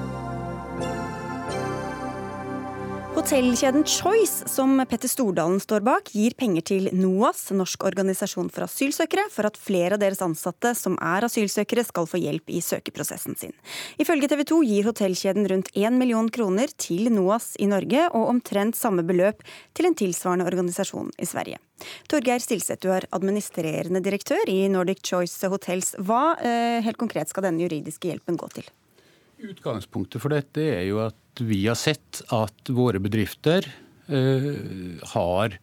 Hotellkjeden 3.10 3.82
Choice, 3.84 4.48
som 4.48 4.78
Petter 4.88 5.10
Stordalen 5.10 5.58
står 5.60 5.82
bak, 5.82 6.12
gir 6.14 6.30
penger 6.38 6.62
til 6.68 6.84
NOAS, 6.94 7.48
Norsk 7.58 7.82
organisasjon 7.88 8.46
for 8.54 8.68
asylsøkere, 8.68 9.24
for 9.34 9.48
at 9.48 9.58
flere 9.58 9.96
av 9.96 10.02
deres 10.04 10.22
ansatte 10.22 10.70
som 10.78 10.94
er 11.02 11.26
asylsøkere 11.26 11.82
skal 11.88 12.06
få 12.06 12.20
hjelp 12.22 12.52
i 12.54 12.60
søkeprosessen 12.62 13.34
sin. 13.40 13.56
Ifølge 13.98 14.30
TV 14.30 14.44
2 14.52 14.60
gir 14.68 14.86
hotellkjeden 14.86 15.48
rundt 15.50 15.72
1 15.74 15.98
million 15.98 16.30
kroner 16.30 16.70
til 16.78 17.10
NOAS 17.10 17.56
i 17.58 17.66
Norge, 17.72 18.06
og 18.14 18.30
omtrent 18.30 18.78
samme 18.78 19.02
beløp 19.02 19.42
til 19.74 19.90
en 19.90 19.98
tilsvarende 19.98 20.46
organisasjon 20.46 21.10
i 21.18 21.26
Sverige. 21.26 21.58
Torgeir 22.06 22.38
Stilseth, 22.44 22.84
du 22.84 22.92
er 22.94 23.08
administrerende 23.10 24.04
direktør 24.06 24.46
i 24.46 24.60
Nordic 24.70 25.02
Choice 25.02 25.50
Hotels. 25.50 25.96
Hva 25.98 26.36
eh, 26.38 26.78
helt 26.86 27.00
konkret 27.00 27.32
skal 27.32 27.48
denne 27.48 27.66
juridiske 27.66 28.12
hjelpen 28.12 28.38
gå 28.38 28.54
til? 28.54 28.70
Utgangspunktet 29.40 30.20
for 30.22 30.34
dette 30.34 30.64
er 30.74 30.84
jo 30.88 31.00
at 31.04 31.40
vi 31.40 31.62
har 31.64 31.78
sett 31.78 32.20
at 32.34 32.70
våre 32.74 33.00
bedrifter 33.02 33.64
uh, 34.10 35.00
har 35.14 35.56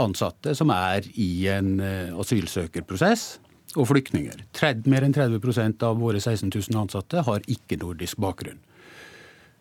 ansatte 0.00 0.54
som 0.56 0.72
er 0.72 1.06
i 1.20 1.46
en 1.52 1.74
uh, 1.82 2.20
asylsøkerprosess, 2.22 3.38
og 3.72 3.88
flyktninger. 3.88 4.42
mer 4.84 5.04
enn 5.06 5.14
30% 5.16 5.84
av 5.86 5.96
våre 6.00 6.20
16 6.20 6.50
000 6.52 6.76
ansatte 6.76 7.22
har 7.24 7.46
ikke-nordisk 7.48 8.20
bakgrunn. 8.20 8.60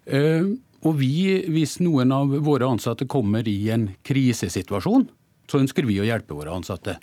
Uh, 0.07 0.57
og 0.81 0.97
vi, 0.97 1.45
hvis 1.47 1.77
noen 1.79 2.11
av 2.11 2.31
våre 2.43 2.67
ansatte 2.67 3.05
kommer 3.05 3.47
i 3.47 3.69
en 3.69 3.91
krisesituasjon, 4.03 5.07
så 5.47 5.61
ønsker 5.61 5.85
vi 5.85 5.99
å 6.01 6.07
hjelpe 6.07 6.35
våre 6.35 6.53
ansatte. 6.55 6.97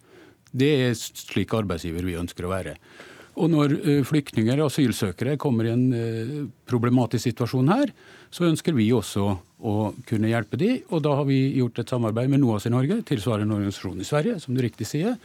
Det 0.50 0.70
er 0.88 0.96
slik 0.96 1.52
arbeidsgiver 1.54 2.06
vi 2.06 2.18
ønsker 2.18 2.48
å 2.48 2.52
være. 2.52 2.74
Og 3.38 3.50
når 3.52 3.74
eh, 3.78 4.00
flyktninger 4.06 4.58
og 4.58 4.72
asylsøkere 4.72 5.36
kommer 5.40 5.68
i 5.68 5.74
en 5.74 5.84
eh, 5.94 6.32
problematisk 6.68 7.28
situasjon 7.28 7.70
her, 7.70 7.92
så 8.34 8.48
ønsker 8.48 8.74
vi 8.76 8.90
også 8.94 9.28
å 9.58 9.76
kunne 10.08 10.30
hjelpe 10.30 10.58
de, 10.60 10.74
og 10.90 11.02
da 11.06 11.14
har 11.18 11.26
vi 11.28 11.38
gjort 11.58 11.80
et 11.82 11.90
samarbeid 11.90 12.30
med 12.30 12.42
NOAS 12.42 12.68
i 12.68 12.74
Norge, 12.74 13.00
tilsvarende 13.08 13.56
organisasjon 13.56 14.02
i 14.02 14.06
Sverige, 14.06 14.38
som 14.42 14.54
du 14.54 14.62
riktig 14.62 14.86
sier, 14.90 15.16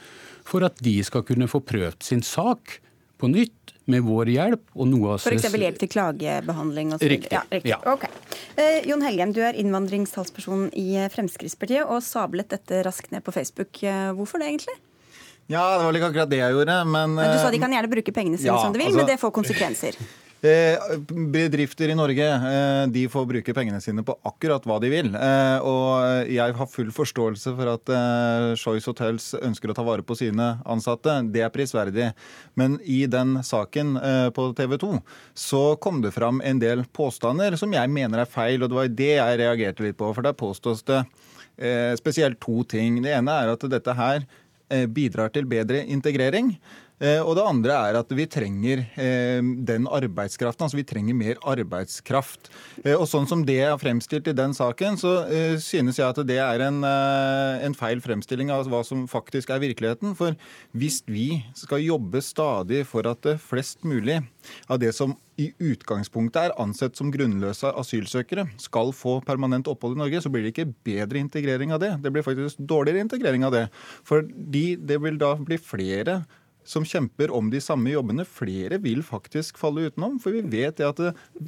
for 0.48 0.66
at 0.66 0.80
de 0.84 0.96
skal 1.06 1.26
kunne 1.28 1.50
få 1.50 1.62
prøvd 1.66 2.02
sin 2.06 2.24
sak 2.26 2.80
på 3.22 3.30
nytt 3.32 3.74
med 3.92 4.04
vår 4.06 4.32
hjelp 4.34 4.64
og 4.78 4.88
NOAS 4.90 5.28
F.eks. 5.28 5.50
hjelp 5.52 5.82
til 5.82 5.92
klagebehandling? 5.92 6.94
Og 6.96 7.04
riktig. 7.04 7.34
Ja, 7.34 7.44
riktig. 7.52 7.74
Ja. 7.74 7.80
Okay. 7.94 8.10
Eh, 8.56 8.82
Jon 8.88 9.04
Helgheim, 9.04 9.34
du 9.36 9.42
er 9.44 9.58
innvandringstalsperson 9.60 10.70
i 10.80 11.04
Fremskrittspartiet 11.14 11.88
og 11.88 12.04
sablet 12.06 12.52
dette 12.54 12.84
raskt 12.88 13.14
ned 13.16 13.26
på 13.26 13.36
Facebook. 13.36 13.84
Eh, 13.84 14.12
hvorfor 14.18 14.44
det, 14.44 14.52
egentlig? 14.54 14.78
Ja, 15.52 15.64
det 15.78 15.86
var 15.86 15.98
ikke 16.00 16.12
akkurat 16.14 16.32
det 16.32 16.40
jeg 16.40 16.56
gjorde, 16.56 16.76
men 16.88 17.16
Men 17.18 17.34
Du 17.34 17.40
sa 17.42 17.52
de 17.52 17.60
kan 17.62 17.72
gjerne 17.72 17.92
bruke 17.92 18.16
pengene 18.16 18.38
sine 18.40 18.54
ja, 18.54 18.60
som 18.62 18.74
de 18.74 18.80
vil, 18.80 18.92
altså, 18.92 19.04
men 19.04 19.12
det 19.12 19.20
får 19.22 19.34
konsekvenser? 19.36 20.00
Eh, 20.44 20.76
bedrifter 21.08 21.88
i 21.88 21.96
Norge 21.96 22.26
eh, 22.28 22.88
de 22.92 23.06
får 23.08 23.28
bruke 23.30 23.54
pengene 23.56 23.78
sine 23.80 24.04
på 24.04 24.18
akkurat 24.28 24.66
hva 24.68 24.76
de 24.84 24.90
vil. 24.92 25.14
Eh, 25.16 25.64
og 25.64 26.28
jeg 26.28 26.58
har 26.58 26.68
full 26.68 26.90
forståelse 26.92 27.54
for 27.56 27.72
at 27.72 27.94
Choice 28.60 28.92
Hotels 28.92 29.30
ønsker 29.40 29.72
å 29.72 29.78
ta 29.78 29.86
vare 29.88 30.04
på 30.04 30.18
sine 30.20 30.58
ansatte. 30.68 31.16
Det 31.32 31.46
er 31.46 31.54
prisverdig. 31.54 32.10
Men 32.60 32.76
i 32.84 33.06
den 33.08 33.38
saken 33.40 33.96
på 34.36 34.50
TV 34.60 34.76
2 34.84 34.92
så 35.46 35.64
kom 35.80 36.04
det 36.04 36.12
fram 36.12 36.44
en 36.44 36.60
del 36.60 36.84
påstander 36.92 37.56
som 37.56 37.72
jeg 37.72 37.96
mener 37.96 38.26
er 38.26 38.28
feil, 38.28 38.60
og 38.60 38.74
det 38.74 38.82
var 38.82 38.96
det 39.00 39.14
jeg 39.14 39.40
reagerte 39.46 39.88
litt 39.88 40.02
på. 40.02 40.12
For 40.12 40.28
der 40.28 40.36
påstås 40.36 40.84
det 40.92 41.06
spesielt 41.96 42.40
to 42.42 42.64
ting. 42.68 42.98
Det 43.06 43.14
ene 43.14 43.32
er 43.46 43.54
at 43.54 43.64
dette 43.70 43.94
her 43.96 44.26
Eh, 44.26 44.43
bidrar 44.94 45.34
til 45.34 45.46
bedre 45.50 45.84
integrering. 45.86 46.54
Eh, 47.04 47.20
og 47.20 47.36
det 47.36 47.44
andre 47.44 47.76
er 47.89 47.98
at 48.00 48.12
vi 48.16 48.26
trenger 48.32 48.86
eh, 48.96 49.42
den 49.68 49.89
arbeidskraften. 49.92 50.66
Altså 50.66 50.80
vi 50.80 50.86
trenger 50.88 51.18
mer 51.18 51.42
arbeidskraft. 51.44 52.48
Og 52.96 53.06
sånn 53.10 53.28
som 53.30 53.44
det 53.48 53.60
er 53.66 53.76
fremstilt 53.82 54.30
i 54.32 54.36
den 54.38 54.56
saken, 54.56 54.98
så 55.00 55.12
synes 55.62 56.00
jeg 56.00 56.08
at 56.08 56.22
det 56.28 56.39
er 56.42 56.63
en, 56.66 56.82
en 56.84 57.76
feil 57.78 58.02
fremstilling 58.04 58.52
av 58.54 58.68
hva 58.72 58.82
som 58.88 59.06
faktisk 59.10 59.52
er 59.54 59.62
virkeligheten. 59.63 60.16
For 60.20 60.38
hvis 60.78 61.02
vi 61.08 61.44
skal 61.58 61.84
jobbe 61.84 62.24
stadig 62.24 62.84
for 62.89 63.08
at 63.10 63.22
det 63.26 63.38
flest 63.44 63.84
mulig 63.88 64.22
av 64.72 64.82
det 64.84 64.94
som 64.96 65.16
i 65.42 65.50
utgangspunktet 65.63 66.50
er 66.50 66.56
ansett 66.62 66.98
som 66.98 67.10
grunnløse 67.13 67.72
asylsøkere, 67.80 68.46
skal 68.62 68.94
få 68.96 69.18
permanent 69.26 69.70
opphold 69.72 69.98
i 69.98 70.02
Norge, 70.04 70.22
så 70.22 70.32
blir 70.34 70.46
det 70.46 70.54
ikke 70.54 70.70
bedre 70.86 71.22
integrering 71.24 71.74
av 71.74 71.82
det. 71.82 71.96
Det 72.04 72.13
blir 72.13 72.26
faktisk 72.26 72.62
dårligere 72.62 73.06
integrering 73.08 73.46
av 73.48 73.56
det. 73.56 73.66
Fordi 74.06 74.66
det 74.78 75.00
vil 75.02 75.18
da 75.22 75.34
bli 75.39 75.58
flere 75.62 76.22
som 76.65 76.86
kjemper 76.88 77.32
om 77.34 77.49
de 77.52 77.62
samme 77.63 77.91
jobbene. 77.93 78.26
Flere 78.28 78.80
vil 78.84 79.04
faktisk 79.06 79.60
falle 79.62 79.89
utenom. 79.89 80.19
For 80.23 80.36
vi 80.36 80.43
vet 80.47 80.82
at 80.84 80.99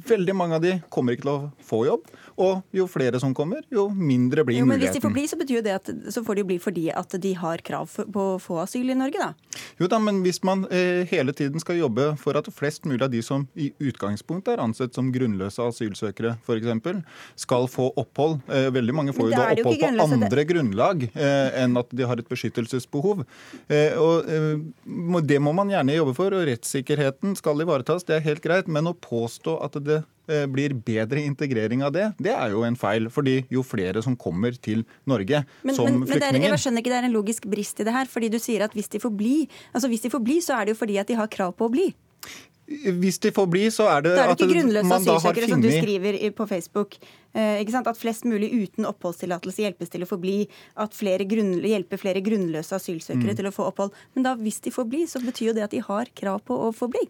veldig 0.08 0.36
mange 0.36 0.58
av 0.58 0.64
de 0.64 0.76
kommer 0.92 1.16
ikke 1.16 1.26
til 1.26 1.32
å 1.32 1.50
få 1.66 1.82
jobb. 1.88 2.10
Og 2.42 2.62
jo 2.76 2.86
flere 2.90 3.20
som 3.22 3.34
kommer, 3.36 3.64
jo 3.72 3.88
mindre 3.90 4.44
blir 4.46 4.60
jo, 4.60 4.66
men 4.66 4.76
muligheten. 4.76 4.92
Hvis 4.92 5.00
de 5.00 5.06
får 5.06 5.14
bli, 5.16 5.26
så 5.30 5.40
betyr 5.40 5.64
det 5.64 5.76
at 5.78 5.90
så 6.12 6.22
får 6.26 6.40
de 6.40 6.46
bli 6.50 6.58
fordi 6.62 6.86
at 6.92 7.16
de 7.22 7.32
har 7.38 7.62
krav 7.66 7.92
på 8.12 8.26
å 8.34 8.38
få 8.42 8.60
asyl 8.64 8.92
i 8.92 8.98
Norge, 8.98 9.20
da? 9.20 9.60
Jo 9.80 9.88
da, 9.90 10.00
men 10.02 10.20
hvis 10.24 10.42
man 10.46 10.64
eh, 10.72 11.06
hele 11.10 11.34
tiden 11.36 11.62
skal 11.62 11.78
jobbe 11.80 12.10
for 12.20 12.38
at 12.38 12.48
flest 12.54 12.86
mulig 12.88 13.04
av 13.04 13.12
de 13.12 13.22
som 13.24 13.46
i 13.56 13.70
utgangspunktet 13.80 14.54
er 14.54 14.64
ansett 14.64 14.96
som 14.96 15.10
grunnløse 15.14 15.64
asylsøkere, 15.64 16.36
f.eks., 16.44 17.02
skal 17.40 17.68
få 17.70 17.88
opphold. 17.98 18.38
Eh, 18.52 18.68
veldig 18.74 18.96
mange 18.96 19.16
får 19.16 19.30
jo 19.30 19.36
da 19.36 19.48
opphold 19.54 19.84
på 19.84 20.06
andre 20.06 20.30
det. 20.36 20.46
grunnlag 20.50 21.06
eh, 21.08 21.62
enn 21.62 21.76
at 21.80 21.92
de 21.92 22.08
har 22.08 22.20
et 22.20 22.30
beskyttelsesbehov. 22.30 23.24
Eh, 23.72 23.96
og 24.00 24.28
eh, 25.06 25.22
det 25.26 25.38
må 25.42 25.52
man 25.56 25.70
gjerne 25.72 25.96
jobbe 25.96 26.14
for, 26.16 26.34
og 26.36 26.46
rettssikkerheten 26.48 27.36
skal 27.38 27.62
ivaretas, 27.64 28.06
det 28.08 28.18
er 28.18 28.26
helt 28.26 28.42
greit. 28.44 28.70
Men 28.70 28.90
å 28.90 28.94
påstå 28.94 29.56
at 29.64 29.78
det 29.86 30.00
eh, 30.30 30.46
blir 30.50 30.74
bedre 30.86 31.22
integrering 31.22 31.84
av 31.86 31.94
det, 31.96 32.08
det 32.22 32.34
er 32.34 32.54
jo 32.54 32.64
en 32.66 32.78
feil. 32.78 33.10
fordi 33.12 33.38
jo 33.52 33.62
flere 33.66 34.02
som 34.02 34.16
kommer 34.16 34.56
til 34.56 34.84
Norge 35.06 35.44
men, 35.62 35.74
som 35.74 35.86
men, 35.86 36.08
flyktninger 36.08 36.48
men 36.48 36.56
Jeg 36.56 36.64
skjønner 36.64 36.84
ikke 36.84 36.94
det 36.94 36.98
er 37.02 37.08
en 37.10 37.16
logisk 37.16 37.46
brist 37.50 37.80
i 37.80 37.86
det 37.86 37.94
her. 37.94 38.10
fordi 38.10 38.32
du 38.32 38.38
sier 38.42 38.66
at 38.66 38.74
hvis 38.76 38.90
de 38.92 39.00
får 39.02 39.14
bli, 39.14 39.36
altså 39.72 39.88
hvis 39.92 40.04
de 40.06 40.10
får 40.10 40.26
bli, 40.26 40.40
så 40.42 40.60
er 40.60 40.66
det 40.66 40.76
jo 40.76 40.82
fordi 40.82 41.00
at 41.02 41.08
de 41.08 41.18
har 41.18 41.30
krav 41.32 41.56
på 41.56 41.70
å 41.70 41.72
bli. 41.72 41.90
Hvis 42.66 43.20
de 43.22 43.30
får 43.30 43.46
bli, 43.46 43.68
så 43.70 43.86
er 43.86 44.00
det, 44.02 44.12
det 44.16 44.22
er 44.24 44.32
at 44.32 44.40
man 44.82 45.04
da 45.06 45.14
har 45.22 45.34
funnet 45.36 45.52
som 45.52 45.60
du 45.62 45.68
skriver 45.70 46.18
på 46.34 46.46
Facebook. 46.50 46.96
Eh, 47.36 47.60
at 47.76 47.98
flest 48.00 48.24
mulig 48.24 48.48
uten 48.52 48.86
oppholdstillatelse 48.88 49.60
hjelpes 49.66 49.92
til 49.92 50.06
å 50.06 50.08
få 50.08 50.16
bli. 50.22 50.38
At 50.80 50.96
flere 50.96 51.26
hjelper 51.26 52.00
flere 52.00 52.24
grunnløse 52.24 52.78
asylsøkere 52.78 53.34
mm. 53.34 53.36
til 53.36 53.50
å 53.50 53.54
få 53.54 53.68
opphold. 53.68 53.92
Men 54.14 54.24
da, 54.24 54.34
hvis 54.40 54.62
de 54.64 54.72
får 54.72 54.88
bli, 54.88 55.04
så 55.10 55.20
betyr 55.20 55.50
jo 55.50 55.56
det 55.58 55.66
at 55.66 55.76
de 55.76 55.84
har 55.84 56.12
krav 56.16 56.40
på 56.48 56.56
å 56.56 56.72
få 56.72 56.88
bli. 56.92 57.04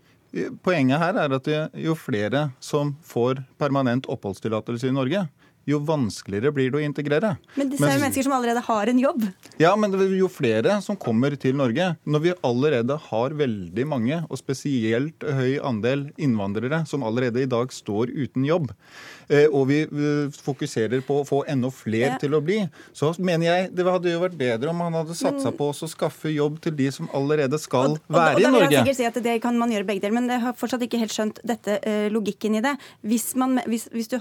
Poenget 0.66 1.00
her 1.00 1.16
er 1.22 1.32
at 1.38 1.48
jo 1.80 1.94
flere 1.96 2.48
som 2.60 2.96
får 3.06 3.44
permanent 3.60 4.08
oppholdstillatelse 4.10 4.90
i 4.90 4.96
Norge, 4.96 5.22
jo 5.66 5.80
vanskeligere 5.82 6.52
blir 6.54 6.70
det 6.70 6.78
å 6.78 6.84
integrere. 6.86 7.32
Men 7.58 7.70
disse 7.72 7.86
er 7.88 7.96
jo 7.96 8.02
mennesker 8.04 8.26
som 8.28 8.34
allerede 8.36 8.62
har 8.68 8.90
en 8.90 9.00
jobb? 9.02 9.24
Ja, 9.58 9.72
men 9.78 9.94
jo 10.14 10.28
flere 10.30 10.78
som 10.84 10.98
kommer 11.00 11.34
til 11.40 11.56
Norge, 11.58 11.88
når 12.06 12.22
vi 12.22 12.34
allerede 12.46 12.98
har 13.08 13.34
veldig 13.34 13.86
mange, 13.90 14.20
og 14.30 14.38
spesielt 14.38 15.26
høy 15.26 15.58
andel 15.58 16.08
innvandrere 16.22 16.84
som 16.86 17.02
allerede 17.06 17.42
i 17.42 17.50
dag 17.50 17.74
står 17.74 18.14
uten 18.14 18.46
jobb, 18.46 18.70
eh, 18.70 19.15
og 19.52 19.66
vi 19.68 19.80
eh, 19.82 20.28
fokuserer 20.42 21.00
på 21.06 21.20
å 21.22 21.26
få 21.26 21.42
enda 21.48 21.70
flere 21.74 21.96
Ja. 22.12 22.18
til 22.18 22.30
å 22.36 22.40
bli, 22.44 22.60
så 22.94 23.12
mener 23.18 23.46
jeg 23.46 23.74
det 23.74 23.84
hadde 23.86 24.12
jo 24.12 24.20
vært 24.20 24.36
bedre 24.38 24.68
om 24.70 24.76
man 24.76 24.92
hadde 24.92 25.14
satsa 25.18 25.50
på 25.52 25.70
å 25.72 25.88
skaffe 25.88 26.30
jobb 26.34 26.60
til 26.62 26.72
de 26.76 26.90
som 26.92 27.08
allerede 27.14 27.58
skal 27.58 27.90
Og- 27.96 28.00
og- 28.08 28.16
være 28.16 28.34
og 28.34 28.40
i 28.40 28.42
da 28.42 28.50
vil 28.50 28.60
jeg 28.70 28.84
sikkert 28.84 28.96
si 28.96 29.04
at 29.06 29.14
Det 29.26 29.40
kan 29.42 29.58
man 29.58 29.70
gjøre 29.70 29.86
begge 29.86 30.00
deler, 30.02 30.12
men 30.14 30.28
jeg 30.28 30.40
har 30.40 30.52
fortsatt 30.52 30.82
ikke 30.82 30.98
helt 30.98 31.10
skjønt 31.10 31.38
dette 31.44 31.78
eh, 31.82 32.08
logikken 32.10 32.54
i 32.56 32.60
det. 32.60 32.76
Hvis, 33.04 33.34
man, 33.34 33.58
hvis, 33.66 33.88
hvis 33.90 34.08
du 34.08 34.18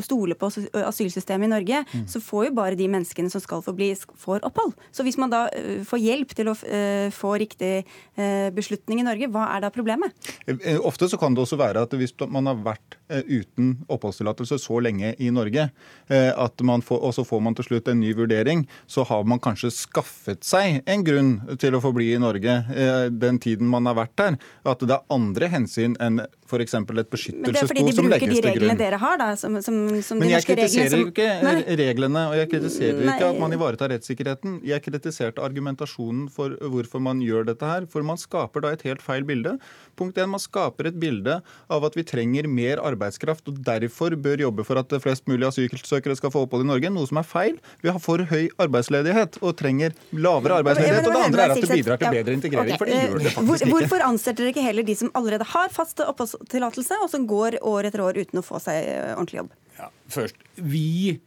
stoler 0.00 0.34
på 0.34 0.46
asylsystemet 0.72 1.44
i 1.44 1.52
Norge, 1.52 1.84
Mm. 1.92 2.06
så 2.08 2.20
får 2.22 2.46
jo 2.46 2.52
bare 2.54 2.76
de 2.76 2.86
menneskene 2.88 3.30
som 3.30 3.40
skal 3.40 3.60
få 3.62 3.74
bli, 3.76 3.94
får 3.94 4.40
opphold. 4.42 4.72
Så 4.92 5.02
hvis 5.04 5.18
man 5.18 5.30
da 5.30 5.48
eh, 5.52 5.82
får 5.84 5.98
hjelp 6.00 6.28
til 6.34 6.46
å 6.46 6.56
eh, 6.64 7.10
få 7.10 7.36
riktig 7.38 7.84
eh, 8.16 8.50
beslutning 8.50 9.00
i 9.00 9.02
Norge, 9.02 9.28
hva 9.30 9.56
er 9.56 9.60
da 9.60 9.70
problemet? 9.70 10.12
Eh, 10.46 10.78
Ofte 10.78 11.08
så 11.10 11.18
kan 11.18 11.34
det 11.34 11.42
også 11.42 11.58
være 11.58 11.82
at 11.82 11.90
hvis 11.90 12.12
man 12.30 12.46
har 12.46 12.54
vært 12.56 12.96
eh, 13.10 13.22
uten 13.26 13.78
oppholdstillatelse 13.88 14.45
så 14.46 14.78
lenge 14.80 15.12
i 15.18 15.32
Norge, 15.34 15.68
eh, 16.08 16.30
at 16.30 16.62
man 16.62 16.84
får, 16.86 17.00
og 17.02 17.14
så 17.16 17.24
får 17.26 17.42
man 17.42 17.56
til 17.58 17.66
slutt 17.68 17.90
en 17.90 18.00
ny 18.00 18.12
vurdering, 18.16 18.64
så 18.86 19.04
har 19.08 19.26
man 19.26 19.42
kanskje 19.42 19.72
skaffet 19.74 20.46
seg 20.46 20.80
en 20.86 21.04
grunn 21.06 21.32
til 21.58 21.74
å 21.74 21.82
få 21.82 21.92
bli 21.96 22.12
i 22.14 22.22
Norge 22.22 22.60
eh, 22.70 23.08
den 23.10 23.40
tiden 23.42 23.68
man 23.72 23.90
har 23.90 23.98
vært 23.98 24.16
der. 24.20 24.38
At 24.66 24.86
det 24.86 24.94
er 24.94 25.16
andre 25.18 25.50
hensyn 25.52 25.98
enn 26.02 26.22
f.eks. 26.46 26.74
et 26.78 27.10
beskyttelsesbehov 27.12 27.42
som 27.42 27.42
legges 27.42 27.42
til 27.42 27.42
grunn. 27.42 27.42
Men 27.42 27.50
det 27.50 27.62
er 27.62 27.70
fordi 27.70 27.84
de 27.86 27.96
bruker 28.00 28.32
de 28.32 28.40
reglene 28.46 28.78
dere 28.80 29.00
har, 29.02 29.18
da, 29.20 29.28
som, 29.38 29.58
som, 29.64 29.80
som 30.06 30.20
Men 30.20 30.30
de 30.30 30.36
norske 30.36 30.56
reglene. 30.56 30.66
kritiserer 30.66 30.96
jeg 30.96 31.02
jo 31.02 31.12
ikke 31.12 31.78
reglene, 31.82 32.22
og 32.30 32.36
jeg 32.40 32.50
kritiserer 32.52 33.02
Nei. 33.02 33.16
ikke 33.16 33.30
at 33.32 33.40
man 33.42 33.56
ivaretar 33.56 33.92
rettssikkerheten. 33.94 34.60
Jeg 34.66 34.84
kritiserte 34.86 35.44
argumentasjonen 35.44 36.26
for 36.32 36.56
hvorfor 36.60 37.02
man 37.02 37.22
gjør 37.24 37.48
dette 37.50 37.66
her. 37.68 37.88
For 37.90 38.06
man 38.06 38.20
skaper 38.20 38.64
da 38.64 38.72
et 38.76 38.86
helt 38.86 39.04
feil 39.04 39.26
bilde. 39.28 39.56
Punkt 39.96 40.18
1, 40.18 40.28
Man 40.30 40.42
skaper 40.42 40.90
et 40.90 40.98
bilde 41.00 41.38
av 41.72 41.86
at 41.88 41.96
vi 41.96 42.04
trenger 42.06 42.48
mer 42.50 42.82
arbeidskraft, 42.84 43.46
og 43.50 43.60
derfor 43.64 44.16
bør 44.20 44.42
jobbe 44.46 44.66
for 44.66 44.80
at 44.80 44.92
flest 45.02 45.26
mulig 45.30 45.48
asylsøkere 45.48 46.16
skal 46.18 46.32
få 46.34 46.44
opphold 46.46 46.66
i 46.66 46.70
Norge, 46.70 46.92
noe 46.92 47.08
som 47.08 47.20
er 47.20 47.26
feil. 47.26 47.60
Vi 47.82 47.92
har 47.92 48.00
for 48.02 48.22
høy 48.30 48.48
arbeidsledighet 48.62 49.40
og 49.42 49.56
trenger 49.58 49.96
lavere 50.12 50.60
arbeidsledighet. 50.62 51.08
Og 51.08 51.16
det 51.16 51.24
andre 51.28 51.46
er 51.46 51.54
at 51.54 51.62
det 51.64 51.70
bidrar 51.72 52.00
til 52.02 52.18
bedre 52.18 52.36
integrering, 52.36 52.80
for 52.80 52.90
det 52.90 53.00
gjør 53.00 53.18
det 53.18 53.30
eh, 53.30 53.36
faktisk 53.36 53.66
ikke. 53.66 53.72
hvorfor 53.74 54.06
ansetter 54.06 54.44
dere 54.44 54.54
ikke 54.54 54.66
heller 54.66 54.86
de 54.86 54.96
som 54.98 55.12
allerede 55.18 55.48
har 55.54 55.72
fast 55.74 56.02
oppholdstillatelse, 56.36 56.98
og 57.02 57.10
som 57.12 57.26
går 57.28 57.58
år 57.66 57.88
etter 57.88 58.02
år 58.04 58.20
uten 58.22 58.40
å 58.40 58.44
få 58.46 58.60
seg 58.62 58.84
eh, 58.92 59.14
ordentlig 59.14 59.42
jobb? 59.42 59.56
Ja, 59.78 59.90
først, 60.12 60.44
vi, 60.56 61.20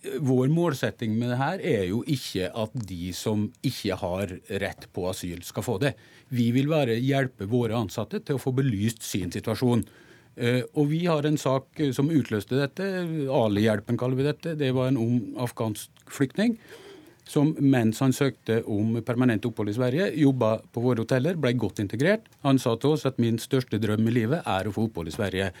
Vår 0.00 0.48
målsetting 0.48 1.12
med 1.20 1.28
det 1.28 1.36
her 1.36 1.60
er 1.60 1.82
jo 1.90 1.98
ikke 2.08 2.46
at 2.56 2.72
de 2.88 3.10
som 3.12 3.42
ikke 3.60 3.98
har 4.00 4.30
rett 4.62 4.86
på 4.96 5.02
asyl, 5.10 5.42
skal 5.44 5.66
få 5.66 5.74
det. 5.82 5.90
Vi 6.32 6.46
vil 6.56 6.70
bare 6.70 6.94
hjelpe 6.96 7.44
våre 7.44 7.76
ansatte 7.76 8.22
til 8.24 8.38
å 8.38 8.40
få 8.40 8.54
belyst 8.56 9.04
sin 9.04 9.28
situasjon. 9.34 9.84
Eh, 10.40 10.62
Og 10.72 10.88
vi 10.88 11.02
har 11.04 11.28
en 11.28 11.36
sak 11.36 11.82
eh, 11.84 11.92
som 11.92 12.08
utløste 12.08 12.56
dette. 12.56 12.86
Ali-hjelpen 13.28 14.00
kaller 14.00 14.16
vi 14.16 14.24
dette. 14.30 14.56
Det 14.56 14.72
var 14.72 14.88
en 14.88 15.02
ung 15.02 15.18
afghansk 15.36 15.90
flyktning 16.08 16.56
som 17.28 17.52
mens 17.60 18.00
han 18.02 18.12
søkte 18.12 18.60
om 18.70 18.96
permanent 19.06 19.44
opphold 19.46 19.70
i 19.70 19.76
Sverige, 19.76 20.08
jobba 20.18 20.56
på 20.72 20.82
våre 20.82 21.04
hoteller, 21.04 21.36
ble 21.38 21.52
godt 21.58 21.82
integrert. 21.82 22.26
Han 22.46 22.58
sa 22.58 22.76
til 22.76 22.96
oss 22.96 23.06
at 23.06 23.20
min 23.22 23.38
største 23.38 23.78
drøm 23.82 24.08
i 24.08 24.14
livet 24.16 24.42
er 24.46 24.66
å 24.66 24.74
få 24.74 24.88
opphold 24.88 25.08
i 25.08 25.14
Sverige. 25.14 25.52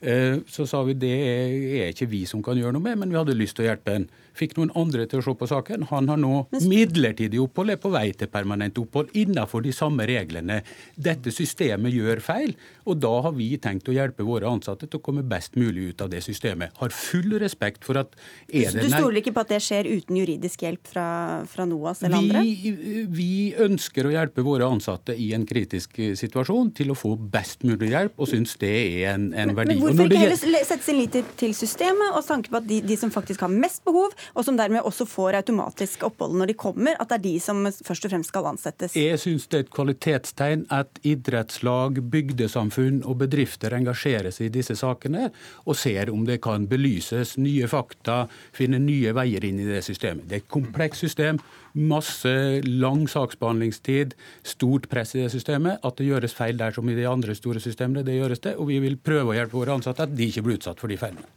Eh, 0.00 0.38
Så 0.46 0.66
sa 0.66 0.82
vi 0.84 0.94
det 0.94 1.16
er 1.26 1.90
ikke 1.90 2.10
vi 2.10 2.24
som 2.26 2.42
kan 2.42 2.56
gjøre 2.56 2.72
noe 2.76 2.82
med, 2.82 2.98
men 2.98 3.10
vi 3.10 3.18
hadde 3.18 3.34
lyst 3.38 3.56
til 3.56 3.66
å 3.66 3.70
hjelpe 3.70 3.92
han. 3.92 4.08
Fikk 4.36 4.56
noen 4.58 4.72
andre 4.76 5.06
til 5.08 5.22
å 5.22 5.24
se 5.24 5.34
på 5.38 5.48
saken. 5.50 5.86
Han 5.92 6.10
har 6.12 6.20
nå 6.20 6.32
midlertidig 6.66 7.40
opphold, 7.42 7.72
er 7.74 7.80
på 7.80 7.92
vei 7.94 8.10
til 8.16 8.30
permanent 8.32 8.78
opphold 8.80 9.14
innenfor 9.16 9.64
de 9.64 9.72
samme 9.76 10.06
reglene. 10.08 10.60
Dette 10.94 11.32
systemet 11.34 11.94
gjør 11.94 12.20
feil, 12.24 12.54
og 12.84 13.00
da 13.02 13.12
har 13.26 13.36
vi 13.36 13.48
tenkt 13.62 13.88
å 13.88 13.94
hjelpe 13.96 14.26
våre 14.26 14.50
ansatte 14.50 14.88
til 14.88 15.00
å 15.00 15.04
komme 15.04 15.24
best 15.26 15.56
mulig 15.56 15.92
ut 15.92 16.04
av 16.04 16.12
det 16.12 16.22
systemet. 16.26 16.74
Har 16.80 16.94
full 16.94 17.38
respekt 17.40 17.86
for 17.86 18.00
at 18.00 18.12
er 18.48 18.74
det 18.74 18.86
Du 18.86 18.92
stoler 18.92 19.20
ikke 19.22 19.34
på 19.36 19.44
at 19.46 19.54
det 19.54 19.62
skjer 19.64 19.88
uten 19.88 20.20
juridisk 20.20 20.66
hjelp 20.66 20.92
fra, 20.92 21.08
fra 21.50 21.66
NOAS 21.68 22.04
eller 22.04 22.20
andre? 22.20 22.44
vi, 22.44 23.04
vi 23.10 23.32
ønsker 23.66 24.08
å 24.08 24.14
hjelpe 24.14 24.44
våre 24.46 24.68
ansatte 24.68 25.16
i 25.16 25.32
en 25.36 25.46
kritisk 25.48 25.98
eh, 26.02 26.14
situasjon 26.18 26.72
til 26.76 26.92
å 26.92 26.98
få 26.98 27.14
best 27.16 27.64
mulig 27.66 27.92
hjelp, 27.92 28.16
og 28.20 28.30
syns 28.30 28.56
det 28.60 28.72
er 28.76 29.14
en, 29.14 29.30
en 29.32 29.54
verdi. 29.56 29.76
Men 29.76 29.76
men 29.76 29.82
hvorfor 29.84 30.10
ikke 30.10 30.22
heller 30.22 30.66
sette 30.66 30.84
sin 30.86 30.98
lit 31.00 31.16
til 31.40 31.54
systemet 31.56 32.16
og 32.16 32.24
tanke 32.26 32.52
på 32.52 32.60
at 32.60 32.68
de, 32.68 32.80
de 32.84 32.98
som 32.98 33.12
faktisk 33.14 33.44
har 33.44 33.52
mest 33.52 33.82
behov, 33.86 34.14
og 34.34 34.46
som 34.46 34.58
dermed 34.58 34.86
også 34.86 35.06
får 35.08 35.38
automatisk 35.40 36.06
opphold 36.08 36.36
når 36.38 36.52
de 36.52 36.56
kommer, 36.58 36.96
at 37.00 37.10
det 37.10 37.18
er 37.18 37.24
de 37.26 37.34
som 37.42 37.62
først 37.66 38.08
og 38.08 38.12
fremst 38.14 38.32
skal 38.32 38.50
ansettes? 38.52 38.96
Jeg 38.98 39.20
syns 39.22 39.46
det 39.50 39.58
er 39.58 39.66
et 39.66 39.74
kvalitetstegn 39.74 40.66
at 40.74 41.00
idrettslag, 41.06 42.00
bygdesamfunn 42.12 43.02
og 43.06 43.20
bedrifter 43.24 43.76
engasjerer 43.76 44.34
seg 44.34 44.50
i 44.50 44.54
disse 44.58 44.76
sakene 44.78 45.30
og 45.64 45.78
ser 45.78 46.12
om 46.12 46.26
det 46.28 46.40
kan 46.44 46.66
belyses 46.70 47.36
nye 47.40 47.68
fakta, 47.70 48.24
finne 48.56 48.80
nye 48.82 49.14
veier 49.16 49.44
inn 49.46 49.60
i 49.62 49.68
det 49.68 49.84
systemet. 49.86 50.26
Det 50.28 50.40
er 50.40 50.44
et 50.44 50.52
komplekst 50.52 51.06
system, 51.06 51.40
masse 51.76 52.32
lang 52.64 53.04
saksbehandlingstid, 53.10 54.16
stort 54.46 54.88
press 54.90 55.14
i 55.14 55.22
det 55.22 55.30
systemet. 55.34 55.80
At 55.84 56.00
det 56.00 56.08
gjøres 56.08 56.34
feil 56.36 56.58
der 56.58 56.74
som 56.74 56.88
i 56.88 56.96
de 56.96 57.06
andre 57.08 57.36
store 57.36 57.62
systemene, 57.62 58.04
det 58.06 58.16
gjøres 58.16 58.42
det. 58.44 58.56
Og 58.56 58.70
vi 58.72 58.80
vil 58.82 58.96
prøve 58.96 59.32
å 59.32 59.36
hjelpe 59.36 59.58
våre 59.60 59.76
ansatte 59.76 60.06
at 60.06 60.14
de 60.16 60.30
ikke 60.30 60.46
blir 60.46 60.60
utsatt 60.60 60.80
for 60.80 60.92
de 60.92 60.98
feilene. 61.00 61.28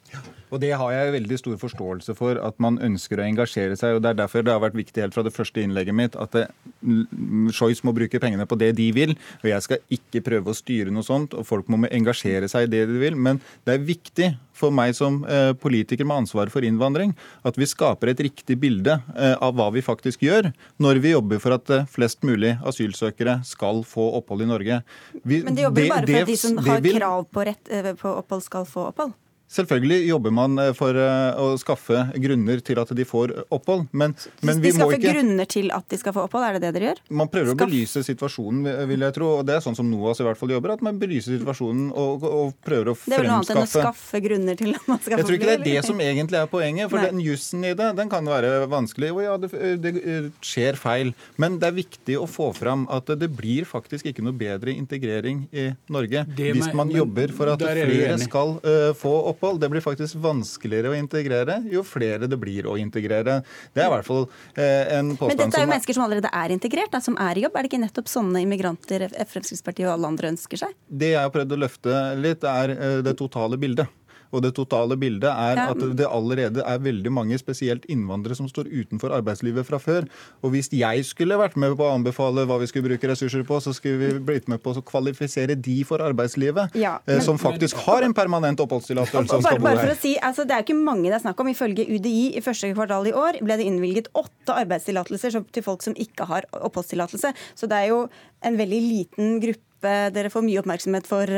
Og 0.50 0.60
Det 0.60 0.72
har 0.74 0.92
jeg 0.92 1.14
veldig 1.14 1.38
stor 1.38 1.58
forståelse 1.62 2.16
for, 2.18 2.40
at 2.42 2.58
man 2.58 2.80
ønsker 2.82 3.20
å 3.20 3.26
engasjere 3.28 3.78
seg. 3.78 3.96
og 3.96 4.02
Det 4.02 4.10
er 4.10 4.22
derfor 4.24 4.42
det 4.42 4.54
har 4.54 4.64
vært 4.64 4.80
viktig 4.80 5.04
helt 5.04 5.14
fra 5.14 5.24
det 5.24 5.36
første 5.36 5.62
innlegget 5.62 5.96
mitt 5.96 6.16
at 6.18 6.34
mm, 6.82 7.52
Choice 7.54 7.86
må 7.86 7.94
bruke 7.94 8.20
pengene 8.20 8.48
på 8.50 8.58
det 8.58 8.72
de 8.80 8.90
vil. 8.96 9.16
og 9.44 9.50
Jeg 9.52 9.62
skal 9.62 9.84
ikke 9.94 10.24
prøve 10.26 10.50
å 10.50 10.58
styre 10.58 10.94
noe 10.94 11.06
sånt, 11.06 11.36
og 11.38 11.46
folk 11.46 11.70
må 11.70 11.86
engasjere 11.92 12.50
seg 12.50 12.66
i 12.66 12.72
det 12.74 12.88
de 12.90 12.98
vil. 13.04 13.16
Men 13.16 13.44
det 13.66 13.76
er 13.76 13.86
viktig 13.86 14.32
for 14.60 14.74
meg 14.76 14.94
som 14.98 15.22
eh, 15.26 15.54
politiker 15.60 16.06
med 16.10 16.26
ansvar 16.26 16.52
for 16.54 16.66
innvandring 16.68 17.14
at 17.48 17.56
vi 17.60 17.68
skaper 17.70 18.12
et 18.12 18.24
riktig 18.28 18.58
bilde 18.60 18.98
eh, 19.16 19.36
av 19.40 19.56
hva 19.56 19.70
vi 19.76 19.84
faktisk 19.86 20.26
gjør, 20.28 20.52
når 20.84 21.00
vi 21.04 21.14
jobber 21.16 21.40
for 21.44 21.56
at 21.56 21.72
eh, 21.78 21.88
flest 21.90 22.22
mulig 22.28 22.58
asylsøkere 22.68 23.40
skal 23.48 23.82
få 23.88 24.10
opphold 24.20 24.44
i 24.44 24.50
Norge. 24.52 24.82
Vi, 25.24 25.42
Men 25.48 25.56
de 25.56 25.66
jobber 25.68 25.82
det- 25.82 25.90
bare 25.90 26.06
for 26.06 26.14
det- 26.14 26.22
at 26.22 26.28
de 26.34 26.38
som 26.44 26.58
har 26.68 26.82
vil- 26.84 27.00
krav 27.00 27.26
på, 27.32 27.46
rett, 27.48 27.74
på 28.04 28.14
opphold, 28.20 28.44
skal 28.44 28.66
få 28.70 28.88
opphold? 28.92 29.14
Selvfølgelig 29.50 30.04
jobber 30.08 30.34
man 30.36 30.60
eh, 30.62 30.72
for 30.78 30.94
eh, 30.94 31.40
å 31.42 31.56
skaffe 31.58 32.04
grunner 32.22 32.62
til 32.66 32.80
at 32.82 32.92
de 32.96 33.06
får 33.08 33.34
opphold, 33.50 33.88
men, 33.92 34.14
men 34.46 34.62
vi 34.62 34.70
de 34.70 34.76
skaffer 34.78 35.02
grunner 35.02 35.50
til 35.50 35.72
at 35.74 35.88
de 35.90 35.98
skal 35.98 36.14
få 36.16 36.28
opphold, 36.28 36.46
er 36.46 36.58
det 36.58 36.68
det 36.68 36.74
dere 36.78 36.92
gjør? 36.92 37.02
man 37.20 37.32
prøver 37.32 37.54
å 37.54 37.58
Skaff- 37.58 37.72
belyse 37.72 38.04
situasjonen, 38.06 38.68
vil 38.90 39.06
jeg 39.08 39.16
tro. 39.16 39.32
og 39.40 39.48
Det 39.48 39.56
er 39.58 39.64
sånn 39.66 39.78
som 39.78 39.90
NOAS 39.90 40.22
i 40.22 40.28
hvert 40.28 40.40
fall 40.40 40.54
jobber. 40.54 40.76
At 40.78 40.84
man 40.86 41.00
belyser 41.02 41.38
situasjonen 41.40 41.90
og, 41.90 42.26
og 42.30 42.54
prøver 42.66 42.92
å 42.92 42.96
fremskaffe 42.98 43.10
Det 43.10 43.18
er 43.18 43.24
vel 43.24 43.32
noe 43.32 43.40
annet 43.40 43.54
enn 43.56 43.62
å 43.64 43.72
skaffe 43.72 44.22
grunner 44.24 44.60
til 44.60 44.76
at 44.78 44.90
man 44.90 45.02
skal 45.02 45.16
få 45.16 45.20
jeg 45.20 45.28
tror 45.28 45.38
ikke 45.40 45.50
det 45.50 45.56
er 45.58 45.66
det 45.66 45.86
som 45.88 46.04
egentlig 46.04 46.40
er 46.40 46.52
poenget. 46.52 46.92
For 46.92 47.02
Nei. 47.02 47.10
den 47.10 47.24
jussen 47.24 47.66
i 47.66 47.74
det 47.78 47.90
den 47.98 48.12
kan 48.12 48.30
være 48.30 48.54
vanskelig. 48.72 49.12
Og 49.16 49.24
ja, 49.26 49.36
det, 49.42 49.52
det 49.84 49.94
eh, 50.00 50.30
skjer 50.46 50.80
feil. 50.80 51.14
Men 51.42 51.58
det 51.62 51.72
er 51.72 51.78
viktig 51.80 52.20
å 52.22 52.28
få 52.30 52.52
fram 52.58 52.86
at 52.94 53.10
det 53.20 53.32
blir 53.34 53.68
faktisk 53.70 54.12
ikke 54.12 54.26
noe 54.26 54.38
bedre 54.38 54.74
integrering 54.76 55.48
i 55.50 55.70
Norge 55.92 56.26
Det 56.38 56.54
hvis 56.54 56.70
man 56.74 56.90
men 56.90 57.02
jobber 57.02 57.34
for 57.36 57.52
at 57.52 57.64
er 57.66 57.82
flere 57.86 58.16
skal 58.22 58.56
uh, 58.64 58.92
få 58.98 59.12
opphold. 59.32 59.39
Det 59.40 59.70
blir 59.72 59.84
faktisk 59.84 60.20
vanskeligere 60.24 60.92
å 60.92 60.98
integrere 60.98 61.60
jo 61.72 61.84
flere 61.88 62.28
det 62.30 62.40
blir 62.40 62.68
å 62.70 62.76
integrere. 62.80 63.40
Det 63.74 63.84
er 63.84 63.90
i 63.90 63.94
hvert 63.94 64.08
fall 64.08 64.26
eh, 64.56 64.98
en 64.98 65.14
Men 65.16 65.40
dette 65.40 65.50
er 65.50 65.66
jo 65.66 65.72
mennesker 65.72 65.98
som 65.98 66.06
allerede 66.06 66.32
er 66.42 66.56
integrert, 66.56 66.92
da, 66.94 67.02
som 67.04 67.18
er 67.22 67.40
i 67.40 67.46
jobb. 67.46 67.56
Er 67.56 67.66
det 67.66 67.72
ikke 67.72 67.84
nettopp 67.86 68.12
sånne 68.12 68.44
immigranter 68.46 69.08
Fremskrittspartiet 69.10 69.88
og 69.88 69.96
alle 69.96 70.14
andre 70.14 70.34
ønsker 70.34 70.64
seg? 70.66 70.76
Det 70.88 71.14
jeg 71.14 71.24
har 71.24 71.34
prøvd 71.34 71.56
å 71.56 71.62
løfte 71.66 72.04
litt, 72.20 72.46
er 72.48 72.76
eh, 72.76 73.00
det 73.06 73.16
totale 73.20 73.60
bildet. 73.62 73.99
Og 74.32 74.44
det 74.46 74.54
totale 74.58 74.98
bildet 75.00 75.30
er 75.30 75.62
at 75.70 75.80
det 75.98 76.08
allerede 76.08 76.64
er 76.66 76.82
veldig 76.84 77.12
mange, 77.14 77.38
spesielt 77.42 77.86
innvandrere, 77.90 78.38
som 78.38 78.50
står 78.50 78.70
utenfor 78.70 79.14
arbeidslivet 79.16 79.66
fra 79.66 79.80
før. 79.82 80.08
Og 80.44 80.54
hvis 80.54 80.70
jeg 80.76 81.06
skulle 81.08 81.38
vært 81.40 81.58
med 81.58 81.76
på 81.80 81.86
å 81.88 81.94
anbefale 81.96 82.46
hva 82.50 82.60
vi 82.62 82.68
skulle 82.70 82.90
bruke 82.92 83.10
ressurser 83.10 83.46
på, 83.48 83.60
så 83.64 83.74
skulle 83.76 83.98
vi 83.98 84.20
blitt 84.30 84.50
med 84.52 84.62
på 84.64 84.74
å 84.74 84.84
kvalifisere 84.86 85.58
de 85.60 85.84
for 85.84 86.04
arbeidslivet, 86.06 86.76
Ja, 86.76 86.98
eh, 87.08 87.16
men- 87.18 87.22
som 87.22 87.38
faktisk 87.38 87.76
har 87.86 88.04
en 88.04 88.14
permanent 88.14 88.60
oppholdstillatelse 88.60 89.28
som 89.28 89.42
skal 89.42 89.60
bo 89.60 89.66
bare 89.66 89.80
for 89.80 89.88
her. 89.88 89.96
si, 89.96 90.18
altså 90.22 90.46
Det 90.50 90.52
er 90.52 90.64
jo 90.64 90.74
ikke 90.74 90.84
mange 90.84 91.04
det 91.10 91.14
er 91.14 91.26
snakk 91.30 91.40
om. 91.40 91.48
Ifølge 91.48 91.86
UDI 91.90 92.38
i 92.38 92.42
første 92.42 92.74
kvartal 92.74 93.08
i 93.08 93.12
år 93.12 93.40
ble 93.44 93.58
det 93.58 93.66
innvilget 93.66 94.08
åtte 94.16 94.54
arbeidstillatelser 94.54 95.46
til 95.52 95.64
folk 95.64 95.82
som 95.82 95.94
ikke 95.96 96.26
har 96.26 96.44
oppholdstillatelse. 96.54 97.34
Så 97.56 97.68
det 97.68 97.78
er 97.78 97.88
jo 97.90 98.10
en 98.42 98.58
veldig 98.58 98.82
liten 98.82 99.42
gruppe 99.42 99.69
dere 99.82 100.32
får 100.32 100.44
mye 100.46 100.60
oppmerksomhet 100.62 101.08
for 101.08 101.30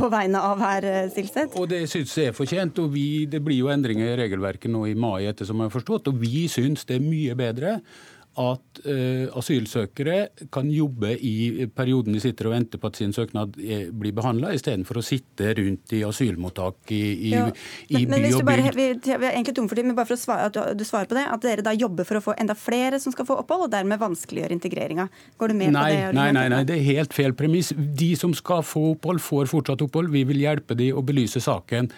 på 0.00 0.10
vegne 0.12 0.40
av 0.40 0.62
her, 0.62 0.86
eh, 0.88 1.10
Silseth. 1.12 1.58
Og 1.60 1.68
det 1.72 1.84
syns 1.92 2.14
jeg 2.16 2.32
er 2.32 2.36
fortjent. 2.36 2.78
og 2.78 2.92
vi, 2.94 3.26
Det 3.26 3.42
blir 3.44 3.58
jo 3.58 3.72
endringer 3.72 4.12
i 4.12 4.18
regelverket 4.24 4.70
nå 4.72 4.86
i 4.88 4.94
mai, 4.94 5.26
etter 5.28 5.48
som 5.48 5.58
jeg 5.58 5.70
har 5.70 5.76
forstått. 5.76 6.08
Og 6.08 6.20
vi 6.20 6.46
syns 6.48 6.86
det 6.88 6.96
er 6.98 7.04
mye 7.04 7.36
bedre 7.38 7.80
at 8.40 8.80
uh, 8.86 9.28
asylsøkere 9.36 10.48
kan 10.52 10.70
jobbe 10.72 11.10
i 11.20 11.66
perioden 11.68 12.16
de 12.16 12.22
sitter 12.22 12.48
og 12.48 12.54
venter 12.54 12.80
på 12.80 12.88
at 12.88 12.96
sin 12.96 13.12
søknad 13.12 13.58
er, 13.60 13.90
blir 13.92 14.14
behandla, 14.16 14.54
istedenfor 14.56 15.00
å 15.00 15.04
sitte 15.04 15.50
rundt 15.58 15.92
i 15.92 16.00
asylmottak 16.06 16.94
i, 16.96 17.02
i, 17.28 17.32
ja. 17.34 17.44
i 17.92 18.06
men, 18.06 18.24
by 18.24 18.32
og 18.38 18.46
bygd. 18.48 18.78
Vi, 18.78 18.86
vi, 19.04 19.12
er 19.18 19.28
egentlig 19.34 19.56
tom 19.58 19.68
for 19.68 19.76
tid, 19.76 19.88
men 19.90 19.98
bare 19.98 20.08
for 20.08 20.20
svare, 20.20 20.48
at 20.48 20.56
du, 20.56 20.62
du, 20.80 20.86
svarer 20.88 21.10
på 21.10 21.18
det, 21.18 21.26
at 21.28 21.44
dere 21.44 21.66
da 21.66 21.76
jobber 21.76 22.08
for 22.08 22.22
å 22.22 22.24
få 22.24 22.36
enda 22.40 22.56
flere 22.56 23.00
som 23.02 23.12
skal 23.12 23.28
få 23.28 23.36
opphold, 23.42 23.66
og 23.68 23.74
dermed 23.74 24.00
vanskeliggjør 24.00 24.56
integreringa. 24.56 25.08
Går 25.36 25.52
du 25.52 25.58
med 25.60 25.76
nei, 25.76 25.84
på 25.84 25.92
det? 25.92 26.10
Nei, 26.16 26.28
nei, 26.38 26.48
nei, 26.54 26.62
det 26.68 26.78
er 26.78 26.88
helt 26.88 27.16
feil 27.16 27.36
premiss. 27.36 27.74
De 27.76 28.14
som 28.16 28.32
skal 28.36 28.64
få 28.64 28.94
opphold, 28.94 29.20
får 29.22 29.52
fortsatt 29.52 29.84
opphold. 29.84 30.12
Vi 30.16 30.24
vil 30.32 30.40
hjelpe 30.46 30.78
dem 30.78 30.96
å 30.96 31.04
belyse 31.04 31.42
saken. 31.44 31.92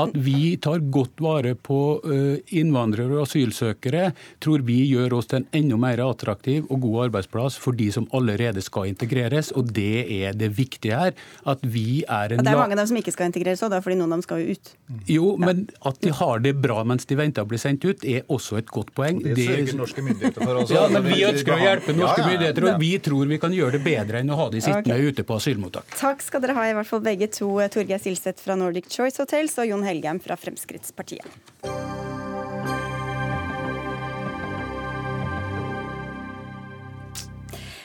At 0.00 0.14
vi 0.18 0.56
tar 0.62 0.82
godt 0.90 1.20
vare 1.22 1.54
på 1.54 1.80
uh, 2.02 2.36
innvandrere 2.50 3.20
og 3.20 3.28
asylsøkere, 3.28 4.08
tror 4.42 4.64
vi 4.66 4.80
gjør 4.88 5.18
oss 5.20 5.30
til 5.30 5.42
en 5.42 5.48
enda 5.54 5.78
mer 5.80 6.02
attraktiv 6.02 6.66
og 6.66 6.82
god 6.82 7.04
arbeidsplass 7.08 7.58
for 7.62 7.76
de 7.78 7.90
som 7.94 8.08
allerede 8.16 8.62
skal 8.64 8.90
integreres. 8.90 9.52
Og 9.54 9.70
det 9.76 10.06
er 10.18 10.34
det 10.38 10.50
viktige 10.58 10.98
her. 10.98 11.14
At 11.46 11.62
vi 11.62 12.02
er 12.02 12.34
en 12.34 12.42
Og 12.42 12.46
det 12.46 12.54
er 12.54 12.58
mange 12.58 12.74
av 12.74 12.82
dem 12.82 12.90
som 12.90 12.98
ikke 12.98 13.14
skal 13.14 13.30
integreres 13.30 13.62
òg, 13.62 13.76
fordi 13.84 13.98
noen 14.00 14.12
av 14.12 14.18
dem 14.18 14.26
skal 14.26 14.42
jo 14.42 14.56
ut. 14.56 14.72
Jo, 15.10 15.28
men 15.40 15.66
at 15.86 16.00
de 16.02 16.12
har 16.14 16.42
det 16.42 16.56
bra 16.58 16.82
mens 16.86 17.06
de 17.06 17.18
venter 17.18 17.46
å 17.46 17.48
bli 17.48 17.60
sendt 17.60 17.86
ut, 17.86 18.04
er 18.04 18.26
også 18.32 18.58
et 18.60 18.70
godt 18.74 18.90
poeng. 18.96 19.22
Det 19.22 19.46
sørger 19.46 19.78
norske 19.78 20.04
myndigheter 20.04 20.42
for 20.42 20.62
også. 20.62 20.74
Ja, 20.84 20.88
men 20.90 21.06
vi 21.06 21.20
ønsker 21.22 21.54
å 21.54 21.60
hjelpe 21.60 21.94
norske 21.94 22.18
ja, 22.18 22.24
ja. 22.24 22.30
myndigheter, 22.32 22.66
og 22.66 22.82
vi 22.82 22.90
tror 23.04 23.28
vi 23.30 23.38
kan 23.40 23.54
gjøre 23.54 23.76
det 23.76 23.82
bedre 23.84 24.20
enn 24.24 24.32
å 24.34 24.38
ha 24.40 24.48
de 24.50 24.62
sittende 24.64 24.96
okay. 24.98 25.12
ute 25.14 25.24
på 25.28 25.38
asylmottak. 25.38 25.94
Takk 26.00 26.24
skal 26.24 26.42
dere 26.42 26.56
ha, 26.58 26.66
i 26.66 26.74
hvert 26.76 26.90
fall 26.90 27.02
begge 27.04 27.28
to. 27.30 27.52
Torgeir 27.74 28.02
Silseth 28.02 28.42
fra 28.42 28.56
Nordic 28.58 28.90
Choice 28.92 29.22
Hotels 29.22 29.54
og 29.62 29.70
Jon 29.70 29.83
Helgheim 29.84 30.20
fra 30.20 30.36
Fremskrittspartiet. 30.36 31.83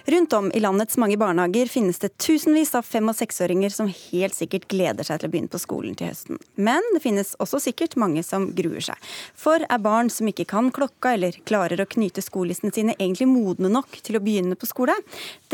Rundt 0.09 0.33
om 0.33 0.51
i 0.51 0.59
landets 0.59 0.97
mange 0.97 1.17
barnehager 1.17 1.65
finnes 1.69 1.99
det 1.99 2.17
tusenvis 2.17 2.71
av 2.75 2.81
fem- 2.81 3.11
og 3.11 3.13
seksåringer 3.13 3.69
som 3.69 3.91
helt 3.93 4.33
sikkert 4.33 4.63
gleder 4.71 5.05
seg 5.05 5.19
til 5.19 5.29
å 5.29 5.33
begynne 5.35 5.51
på 5.53 5.59
skolen 5.61 5.93
til 5.99 6.09
høsten. 6.09 6.39
Men 6.57 6.81
det 6.95 7.03
finnes 7.03 7.35
også 7.37 7.59
sikkert 7.61 7.93
mange 8.01 8.23
som 8.25 8.47
gruer 8.57 8.81
seg. 8.81 8.97
For 9.37 9.61
er 9.61 9.83
barn 9.85 10.09
som 10.09 10.31
ikke 10.31 10.47
kan 10.49 10.71
klokka 10.73 11.11
eller 11.13 11.37
klarer 11.45 11.83
å 11.83 11.85
knyte 11.91 12.23
skolissene 12.25 12.73
sine, 12.73 12.95
egentlig 12.97 13.27
modne 13.29 13.69
nok 13.69 13.99
til 14.01 14.17
å 14.17 14.23
begynne 14.25 14.57
på 14.57 14.71
skole? 14.71 14.95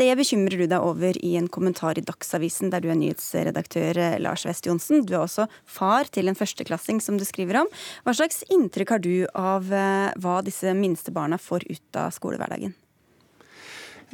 Det 0.00 0.08
bekymrer 0.22 0.64
du 0.64 0.72
deg 0.72 0.88
over 0.88 1.20
i 1.20 1.34
en 1.36 1.52
kommentar 1.52 2.00
i 2.00 2.06
Dagsavisen, 2.08 2.72
der 2.72 2.80
du 2.80 2.88
er 2.88 2.96
nyhetsredaktør 3.02 4.00
eh, 4.06 4.16
Lars 4.24 4.46
West 4.48 4.70
Johnsen. 4.70 5.04
Du 5.04 5.18
er 5.18 5.26
også 5.26 5.50
far 5.68 6.08
til 6.08 6.32
en 6.32 6.38
førsteklassing, 6.38 7.04
som 7.04 7.20
du 7.20 7.28
skriver 7.28 7.60
om. 7.66 7.70
Hva 8.08 8.16
slags 8.16 8.40
inntrykk 8.48 8.96
har 8.96 9.04
du 9.04 9.14
av 9.36 9.68
eh, 9.68 10.16
hva 10.16 10.40
disse 10.48 10.72
minste 10.80 11.12
barna 11.12 11.36
får 11.36 11.68
ut 11.68 12.04
av 12.06 12.16
skolehverdagen? 12.16 12.72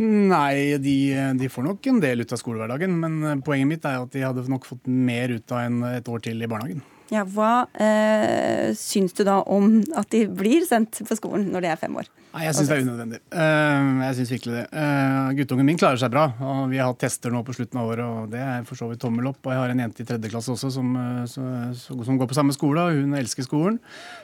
Nei, 0.01 0.79
de, 0.81 0.97
de, 1.37 1.51
får 1.53 1.67
nok 1.67 1.91
en 1.91 2.01
del 2.01 2.25
ut 2.25 2.33
av 2.33 2.41
skolehverdagen. 2.41 2.95
Men 3.03 3.21
eh, 3.27 3.39
poenget 3.45 3.69
mitt 3.69 3.85
er 3.89 4.01
at 4.01 4.15
de 4.15 4.25
hadde 4.25 4.49
nok 4.49 4.69
fått 4.69 4.89
mer 4.89 5.35
ut 5.37 5.53
av 5.53 5.67
enn 5.67 5.83
et 5.93 6.09
år 6.09 6.25
til 6.25 6.41
i 6.41 6.49
barnehagen. 6.49 6.83
Ja, 7.13 7.27
Hva 7.29 7.67
eh, 7.77 8.73
syns 8.79 9.13
du 9.13 9.21
da 9.29 9.43
om 9.53 9.83
at 10.01 10.09
de 10.15 10.25
blir 10.33 10.65
sendt 10.65 11.03
på 11.05 11.17
skolen 11.19 11.51
når 11.53 11.65
de 11.65 11.71
er 11.75 11.81
fem 11.81 11.99
år? 12.01 12.09
Nei, 12.33 12.47
Jeg 12.47 12.57
syns 12.57 12.71
det 12.71 12.77
er 12.79 12.87
unødvendig. 12.87 13.19
Uh, 13.29 14.01
jeg 14.07 14.15
synes 14.17 14.31
virkelig 14.33 14.55
det. 14.57 14.63
Uh, 14.73 15.33
guttungen 15.37 15.69
min 15.69 15.81
klarer 15.81 16.01
seg 16.01 16.15
bra. 16.15 16.23
og 16.41 16.71
Vi 16.71 16.79
har 16.81 16.89
hatt 16.89 17.03
tester 17.03 17.35
nå 17.35 17.43
på 17.45 17.53
slutten 17.53 17.83
av 17.83 17.91
året, 17.93 18.07
og 18.09 18.33
det 18.33 18.41
er 18.41 18.65
for 18.65 18.81
så 18.81 18.89
vidt 18.89 19.03
tommel 19.05 19.29
opp. 19.29 19.43
Og 19.45 19.53
jeg 19.53 19.61
har 19.61 19.75
en 19.75 19.83
jente 19.85 20.01
i 20.01 20.09
tredje 20.09 20.33
klasse 20.33 20.55
også 20.55 20.71
som, 20.73 20.95
så, 21.29 21.45
som 21.77 22.17
går 22.17 22.31
på 22.31 22.39
samme 22.39 22.57
skole, 22.57 22.87
og 22.87 23.03
hun 23.03 23.19
elsker 23.21 23.45
skolen. 23.45 23.77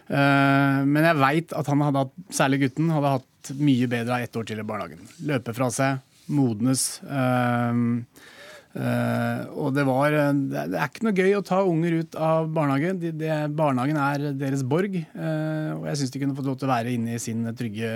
Uh, 0.09 0.88
men 0.88 1.04
jeg 1.04 1.20
veit 1.20 1.52
at 1.61 1.68
han 1.68 1.85
hadde 1.85 2.07
hatt, 2.07 2.16
særlig 2.33 2.62
gutten, 2.64 2.88
hadde 2.96 3.18
hatt 3.18 3.28
mye 3.56 3.88
bedre 3.90 4.18
av 4.18 4.26
ett 4.26 4.37
år 4.37 4.48
til 4.48 4.61
i 4.61 4.66
barnehagen. 4.66 5.06
Løpe 5.28 5.54
fra 5.56 5.70
seg, 5.74 6.02
modnes. 6.32 6.90
Uh, 8.78 9.48
og 9.58 9.72
det 9.74 9.82
var 9.88 10.12
Det 10.12 10.61
er 10.68 10.84
ikke 10.84 11.06
noe 11.06 11.16
gøy 11.16 11.32
å 11.38 11.42
ta 11.42 11.62
unger 11.66 11.96
ut 12.02 12.18
av 12.20 12.50
barnehage. 12.54 12.92
De, 13.00 13.11
de, 13.16 13.30
barnehagen 13.56 13.98
er 13.98 14.26
deres 14.38 14.62
borg. 14.62 15.00
Uh, 15.16 15.72
og 15.78 15.88
jeg 15.88 16.02
syns 16.02 16.14
de 16.14 16.22
kunne 16.22 16.37
fått 16.38 16.50
lov 16.50 16.61
til 16.61 16.68
å 16.68 16.74
være 16.74 16.92
inne 16.94 17.16
i 17.16 17.22
sin 17.22 17.48
trygge, 17.58 17.90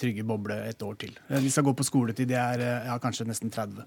trygge 0.00 0.24
boble 0.26 0.56
et 0.70 0.86
år 0.86 0.96
til. 1.02 1.12
De 1.32 1.52
skal 1.52 1.66
gå 1.66 1.76
på 1.76 1.88
skoletid, 1.88 2.30
de 2.30 2.38
er 2.40 2.64
ja, 2.86 2.96
kanskje 3.02 3.28
nesten 3.28 3.52
30. 3.52 3.84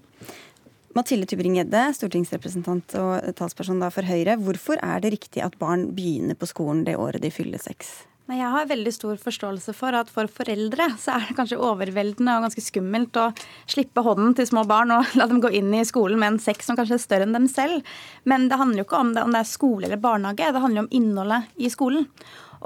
Mathilde 0.90 1.26
Tybring-Gjedde, 1.30 1.84
stortingsrepresentant 1.94 2.96
og 2.98 3.28
talsperson 3.38 3.82
for 3.94 4.06
Høyre. 4.06 4.34
Hvorfor 4.42 4.80
er 4.82 5.02
det 5.04 5.12
riktig 5.14 5.42
at 5.44 5.54
barn 5.60 5.92
begynner 5.94 6.34
på 6.34 6.50
skolen 6.50 6.82
det 6.86 6.96
året 6.98 7.22
de 7.22 7.30
fyller 7.30 7.62
seks? 7.62 8.09
Jeg 8.30 8.50
har 8.52 8.68
veldig 8.70 8.90
stor 8.94 9.16
forståelse 9.18 9.72
for 9.74 9.96
at 9.98 10.10
for 10.12 10.30
foreldre 10.30 10.86
så 11.02 11.16
er 11.16 11.24
det 11.26 11.36
kanskje 11.38 11.58
overveldende 11.58 12.36
og 12.36 12.44
ganske 12.46 12.62
skummelt 12.62 13.16
å 13.18 13.30
slippe 13.70 14.04
hånden 14.06 14.36
til 14.38 14.46
små 14.46 14.62
barn 14.70 14.94
og 14.94 15.10
la 15.18 15.26
dem 15.30 15.40
gå 15.42 15.50
inn 15.58 15.72
i 15.74 15.86
skolen 15.88 16.20
med 16.20 16.34
en 16.34 16.42
sekk 16.42 16.62
som 16.66 16.78
kanskje 16.78 16.98
er 16.98 17.02
større 17.02 17.26
enn 17.26 17.34
dem 17.34 17.48
selv. 17.50 17.82
Men 18.30 18.46
det 18.50 18.60
handler 18.60 18.82
jo 18.82 18.86
ikke 18.86 19.00
om 19.02 19.10
det, 19.16 19.24
om 19.26 19.34
det 19.34 19.42
er 19.42 19.50
skole 19.50 19.88
eller 19.88 20.02
barnehage, 20.02 20.52
det 20.54 20.62
handler 20.62 20.86
om 20.86 20.92
innholdet 20.94 21.50
i 21.58 21.72
skolen. 21.72 22.06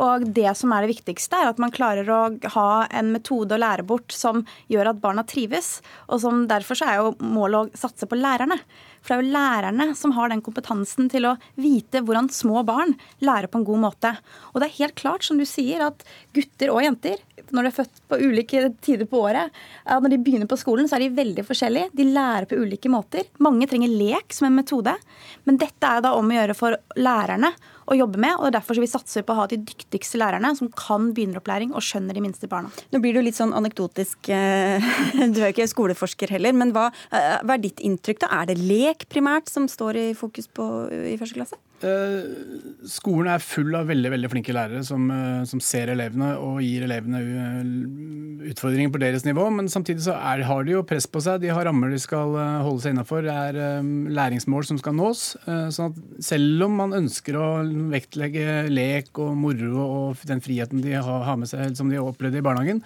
Og 0.05 0.25
det 0.35 0.51
som 0.59 0.73
er 0.75 0.85
det 0.85 0.91
viktigste, 0.97 1.39
er 1.39 1.53
at 1.53 1.61
man 1.63 1.73
klarer 1.75 2.09
å 2.11 2.23
ha 2.57 2.69
en 2.91 3.13
metode 3.15 3.55
å 3.55 3.61
lære 3.63 3.87
bort 3.87 4.13
som 4.13 4.43
gjør 4.73 4.91
at 4.91 5.01
barna 5.03 5.23
trives. 5.23 5.79
Og 6.11 6.21
som 6.25 6.49
derfor 6.51 6.79
så 6.79 6.89
er 6.91 6.99
jo 6.99 7.15
målet 7.23 7.71
å 7.71 7.85
satse 7.85 8.09
på 8.11 8.19
lærerne. 8.19 8.59
For 9.05 9.13
det 9.13 9.17
er 9.17 9.27
jo 9.27 9.35
lærerne 9.37 9.87
som 9.99 10.15
har 10.17 10.31
den 10.33 10.41
kompetansen 10.45 11.11
til 11.13 11.29
å 11.29 11.35
vite 11.61 12.01
hvordan 12.01 12.31
små 12.33 12.63
barn 12.65 12.95
lærer 13.21 13.51
på 13.53 13.61
en 13.61 13.67
god 13.69 13.83
måte. 13.83 14.15
Og 14.55 14.63
det 14.63 14.71
er 14.71 14.79
helt 14.79 14.97
klart, 14.97 15.27
som 15.27 15.37
du 15.37 15.45
sier, 15.49 15.85
at 15.85 16.07
gutter 16.37 16.73
og 16.73 16.81
jenter, 16.87 17.21
når 17.53 17.67
de 17.67 17.71
er 17.71 17.77
født 17.77 18.03
på 18.09 18.21
ulike 18.23 18.65
tider 18.85 19.11
på 19.11 19.21
året, 19.27 19.53
når 19.85 20.15
de 20.15 20.21
begynner 20.25 20.49
på 20.49 20.59
skolen, 20.61 20.89
så 20.89 20.97
er 20.97 21.05
de 21.05 21.19
veldig 21.21 21.45
forskjellige. 21.45 21.93
De 21.93 22.09
lærer 22.17 22.49
på 22.49 22.57
ulike 22.57 22.93
måter. 22.93 23.29
Mange 23.45 23.69
trenger 23.69 23.93
lek 23.93 24.33
som 24.33 24.49
en 24.49 24.57
metode. 24.57 24.97
Men 25.45 25.61
dette 25.61 25.91
er 25.91 26.05
da 26.05 26.15
om 26.17 26.33
å 26.33 26.39
gjøre 26.39 26.57
for 26.57 26.81
lærerne 26.97 27.53
å 27.87 27.97
jobbe 27.99 28.21
med. 28.21 28.37
og 28.39 28.53
Derfor 28.55 28.79
vi 28.81 28.91
satser 28.91 29.25
på 29.27 29.35
å 29.35 29.43
ha 29.43 29.49
de 29.51 29.61
dyktigste 29.61 30.21
lærerne 30.21 30.55
som 30.59 30.71
kan 30.79 31.11
begynneropplæring 31.17 31.75
og 31.75 31.85
skjønner 31.85 32.17
de 32.17 32.25
minste 32.25 32.51
barna. 32.51 32.73
Nå 32.93 33.01
blir 33.05 33.17
du 33.17 33.23
litt 33.25 33.39
sånn 33.39 33.55
anekdotisk, 33.57 34.31
eh, 34.33 34.85
du 35.35 35.41
er 35.43 35.49
jo 35.49 35.55
ikke 35.55 35.71
skoleforsker 35.71 36.35
heller, 36.37 36.57
men 36.57 36.75
hva, 36.77 36.91
eh, 37.11 37.39
hva 37.45 37.57
er 37.57 37.65
ditt 37.65 37.83
inntrykk 37.85 38.25
da? 38.25 38.33
Er 38.41 38.53
det 38.53 38.61
lek 38.63 39.09
primært 39.13 39.53
som 39.53 39.69
står 39.71 40.01
i 40.01 40.09
fokus 40.19 40.51
på, 40.51 40.69
i 40.91 41.19
første 41.21 41.41
klasse? 41.41 41.61
Eh, 41.83 42.87
skolen 42.89 43.29
er 43.29 43.43
full 43.43 43.75
av 43.77 43.89
veldig 43.91 44.13
veldig 44.13 44.29
flinke 44.31 44.55
lærere 44.55 44.85
som, 44.87 45.09
eh, 45.11 45.43
som 45.49 45.61
ser 45.61 45.91
elevene 45.93 46.31
og 46.39 46.61
gir 46.63 46.85
elevene 46.87 47.19
eh, 47.21 48.53
utfordringer 48.53 48.93
på 48.95 49.01
deres 49.03 49.27
nivå. 49.27 49.49
Men 49.53 49.69
samtidig 49.69 50.07
så 50.07 50.15
er, 50.15 50.45
har 50.47 50.65
de 50.65 50.77
jo 50.77 50.85
press 50.87 51.07
på 51.11 51.21
seg. 51.25 51.43
De 51.43 51.51
har 51.53 51.67
rammer 51.67 51.91
de 51.91 51.99
skal 52.01 52.33
holde 52.65 52.85
seg 52.85 52.95
innafor. 52.95 53.27
Det 53.27 53.35
er 53.35 53.83
læringsmål 54.15 54.69
som 54.69 54.79
skal 54.81 54.97
nås. 54.97 55.25
sånn 55.45 55.93
at 55.93 56.25
selv 56.25 56.69
om 56.69 56.79
man 56.79 56.97
ønsker 56.97 57.37
å 57.41 57.49
vektlegge 57.93 58.69
lek 58.71 59.19
og 59.19 59.35
moro 59.37 59.85
og 59.85 60.25
den 60.29 60.45
friheten 60.45 60.85
de 60.85 60.95
har 60.95 61.37
med 61.37 61.51
seg 61.51 61.77
som 61.77 61.91
de 61.91 61.99
har 61.99 62.07
opplevd 62.07 62.39
i 62.39 62.45
barnehagen, 62.45 62.85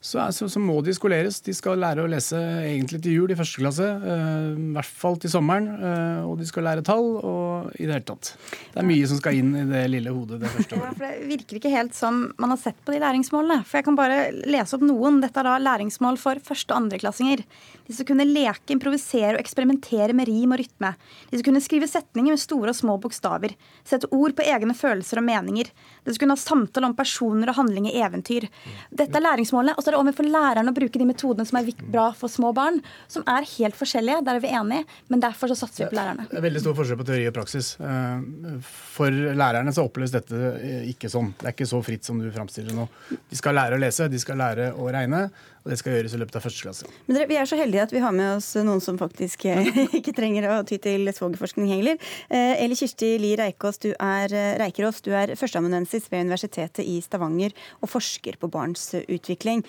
så, 0.00 0.22
så, 0.32 0.48
så, 0.48 0.60
må 0.64 0.78
de 0.80 0.94
skoleres. 0.96 1.42
De 1.44 1.52
skal 1.52 1.80
lære 1.80 2.00
å 2.00 2.08
lese 2.08 2.38
egentlig 2.64 3.02
til 3.04 3.18
jul 3.18 3.32
i 3.34 3.36
første 3.36 3.60
klasse. 3.60 3.88
Uh, 4.00 4.56
I 4.56 4.70
hvert 4.78 4.94
fall 5.02 5.18
til 5.20 5.32
sommeren. 5.32 5.66
Uh, 5.76 6.30
og 6.30 6.38
de 6.40 6.48
skal 6.48 6.64
lære 6.64 6.84
tall 6.86 7.18
og 7.18 7.74
i 7.76 7.84
det 7.84 7.98
hele 7.98 8.06
tatt. 8.08 8.32
Det 8.72 8.80
er 8.80 8.88
mye 8.88 9.10
som 9.10 9.20
skal 9.20 9.36
inn 9.36 9.52
i 9.60 9.66
det 9.68 9.82
lille 9.92 10.14
hodet 10.14 10.40
det 10.40 10.52
første 10.54 10.78
året. 10.78 11.02
Ja, 11.04 11.10
det 11.10 11.28
virker 11.28 11.60
ikke 11.60 11.74
helt 11.74 11.96
som 11.98 12.22
man 12.40 12.54
har 12.54 12.62
sett 12.62 12.80
på 12.86 12.96
de 12.96 13.02
læringsmålene. 13.04 13.60
For 13.68 13.80
jeg 13.80 13.88
kan 13.90 14.00
bare 14.00 14.22
lese 14.48 14.78
opp 14.78 14.86
noen. 14.88 15.20
Dette 15.20 15.42
er 15.42 15.50
da 15.50 15.58
læringsmål 15.60 16.16
for 16.22 16.40
første- 16.48 16.72
og 16.72 16.86
andreklassinger. 16.86 17.44
De 17.90 17.96
skal 17.96 18.06
kunne 18.12 18.22
leke, 18.28 18.70
improvisere 18.70 19.34
og 19.34 19.40
eksperimentere 19.42 20.14
med 20.14 20.28
rim 20.30 20.54
og 20.54 20.60
rytme. 20.60 20.92
De 21.26 21.38
skal 21.38 21.48
kunne 21.48 21.62
skrive 21.64 21.88
setninger 21.90 22.36
med 22.36 22.38
store 22.38 22.70
og 22.70 22.78
små 22.78 22.94
bokstaver. 23.02 23.56
Sette 23.82 24.06
ord 24.14 24.36
på 24.38 24.46
egne 24.46 24.76
følelser 24.78 25.18
og 25.18 25.26
meninger. 25.26 25.72
De 26.06 26.14
skal 26.14 26.22
kunne 26.22 26.36
ha 26.38 26.42
samtale 26.42 26.86
om 26.86 26.94
personer 26.94 27.50
og 27.50 27.58
handling 27.58 27.88
i 27.90 27.96
eventyr. 27.98 28.46
Dette 28.94 29.18
er 29.18 29.24
læringsmålene. 29.24 29.74
Og 29.74 29.82
så 29.82 29.90
er 29.90 29.96
det 29.96 30.02
overfor 30.04 30.30
læreren 30.30 30.70
å 30.70 30.76
bruke 30.76 31.02
de 31.02 31.08
metodene 31.08 31.48
som 31.50 31.58
er 31.58 31.72
bra 31.90 32.06
for 32.14 32.30
små 32.30 32.54
barn, 32.54 32.78
som 33.10 33.26
er 33.26 33.48
helt 33.56 33.78
forskjellige. 33.78 34.22
Der 34.28 34.38
er 34.38 34.46
vi 34.46 34.54
enige, 34.54 34.86
men 35.10 35.26
derfor 35.26 35.50
så 35.50 35.58
satser 35.58 35.88
vi 35.88 35.90
på 35.90 35.98
lærerne. 35.98 36.30
Det 36.30 36.38
er 36.38 36.46
veldig 36.46 36.62
stor 36.62 36.78
forskjell 36.78 37.02
på 37.02 37.10
teori 37.10 37.28
og 37.32 37.38
praksis. 37.40 37.72
Eh, 37.82 38.58
for 38.94 39.10
lærerne 39.42 39.74
så 39.74 39.88
oppleves 39.90 40.14
dette 40.14 40.54
eh, 40.60 40.86
ikke 40.94 41.10
sånn. 41.10 41.34
Det 41.40 41.50
er 41.50 41.58
ikke 41.58 41.72
så 41.74 41.82
fritt 41.82 42.06
som 42.06 42.22
du 42.22 42.30
framstiller 42.30 42.78
nå. 42.78 42.86
De 43.10 43.38
skal 43.38 43.58
lære 43.58 43.74
å 43.74 43.82
lese, 43.82 44.06
de 44.12 44.22
skal 44.22 44.38
lære 44.38 44.70
å 44.78 44.92
regne. 44.94 45.26
Og 45.60 45.72
det 45.72 45.78
skal 45.80 45.96
gjøres 45.96 46.14
i 46.16 46.20
løpet 46.22 46.38
av 46.38 46.44
første 46.46 46.64
klasse. 46.64 46.90
Men 47.06 47.18
dere, 47.18 47.28
Vi 47.28 47.36
er 47.36 47.48
så 47.48 47.58
heldige 47.60 47.84
at 47.84 47.92
vi 47.92 48.02
har 48.02 48.14
med 48.16 48.38
oss 48.38 48.48
noen 48.64 48.80
som 48.84 48.98
faktisk 49.00 49.44
eh, 49.50 49.68
ikke 49.98 50.14
trenger 50.16 50.48
å 50.48 50.56
ty 50.68 50.80
til 50.82 51.10
svogerforskning 51.12 51.68
heller. 51.72 52.00
Eli 52.30 52.78
Kirsti 52.78 53.12
Li 53.20 53.34
Reikås, 53.38 53.80
du 53.82 53.90
er, 53.92 54.32
Reikerås, 54.60 55.02
du 55.04 55.12
er 55.16 55.34
førsteamanuensis 55.36 56.08
ved 56.10 56.26
Universitetet 56.28 56.84
i 56.86 56.98
Stavanger 57.04 57.52
og 57.80 57.92
forsker 57.92 58.40
på 58.40 58.50
barns 58.52 58.88
utvikling. 59.02 59.64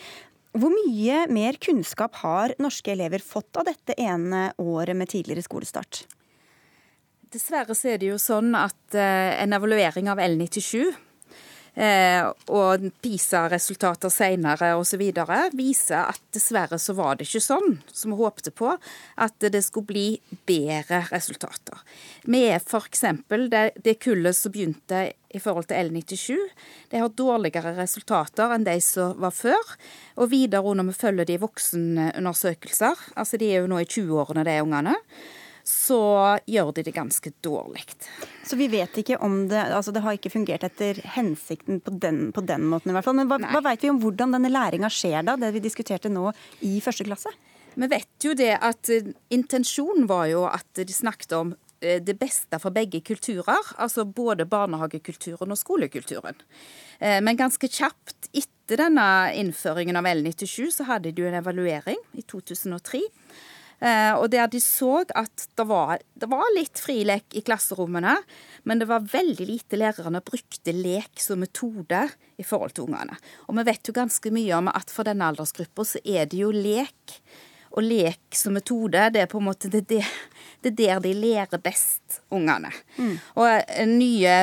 Hvor 0.51 0.71
mye 0.73 1.27
mer 1.31 1.55
kunnskap 1.63 2.17
har 2.25 2.51
norske 2.59 2.91
elever 2.91 3.23
fått 3.23 3.55
av 3.55 3.69
dette 3.69 3.95
ene 3.95 4.49
året 4.59 4.97
med 4.99 5.11
tidligere 5.11 5.45
skolestart? 5.45 6.03
Dessverre 7.31 7.75
så 7.77 7.93
er 7.93 8.01
det 8.01 8.09
jo 8.09 8.17
sånn 8.19 8.51
at 8.59 8.97
eh, 8.97 9.37
en 9.39 9.55
evaluering 9.55 10.11
av 10.11 10.19
L97 10.19 10.91
Eh, 10.91 11.10
og 11.71 12.83
PISA-resultater 13.01 14.11
senere 14.11 14.73
osv. 14.75 15.01
viser 15.55 16.01
at 16.01 16.19
dessverre 16.35 16.79
så 16.79 16.93
var 16.97 17.15
det 17.15 17.29
ikke 17.29 17.43
sånn 17.45 17.77
som 17.87 18.11
vi 18.11 18.19
håpte 18.19 18.51
på, 18.51 18.73
at 19.15 19.39
det 19.39 19.63
skulle 19.63 19.87
bli 19.87 20.07
bedre 20.45 21.05
resultater. 21.11 21.79
Vi 22.27 22.43
er 22.49 22.59
f.eks. 22.59 23.05
Det, 23.31 23.63
det 23.79 23.99
kullet 24.03 24.35
som 24.35 24.51
begynte 24.51 25.13
i 25.31 25.39
forhold 25.39 25.69
til 25.69 25.79
L97, 25.87 26.35
de 26.91 26.99
har 26.99 27.13
dårligere 27.15 27.75
resultater 27.77 28.51
enn 28.51 28.67
de 28.67 28.75
som 28.83 29.15
var 29.23 29.31
før. 29.31 29.75
Og 30.19 30.33
videre 30.33 30.75
når 30.75 30.91
vi 30.91 30.97
følger 30.99 31.29
de 31.29 31.39
voksenundersøkelser, 31.39 33.07
altså 33.15 33.39
de 33.39 33.53
er 33.53 33.63
jo 33.63 33.71
nå 33.71 33.79
i 33.79 33.87
20-årene 33.87 34.43
de 34.47 34.59
ungene, 34.65 34.97
så 35.67 36.01
gjør 36.49 36.71
de 36.75 36.85
det 36.87 36.93
ganske 36.95 37.31
dårlig. 37.43 37.83
Så 38.47 38.57
vi 38.59 38.67
vet 38.71 38.97
ikke 39.01 39.19
om 39.23 39.45
det 39.51 39.61
altså 39.69 39.93
det 39.93 40.03
har 40.05 40.17
ikke 40.17 40.33
fungert 40.33 40.65
etter 40.67 40.99
hensikten 41.15 41.81
på 41.83 41.93
den, 42.01 42.29
på 42.35 42.43
den 42.45 42.67
måten 42.71 42.91
i 42.91 42.97
hvert 42.97 43.07
fall. 43.07 43.17
Men 43.17 43.29
hva, 43.31 43.39
hva 43.41 43.63
vet 43.69 43.85
vi 43.85 43.91
om 43.93 44.01
hvordan 44.01 44.35
denne 44.37 44.51
læringa 44.51 44.91
skjer 44.91 45.25
da, 45.27 45.37
det 45.39 45.53
vi 45.55 45.63
diskuterte 45.63 46.11
nå 46.11 46.31
i 46.67 46.77
første 46.83 47.07
klasse? 47.07 47.33
Vi 47.73 47.87
vet 47.87 48.25
jo 48.25 48.33
det 48.35 48.53
at 48.59 48.91
eh, 48.91 49.11
intensjonen 49.31 50.07
var 50.09 50.27
jo 50.31 50.45
at 50.49 50.81
de 50.81 50.93
snakket 50.93 51.35
om 51.37 51.53
eh, 51.79 52.01
det 52.03 52.17
beste 52.19 52.59
for 52.59 52.75
begge 52.75 52.99
kulturer, 53.07 53.71
altså 53.77 54.03
både 54.03 54.47
barnehagekulturen 54.49 55.55
og 55.55 55.59
skolekulturen. 55.59 56.41
Eh, 56.99 57.21
men 57.23 57.39
ganske 57.39 57.71
kjapt 57.71 58.27
etter 58.35 58.83
denne 58.83 59.05
innføringen 59.39 59.99
av 59.99 60.09
L97 60.11 60.71
så 60.75 60.87
hadde 60.89 61.13
de 61.15 61.23
jo 61.23 61.31
en 61.31 61.39
evaluering 61.39 61.99
i 62.19 62.25
2003 62.27 63.05
Eh, 63.05 63.20
og 63.81 64.27
der 64.29 64.45
de 64.45 64.59
så 64.61 64.99
at 65.17 65.47
det 65.57 65.63
var, 65.65 66.03
det 66.13 66.27
var 66.29 66.45
litt 66.53 66.77
frilek 66.77 67.33
i 67.33 67.41
klasserommene, 67.41 68.13
men 68.69 68.77
det 68.77 68.85
var 68.85 69.07
veldig 69.09 69.47
lite 69.49 69.79
lærerne 69.81 70.21
brukte 70.21 70.75
lek 70.75 71.17
som 71.17 71.41
metode 71.41 72.03
i 72.37 72.45
forhold 72.45 72.75
til 72.77 72.89
ungene. 72.89 73.17
Og 73.47 73.57
vi 73.57 73.65
vet 73.69 73.89
jo 73.89 73.95
ganske 73.95 74.33
mye 74.33 74.57
om 74.57 74.69
at 74.71 74.93
for 74.93 75.07
denne 75.07 75.29
aldersgruppa 75.31 75.85
så 75.87 76.01
er 76.05 76.29
det 76.29 76.41
jo 76.43 76.51
lek. 76.53 77.17
Og 77.71 77.85
lek 77.85 78.35
som 78.35 78.57
metode, 78.57 79.05
det 79.15 79.23
er 79.23 79.31
på 79.31 79.39
en 79.39 79.47
måte 79.47 79.71
det, 79.71 79.85
det, 79.89 80.03
det 80.61 80.73
er 80.73 80.77
der 80.81 81.05
de 81.05 81.13
lærer 81.15 81.61
best, 81.63 82.19
ungene. 82.33 82.71
Mm. 82.97 83.15
Og 83.39 83.47
eh, 83.47 83.87
nye, 83.87 84.35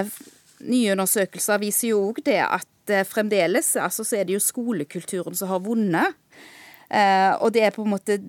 nye, 0.65 0.95
undersøkelser 0.95 1.61
viser 1.61 1.93
jo 1.93 2.07
òg 2.09 2.23
det 2.25 2.41
at 2.47 2.95
eh, 2.95 3.05
fremdeles 3.05 3.75
altså, 3.77 4.07
så 4.07 4.21
er 4.21 4.29
det 4.29 4.39
jo 4.39 4.43
skolekulturen 4.43 5.37
som 5.37 5.53
har 5.53 5.63
vunnet. 5.67 6.17
Eh, 6.89 7.35
og 7.37 7.53
det 7.53 7.67
er 7.67 7.77
på 7.77 7.85
en 7.85 7.93
måte 7.93 8.23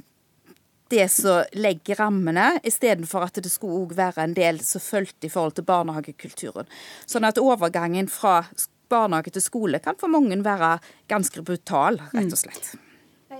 det 0.89 1.06
som 1.13 1.43
legger 1.54 2.02
rammene, 2.02 2.60
istedenfor 2.65 3.28
at 3.28 3.39
det 3.43 3.52
skulle 3.52 3.84
òg 3.84 3.95
være 3.97 4.25
en 4.25 4.36
del 4.38 4.60
som 4.65 4.82
fulgte 4.82 5.30
i 5.30 5.32
forhold 5.34 5.60
til 5.60 5.67
barnehagekulturen. 5.69 6.69
Sånn 7.06 7.28
at 7.30 7.41
overgangen 7.41 8.10
fra 8.12 8.41
barnehage 8.89 9.36
til 9.36 9.45
skole 9.45 9.82
kan 9.84 9.99
for 10.02 10.12
mange 10.12 10.38
være 10.45 10.78
ganske 11.12 11.45
brutal, 11.45 12.02
rett 12.13 12.34
og 12.34 12.41
slett. 12.41 12.73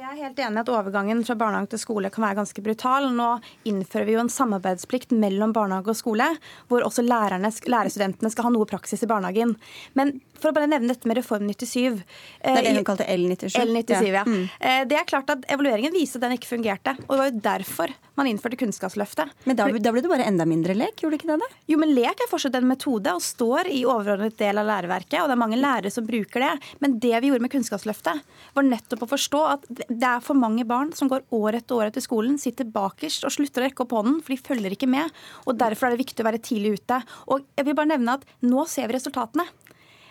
Jeg 0.10 0.18
er 0.18 0.26
helt 0.26 0.40
enig 0.42 0.58
i 0.58 0.62
at 0.64 0.70
overgangen 0.74 1.20
fra 1.22 1.36
barnehage 1.38 1.70
til 1.70 1.82
skole 1.84 2.10
kan 2.10 2.24
være 2.24 2.40
ganske 2.40 2.62
brutal. 2.66 3.12
Nå 3.14 3.28
innfører 3.70 4.08
vi 4.08 4.16
jo 4.16 4.24
en 4.24 4.32
samarbeidsplikt 4.34 5.14
mellom 5.14 5.54
barnehage 5.54 5.94
og 5.94 6.00
skole, 6.00 6.26
hvor 6.66 6.82
også 6.88 7.04
lærerne, 7.06 7.52
lærerstudentene 7.70 8.34
skal 8.34 8.48
ha 8.48 8.52
noe 8.56 8.66
praksis 8.66 9.06
i 9.06 9.10
barnehagen. 9.12 9.54
Men 9.94 10.16
for 10.40 10.50
å 10.50 10.56
bare 10.56 10.72
nevne 10.72 10.96
dette 10.96 11.06
med 11.06 11.20
Reform 11.20 11.46
97 11.46 12.00
Det 12.02 12.56
er 12.56 12.66
det 12.66 12.74
hun 12.80 12.88
kalte 12.88 13.06
L97? 13.06 13.54
L97, 13.62 13.94
ja. 14.10 14.12
ja. 14.18 14.26
Mm. 14.26 14.50
Eh, 14.58 14.82
det 14.90 14.98
er 14.98 15.06
klart 15.14 15.30
at 15.30 15.46
Evalueringen 15.52 15.94
viste 15.94 16.18
at 16.18 16.26
den 16.26 16.40
ikke 16.40 16.56
fungerte. 16.56 16.96
Og 17.06 17.14
det 17.14 17.22
var 17.22 17.30
jo 17.30 17.42
derfor 17.52 17.94
man 18.20 18.28
innførte 18.28 18.58
Kunnskapsløftet. 18.60 19.32
Men 19.48 19.56
da, 19.56 19.70
da 19.72 19.94
ble 19.94 20.02
det 20.04 20.12
bare 20.12 20.26
enda 20.28 20.44
mindre 20.48 20.74
lek, 20.76 20.98
gjorde 21.00 21.16
det 21.16 21.22
ikke 21.22 21.38
det? 21.40 21.48
Jo, 21.72 21.78
men 21.80 21.94
lek 21.96 22.20
er 22.20 22.28
fortsatt 22.28 22.58
en 22.60 22.68
metode 22.68 23.14
og 23.16 23.24
står 23.24 23.70
i 23.72 23.86
overordnet 23.88 24.36
del 24.42 24.60
av 24.60 24.68
læreverket. 24.68 25.22
Og 25.22 25.30
det 25.30 25.38
er 25.38 25.40
mange 25.40 25.60
lærere 25.60 25.94
som 25.94 26.08
bruker 26.08 26.44
det. 26.44 26.52
Men 26.84 26.98
det 27.00 27.14
vi 27.16 27.32
gjorde 27.32 27.46
med 27.46 27.54
Kunnskapsløftet, 27.54 28.26
var 28.58 28.68
nettopp 28.68 29.06
å 29.06 29.12
forstå 29.14 29.44
at 29.54 29.70
det 30.00 30.08
er 30.08 30.24
for 30.24 30.38
mange 30.40 30.66
barn 30.68 30.92
som 30.96 31.10
går 31.12 31.26
år 31.36 31.60
etter 31.60 31.78
år 31.78 31.90
etter 31.90 32.04
skolen, 32.04 32.38
sitter 32.42 32.68
bakerst 32.72 33.26
og 33.28 33.34
slutter 33.36 33.64
å 33.64 33.68
rekke 33.68 33.84
opp 33.86 33.96
hånden, 33.98 34.20
for 34.24 34.34
de 34.34 34.42
følger 34.50 34.76
ikke 34.76 34.90
med. 34.90 35.12
Og 35.46 35.58
derfor 35.60 35.88
er 35.88 35.96
det 35.96 36.04
viktig 36.06 36.24
å 36.24 36.30
være 36.30 36.44
tidlig 36.44 36.78
ute. 36.80 37.02
Og 37.34 37.48
jeg 37.58 37.68
vil 37.68 37.78
bare 37.78 37.94
nevne 37.94 38.20
at 38.20 38.28
nå 38.46 38.66
ser 38.70 38.90
vi 38.90 38.98
resultatene. 38.98 39.48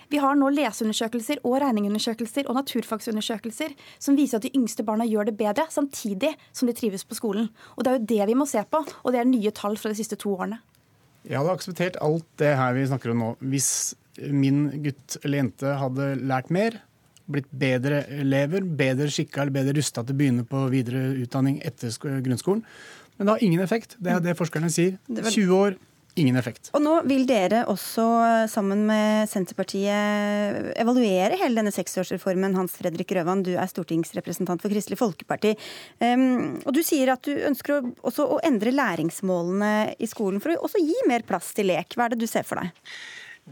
Vi 0.08 0.20
har 0.22 0.38
nå 0.40 0.48
leseundersøkelser 0.56 1.42
og 1.44 1.58
regningundersøkelser 1.60 2.48
og 2.48 2.56
naturfagsundersøkelser 2.56 3.74
som 4.00 4.16
viser 4.16 4.38
at 4.38 4.46
de 4.46 4.54
yngste 4.56 4.84
barna 4.86 5.04
gjør 5.04 5.28
det 5.28 5.36
bedre, 5.36 5.66
samtidig 5.68 6.32
som 6.48 6.68
de 6.68 6.76
trives 6.76 7.04
på 7.04 7.18
skolen. 7.18 7.50
Og 7.76 7.84
Det 7.84 7.90
er 7.90 7.98
jo 7.98 8.08
det 8.14 8.28
vi 8.30 8.38
må 8.38 8.48
se 8.48 8.62
på, 8.64 8.80
og 8.80 9.12
det 9.12 9.20
er 9.20 9.28
nye 9.28 9.52
tall 9.52 9.76
fra 9.76 9.92
de 9.92 10.00
siste 10.00 10.16
to 10.16 10.32
årene. 10.32 10.62
Jeg 11.28 11.36
hadde 11.36 11.56
akseptert 11.58 11.98
alt 12.00 12.24
det 12.40 12.54
her 12.56 12.72
vi 12.72 12.86
snakker 12.88 13.12
om 13.12 13.20
nå, 13.20 13.30
hvis 13.52 13.70
min 14.32 14.68
gutt 14.82 15.18
eller 15.22 15.42
jente 15.42 15.74
hadde 15.82 16.06
lært 16.24 16.48
mer, 16.54 16.80
blitt 17.28 17.50
bedre 17.50 18.02
elever, 18.20 18.64
bedre 18.64 19.10
skikka 19.12 19.42
eller 19.42 19.56
bedre 19.60 19.76
rusta 19.78 20.04
til 20.04 20.16
å 20.16 20.20
begynne 20.22 20.46
på 20.48 20.64
videre 20.72 21.10
utdanning 21.24 21.60
etter 21.66 21.92
grunnskolen. 22.24 22.64
Men 23.18 23.26
det 23.26 23.34
har 23.34 23.44
ingen 23.44 23.60
effekt. 23.64 23.98
Det 23.98 24.14
er 24.14 24.24
det 24.24 24.38
forskerne 24.38 24.70
sier. 24.72 24.96
20 25.10 25.54
år, 25.56 25.76
ingen 26.18 26.38
effekt. 26.38 26.70
Og 26.76 26.82
nå 26.82 26.94
vil 27.08 27.24
dere 27.28 27.64
også, 27.70 28.04
sammen 28.50 28.84
med 28.88 29.28
Senterpartiet, 29.30 30.72
evaluere 30.78 31.38
hele 31.40 31.60
denne 31.60 31.74
seksårsreformen. 31.74 32.56
Hans 32.58 32.76
Fredrik 32.78 33.12
Røvan, 33.18 33.42
du 33.46 33.54
er 33.56 33.70
stortingsrepresentant 33.70 34.62
for 34.62 34.72
Kristelig 34.72 35.00
Folkeparti. 35.00 35.54
Um, 36.02 36.58
og 36.64 36.74
du 36.76 36.82
sier 36.86 37.14
at 37.14 37.26
du 37.26 37.34
ønsker 37.50 37.78
å, 37.78 37.80
også 38.08 38.28
å 38.38 38.42
endre 38.46 38.74
læringsmålene 38.74 39.72
i 39.98 40.10
skolen 40.10 40.42
for 40.42 40.54
å 40.54 40.60
også 40.68 40.82
gi 40.82 40.98
mer 41.10 41.26
plass 41.28 41.52
til 41.56 41.72
lek. 41.72 41.98
Hva 41.98 42.08
er 42.08 42.14
det 42.14 42.22
du 42.22 42.30
ser 42.30 42.46
for 42.48 42.62
deg? 42.62 42.94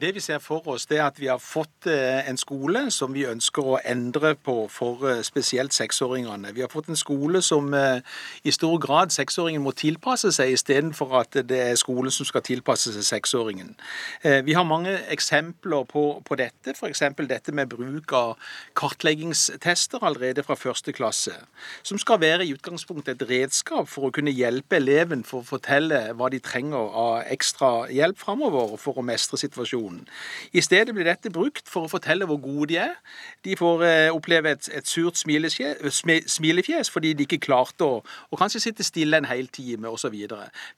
Det 0.00 0.14
vi 0.14 0.20
ser 0.20 0.38
for 0.44 0.68
oss, 0.68 0.84
det 0.86 0.98
er 0.98 1.06
at 1.06 1.16
vi 1.16 1.30
har 1.30 1.38
fått 1.40 1.86
eh, 1.88 2.26
en 2.28 2.36
skole 2.36 2.82
som 2.92 3.14
vi 3.16 3.22
ønsker 3.24 3.64
å 3.64 3.78
endre 3.80 4.34
på 4.36 4.66
for 4.68 5.06
eh, 5.08 5.22
spesielt 5.24 5.72
seksåringene. 5.72 6.50
Vi 6.52 6.60
har 6.60 6.68
fått 6.68 6.90
en 6.92 6.98
skole 7.00 7.40
som 7.40 7.72
eh, 7.72 8.02
i 8.44 8.52
stor 8.52 8.76
grad 8.82 9.14
seksåringen 9.14 9.64
må 9.64 9.72
tilpasse 9.72 10.34
seg, 10.36 10.52
istedenfor 10.52 11.14
at 11.22 11.38
det 11.48 11.60
er 11.70 11.80
skolen 11.80 12.12
som 12.12 12.28
skal 12.28 12.44
tilpasse 12.44 12.92
seg 12.92 13.06
seksåringen. 13.08 13.72
Vi 14.44 14.52
har 14.56 14.66
mange 14.68 14.92
eksempler 15.12 15.86
på, 15.88 16.02
på 16.26 16.36
dette, 16.36 16.74
f.eks. 16.74 17.02
dette 17.16 17.54
med 17.56 17.70
bruk 17.72 18.12
av 18.16 18.50
kartleggingstester 18.76 20.04
allerede 20.04 20.44
fra 20.44 20.58
første 20.60 20.92
klasse. 20.92 21.32
Som 21.86 22.00
skal 22.02 22.20
være 22.20 22.44
i 22.44 22.52
utgangspunktet 22.52 23.22
et 23.22 23.30
redskap 23.30 23.88
for 23.88 24.08
å 24.08 24.12
kunne 24.12 24.34
hjelpe 24.34 24.76
eleven 24.80 25.24
for 25.24 25.40
å 25.40 25.50
fortelle 25.54 26.02
hva 26.18 26.28
de 26.32 26.42
trenger 26.44 26.92
av 26.92 27.32
ekstra 27.32 27.86
hjelp 27.92 28.20
framover 28.20 28.76
for 28.80 29.00
å 29.00 29.06
mestre 29.06 29.40
situasjonen 29.40 29.85
situasjonen. 29.86 30.06
I 30.52 30.60
stedet 30.60 30.94
blir 30.94 31.06
dette 31.06 31.30
brukt 31.30 31.68
for 31.68 31.86
å 31.86 31.90
fortelle 31.90 32.26
hvor 32.26 32.38
gode 32.40 32.72
de 32.72 32.78
er. 32.80 32.94
De 33.44 33.56
får 33.56 33.84
eh, 33.84 34.14
oppleve 34.14 34.50
et, 34.50 34.68
et 34.74 34.86
surt 34.86 35.16
smilefjes 35.16 36.90
fordi 36.90 37.14
de 37.14 37.26
ikke 37.26 37.42
klarte 37.46 37.84
å, 37.84 38.02
å 38.30 38.36
kanskje 38.38 38.60
sitte 38.60 38.84
stille 38.84 39.16
en 39.16 39.28
hel 39.28 39.48
time 39.48 39.88
osv. 39.88 40.14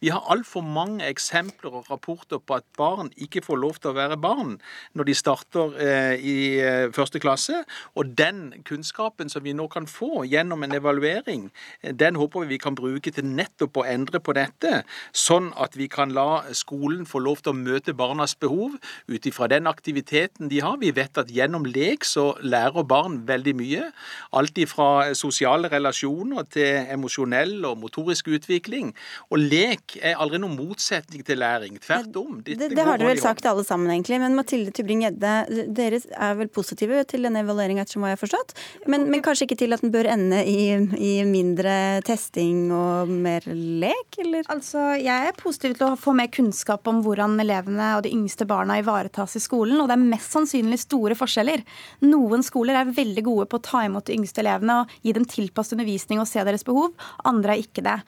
Vi 0.01 0.13
har 0.13 0.29
altfor 0.29 0.63
mange 0.63 1.07
eksempler 1.07 1.73
og 1.81 1.91
rapporter 1.91 2.39
på 2.39 2.59
at 2.59 2.67
barn 2.79 3.11
ikke 3.17 3.43
får 3.45 3.59
lov 3.59 3.79
til 3.81 3.93
å 3.93 3.99
være 3.99 4.19
barn 4.21 4.59
når 4.95 5.09
de 5.09 5.17
starter 5.17 5.77
eh, 5.79 6.17
i 6.19 6.37
eh, 6.61 6.89
første 6.95 7.21
klasse. 7.23 7.65
Og 7.95 8.15
den 8.19 8.63
kunnskapen 8.69 9.31
som 9.31 9.45
vi 9.45 9.55
nå 9.57 9.69
kan 9.73 9.89
få 9.89 10.25
gjennom 10.29 10.65
en 10.65 10.75
evaluering, 10.77 11.49
den 11.83 12.19
håper 12.19 12.45
vi 12.45 12.49
vi 12.49 12.57
kan 12.57 12.75
bruke 12.75 13.13
til 13.13 13.27
nettopp 13.29 13.77
å 13.79 13.85
endre 13.87 14.19
på 14.25 14.33
dette, 14.35 14.83
sånn 15.13 15.51
at 15.61 15.77
vi 15.77 15.87
kan 15.91 16.11
la 16.17 16.41
skolen 16.57 17.05
få 17.07 17.21
lov 17.23 17.43
til 17.45 17.53
å 17.53 17.59
møte 17.59 17.95
barnas 17.95 18.35
behov 18.41 18.79
ut 19.07 19.29
ifra 19.31 19.49
den 19.51 19.69
aktiviteten 19.71 20.51
de 20.51 20.61
har. 20.65 20.79
Vi 20.83 20.93
vet 20.97 21.21
at 21.21 21.31
gjennom 21.33 21.67
lek 21.69 22.07
så 22.09 22.33
lærer 22.43 22.87
barn 22.89 23.21
veldig 23.29 23.55
mye. 23.59 23.91
Alt 24.37 24.59
fra 24.67 25.15
sosiale 25.15 25.69
relasjoner 25.71 26.47
til 26.51 26.89
emosjonell 26.95 27.63
og 27.69 27.79
motorisk 27.83 28.31
utvikling. 28.35 28.91
Og 29.31 29.43
lek 29.43 29.99
er 30.03 30.19
aldri 30.19 30.41
noen 30.43 30.57
motsetning 30.59 31.25
til 31.27 31.41
læring. 31.43 31.79
Tvert 31.83 32.17
om. 32.19 32.41
Det, 32.45 32.57
det, 32.59 32.71
det 32.75 32.87
har 32.87 32.99
dere 32.99 33.13
vel 33.13 33.23
sagt 33.23 33.47
alle 33.49 33.65
sammen, 33.67 33.91
egentlig. 33.93 34.19
Men 34.23 34.37
Mathilde 34.39 34.73
Tybring-Gjedde, 34.75 35.35
dere 35.77 36.01
er 36.17 36.39
vel 36.41 36.51
positive 36.53 37.05
til 37.09 37.27
denne 37.29 37.45
evalueringa, 37.45 37.85
ettersom 37.85 38.05
hva 38.05 38.13
jeg 38.13 38.19
har 38.19 38.23
forstått? 38.23 38.55
Men, 38.91 39.07
men, 39.13 39.23
kanskje 39.25 39.49
ikke 39.49 39.61
til 39.63 39.77
at 39.77 39.85
den 39.85 39.93
bør 39.95 40.09
ende 40.11 40.43
i, 40.49 40.75
i 40.99 41.13
mindre 41.29 42.01
testing 42.07 42.69
og 42.75 43.11
mer 43.11 43.47
lek, 43.49 44.19
eller? 44.25 44.47
Altså, 44.53 44.91
jeg 44.99 45.31
er 45.31 45.39
positiv 45.39 45.77
til 45.79 45.91
å 45.91 45.99
få 46.01 46.15
mer 46.19 46.31
kunnskap 46.35 46.89
om 46.91 47.03
hvordan 47.05 47.39
elevene 47.43 47.93
og 47.99 48.05
de 48.07 48.15
yngste 48.15 48.49
barna 48.49 48.79
ivaretas 48.89 49.37
i 49.37 49.45
skolen, 49.45 49.77
og 49.79 49.91
det 49.91 49.99
er 49.99 50.09
mest 50.09 50.35
sannsynlig 50.35 50.81
store 50.83 51.17
forskjeller. 51.19 51.63
Noen 52.09 52.45
skoler 52.47 52.81
er 52.81 52.97
veldig 52.97 53.25
gode 53.29 53.49
på 53.51 53.61
å 53.61 53.67
ta 53.69 53.85
imot 53.87 54.09
de 54.09 54.17
yngste 54.17 54.43
elevene 54.43 54.81
og 54.83 54.99
gi 55.05 55.15
dem 55.17 55.29
tilpasset 55.29 55.77
undervisning 55.77 56.23
og 56.23 56.29
se 56.31 56.43
deres 56.49 56.67
behov, 56.67 56.95
andre 57.29 57.55
er 57.55 57.65
ikke 57.65 57.85
det. 57.87 57.99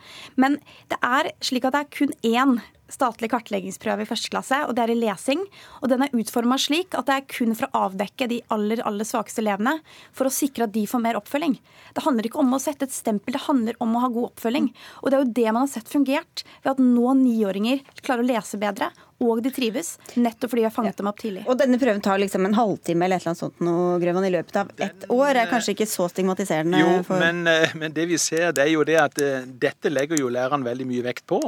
Men 0.40 0.59
det 0.90 1.01
er 1.05 1.33
slik 1.45 1.69
at 1.69 1.77
det 1.77 1.85
er 1.85 1.97
kun 2.01 2.16
én 2.27 2.61
statlig 2.92 3.31
kartleggingsprøve 3.33 4.05
i 4.05 4.09
første 4.09 4.31
klasse, 4.33 4.61
og 4.66 4.74
det 4.76 4.85
er 4.85 4.94
i 4.94 4.98
lesing. 4.98 5.42
Og 5.81 5.90
den 5.92 6.05
er 6.07 6.16
utforma 6.16 6.59
slik 6.61 6.96
at 6.98 7.09
det 7.10 7.19
er 7.19 7.29
kun 7.31 7.56
for 7.58 7.69
å 7.71 7.87
avdekke 7.88 8.31
de 8.31 8.40
aller, 8.54 8.83
aller 8.87 9.08
svakeste 9.08 9.44
elevene, 9.44 9.79
for 10.17 10.29
å 10.29 10.35
sikre 10.35 10.67
at 10.69 10.75
de 10.75 10.87
får 10.90 11.04
mer 11.04 11.21
oppfølging. 11.21 11.58
Det 11.96 12.06
handler 12.06 12.31
ikke 12.31 12.42
om 12.42 12.56
å 12.56 12.62
sette 12.62 12.88
et 12.88 12.94
stempel, 12.94 13.37
det 13.37 13.46
handler 13.46 13.79
om 13.83 13.94
å 13.96 14.04
ha 14.04 14.10
god 14.12 14.33
oppfølging. 14.33 14.73
Og 15.02 15.10
det 15.10 15.19
er 15.19 15.25
jo 15.25 15.37
det 15.40 15.48
man 15.50 15.65
har 15.65 15.73
sett 15.75 15.92
fungert, 15.92 16.44
ved 16.65 16.75
at 16.75 16.83
nå 16.83 17.15
niåringer 17.21 17.85
klarer 18.02 18.25
å 18.25 18.31
lese 18.33 18.60
bedre 18.60 18.92
og 19.21 19.42
de 19.44 19.50
trives, 19.52 19.98
nettopp 20.17 20.48
fordi 20.48 20.62
vi 20.62 20.67
har 20.67 20.73
fanget 20.73 20.96
dem 20.96 21.08
opp 21.10 21.19
tidlig. 21.21 21.42
Og 21.44 21.58
denne 21.60 21.77
prøven 21.81 22.00
tar 22.04 22.21
liksom 22.23 22.46
en 22.48 22.56
halvtime 22.56 23.04
eller 23.04 23.21
et 23.21 23.25
eller 23.27 23.35
annet 23.35 23.42
sånt 23.42 23.60
noe, 23.67 23.98
Grøvan, 24.00 24.25
i 24.25 24.33
løpet 24.33 24.56
av 24.62 24.71
ett 24.81 25.04
år. 25.12 25.35
er 25.42 25.50
kanskje 25.50 25.75
ikke 25.75 25.87
så 25.90 26.06
stigmatiserende? 26.08 26.81
Jo, 26.81 26.94
for... 27.04 27.21
men, 27.21 27.42
eh, 27.50 27.75
men, 27.77 27.92
det 27.96 28.06
vi 28.08 28.17
ser, 28.21 28.54
det 28.56 28.65
er 28.65 28.73
jo 28.73 28.87
det 28.88 28.96
at 29.02 29.21
eh, 29.21 29.44
dette 29.60 29.92
legger 29.92 30.23
jo 30.23 30.33
læreren 30.33 30.65
veldig 30.65 30.88
mye 30.88 31.04
vekt 31.10 31.27
på. 31.29 31.40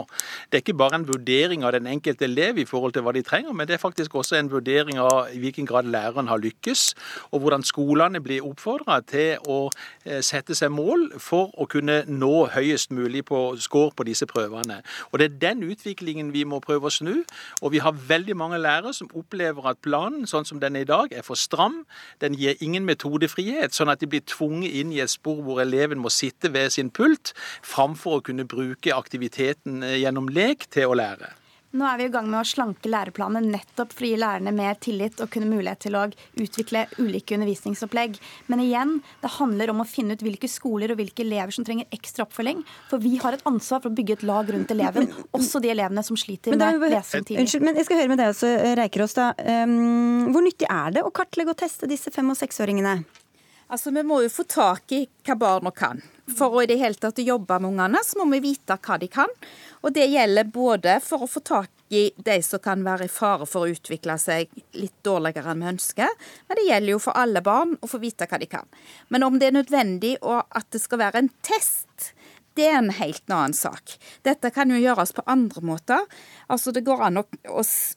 Det 0.50 0.60
er 0.60 0.64
ikke 0.66 0.76
bare 0.82 1.00
en 1.00 1.08
vurdering 1.08 1.31
av 1.64 1.72
den 1.72 1.86
enkelte 1.86 2.24
elev 2.24 2.58
i 2.58 2.66
forhold 2.68 2.92
til 2.92 3.04
hva 3.06 3.12
de 3.16 3.22
trenger, 3.24 3.52
men 3.52 3.68
det 3.68 3.76
er 3.76 3.82
faktisk 3.82 4.14
også 4.14 4.36
en 4.38 4.50
vurdering 4.52 4.98
av 5.00 5.32
i 5.32 5.40
hvilken 5.40 5.66
grad 5.66 5.88
læreren 5.88 6.28
har 6.28 6.40
lykkes, 6.42 6.94
og 7.32 7.40
hvordan 7.40 7.64
skolene 7.64 8.20
blir 8.20 8.44
oppfordra 8.46 9.00
til 9.06 9.40
å 9.48 9.70
eh, 10.04 10.20
sette 10.20 10.54
seg 10.58 10.72
mål 10.74 11.08
for 11.22 11.52
å 11.56 11.66
kunne 11.70 12.02
nå 12.08 12.32
høyest 12.52 12.92
mulig 12.92 13.24
på 13.28 13.40
score 13.62 13.92
på 13.96 14.06
disse 14.08 14.26
prøvene. 14.26 14.82
Og 15.10 15.18
Det 15.18 15.28
er 15.28 15.38
den 15.52 15.62
utviklingen 15.62 16.32
vi 16.32 16.44
må 16.44 16.60
prøve 16.60 16.90
å 16.90 16.92
snu. 16.92 17.22
Og 17.62 17.72
vi 17.72 17.82
har 17.82 17.94
veldig 17.94 18.36
mange 18.36 18.58
lærere 18.58 18.92
som 18.94 19.10
opplever 19.14 19.66
at 19.70 19.80
planen 19.84 20.26
sånn 20.26 20.46
som 20.48 20.60
den 20.60 20.76
er 20.76 20.86
i 20.86 20.88
dag, 20.88 21.12
er 21.12 21.22
for 21.26 21.38
stram. 21.38 21.84
Den 22.20 22.34
gir 22.38 22.58
ingen 22.60 22.84
metodefrihet, 22.88 23.74
sånn 23.76 23.92
at 23.92 24.02
de 24.02 24.10
blir 24.10 24.24
tvunget 24.26 24.74
inn 24.80 24.92
i 24.92 25.02
et 25.04 25.12
spor 25.12 25.42
hvor 25.44 25.62
eleven 25.62 26.02
må 26.02 26.10
sitte 26.12 26.52
ved 26.52 26.72
sin 26.74 26.90
pult, 26.90 27.34
framfor 27.62 28.18
å 28.18 28.24
kunne 28.26 28.48
bruke 28.48 28.94
aktiviteten 28.94 29.82
eh, 29.86 30.00
gjennom 30.02 30.30
lek 30.32 30.66
til 30.72 30.90
å 30.90 30.98
lære. 30.98 31.21
Nå 31.72 31.86
er 31.88 31.96
vi 31.96 32.04
i 32.04 32.12
gang 32.12 32.26
med 32.28 32.42
å 32.42 32.44
slanke 32.44 32.90
læreplanene 32.92 33.48
nettopp 33.54 33.94
for 33.96 34.04
å 34.04 34.08
gi 34.10 34.18
lærerne 34.20 34.52
mer 34.52 34.76
tillit 34.82 35.22
og 35.24 35.30
kunne 35.32 35.48
mulighet 35.48 35.80
til 35.86 35.96
å 35.96 36.02
utvikle 36.42 36.82
ulike 36.98 37.38
undervisningsopplegg. 37.38 38.18
Men 38.52 38.60
igjen, 38.60 38.92
det 39.22 39.30
handler 39.38 39.72
om 39.72 39.80
å 39.80 39.86
finne 39.88 40.12
ut 40.12 40.24
hvilke 40.26 40.50
skoler 40.52 40.92
og 40.92 41.00
hvilke 41.00 41.24
elever 41.24 41.54
som 41.56 41.64
trenger 41.64 41.88
ekstra 41.96 42.26
oppfølging. 42.26 42.60
For 42.90 43.00
vi 43.00 43.14
har 43.22 43.38
et 43.38 43.46
ansvar 43.48 43.80
for 43.80 43.88
å 43.88 43.96
bygge 43.96 44.18
et 44.18 44.26
lag 44.28 44.52
rundt 44.52 44.76
eleven, 44.76 45.08
også 45.32 45.62
de 45.64 45.72
elevene 45.72 46.04
som 46.04 46.20
sliter 46.20 46.52
med 46.52 46.84
lesing 46.92 47.24
tidlig. 47.24 47.46
Unnskyld, 47.46 47.66
men 47.70 47.80
jeg 47.80 47.88
skal 47.88 48.02
høre 48.02 48.12
med 48.12 48.20
deg 48.20 48.34
også, 48.34 48.52
Reikerås. 48.82 49.16
da. 49.16 49.32
Um, 49.40 50.28
hvor 50.36 50.44
nyttig 50.44 50.68
er 50.68 50.98
det 50.98 51.08
å 51.08 51.14
kartlegge 51.14 51.56
og 51.56 51.60
teste 51.64 51.88
disse 51.88 52.12
fem- 52.12 52.28
og 52.34 52.36
seksåringene? 52.36 53.00
Altså, 53.72 53.90
Vi 53.90 54.02
må 54.04 54.20
jo 54.20 54.28
få 54.28 54.44
tak 54.44 54.92
i 54.92 55.06
hva 55.24 55.38
barna 55.40 55.70
kan. 55.72 56.02
For 56.36 56.52
å 56.52 56.62
i 56.62 56.68
det 56.68 56.76
hele 56.80 56.98
tatt 57.00 57.18
jobbe 57.24 57.56
med 57.60 57.72
ungene, 57.72 58.02
så 58.04 58.20
må 58.20 58.28
vi 58.34 58.42
vite 58.44 58.76
hva 58.76 58.98
de 59.00 59.08
kan. 59.08 59.32
Og 59.82 59.94
det 59.94 60.08
gjelder 60.12 60.50
både 60.54 60.98
for 61.02 61.24
å 61.24 61.30
få 61.30 61.42
tak 61.46 61.70
i 61.92 62.06
de 62.16 62.38
som 62.42 62.62
kan 62.62 62.84
være 62.86 63.04
i 63.04 63.12
fare 63.12 63.46
for 63.48 63.66
å 63.66 63.72
utvikle 63.74 64.14
seg 64.20 64.48
litt 64.78 64.94
dårligere 65.04 65.52
enn 65.52 65.60
vi 65.60 65.72
ønsker, 65.74 66.14
men 66.48 66.58
det 66.58 66.68
gjelder 66.70 66.94
jo 66.94 67.00
for 67.02 67.18
alle 67.20 67.42
barn 67.44 67.74
å 67.82 67.90
få 67.90 68.00
vite 68.00 68.28
hva 68.30 68.40
de 68.40 68.48
kan. 68.48 68.68
Men 69.12 69.26
om 69.26 69.36
det 69.38 69.50
er 69.50 69.58
nødvendig 69.58 70.14
og 70.22 70.40
at 70.48 70.70
det 70.72 70.80
skal 70.80 71.02
være 71.02 71.24
en 71.24 71.32
test, 71.44 72.14
det 72.58 72.66
er 72.68 72.78
en 72.78 72.90
helt 72.94 73.30
annen 73.30 73.54
sak. 73.56 73.94
Dette 74.26 74.50
kan 74.54 74.70
jo 74.72 74.80
gjøres 74.80 75.14
på 75.16 75.24
andre 75.30 75.62
måter. 75.64 76.04
Altså 76.52 76.72
Det 76.74 76.84
går 76.84 77.04
an 77.08 77.22
å, 77.22 77.24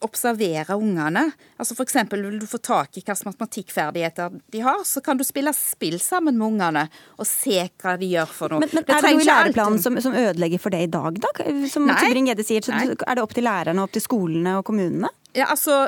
observere 0.05 0.77
ungene. 0.79 1.25
Altså 1.59 1.75
F.eks. 1.75 1.97
vil 2.11 2.39
du 2.39 2.47
få 2.49 2.59
tak 2.63 2.95
i 2.95 3.03
hvilke 3.03 3.29
matematikkferdigheter 3.29 4.39
de 4.53 4.63
har, 4.63 4.83
så 4.87 5.03
kan 5.03 5.19
du 5.19 5.25
spille 5.27 5.53
spill 5.55 5.99
sammen 5.99 6.39
med 6.39 6.47
ungene 6.47 6.85
og 7.19 7.27
se 7.29 7.67
hva 7.81 7.95
de 7.99 8.11
gjør 8.15 8.31
for 8.31 8.55
noe. 8.55 8.63
Men, 8.63 8.73
men 8.79 8.87
Er 8.87 9.03
det 9.03 9.13
noe 9.15 9.25
i 9.25 9.29
læreplanen 9.29 9.83
som, 9.83 9.99
som, 10.03 10.15
ødelegger 10.15 10.61
for 10.61 10.75
det 10.75 10.85
i 10.87 10.91
dag, 10.91 11.19
da? 11.21 11.33
Som 11.71 11.89
Tybring-Gjedde 11.91 12.47
sier, 12.47 12.65
så 12.65 12.75
Nei. 12.75 12.91
er 12.95 13.17
det 13.17 13.23
opp 13.23 13.35
til 13.35 13.47
lærerne, 13.47 13.83
opp 13.83 13.95
til 13.95 14.03
skolene 14.03 14.59
og 14.59 14.67
kommunene? 14.67 15.11
Ja, 15.35 15.49
altså 15.51 15.85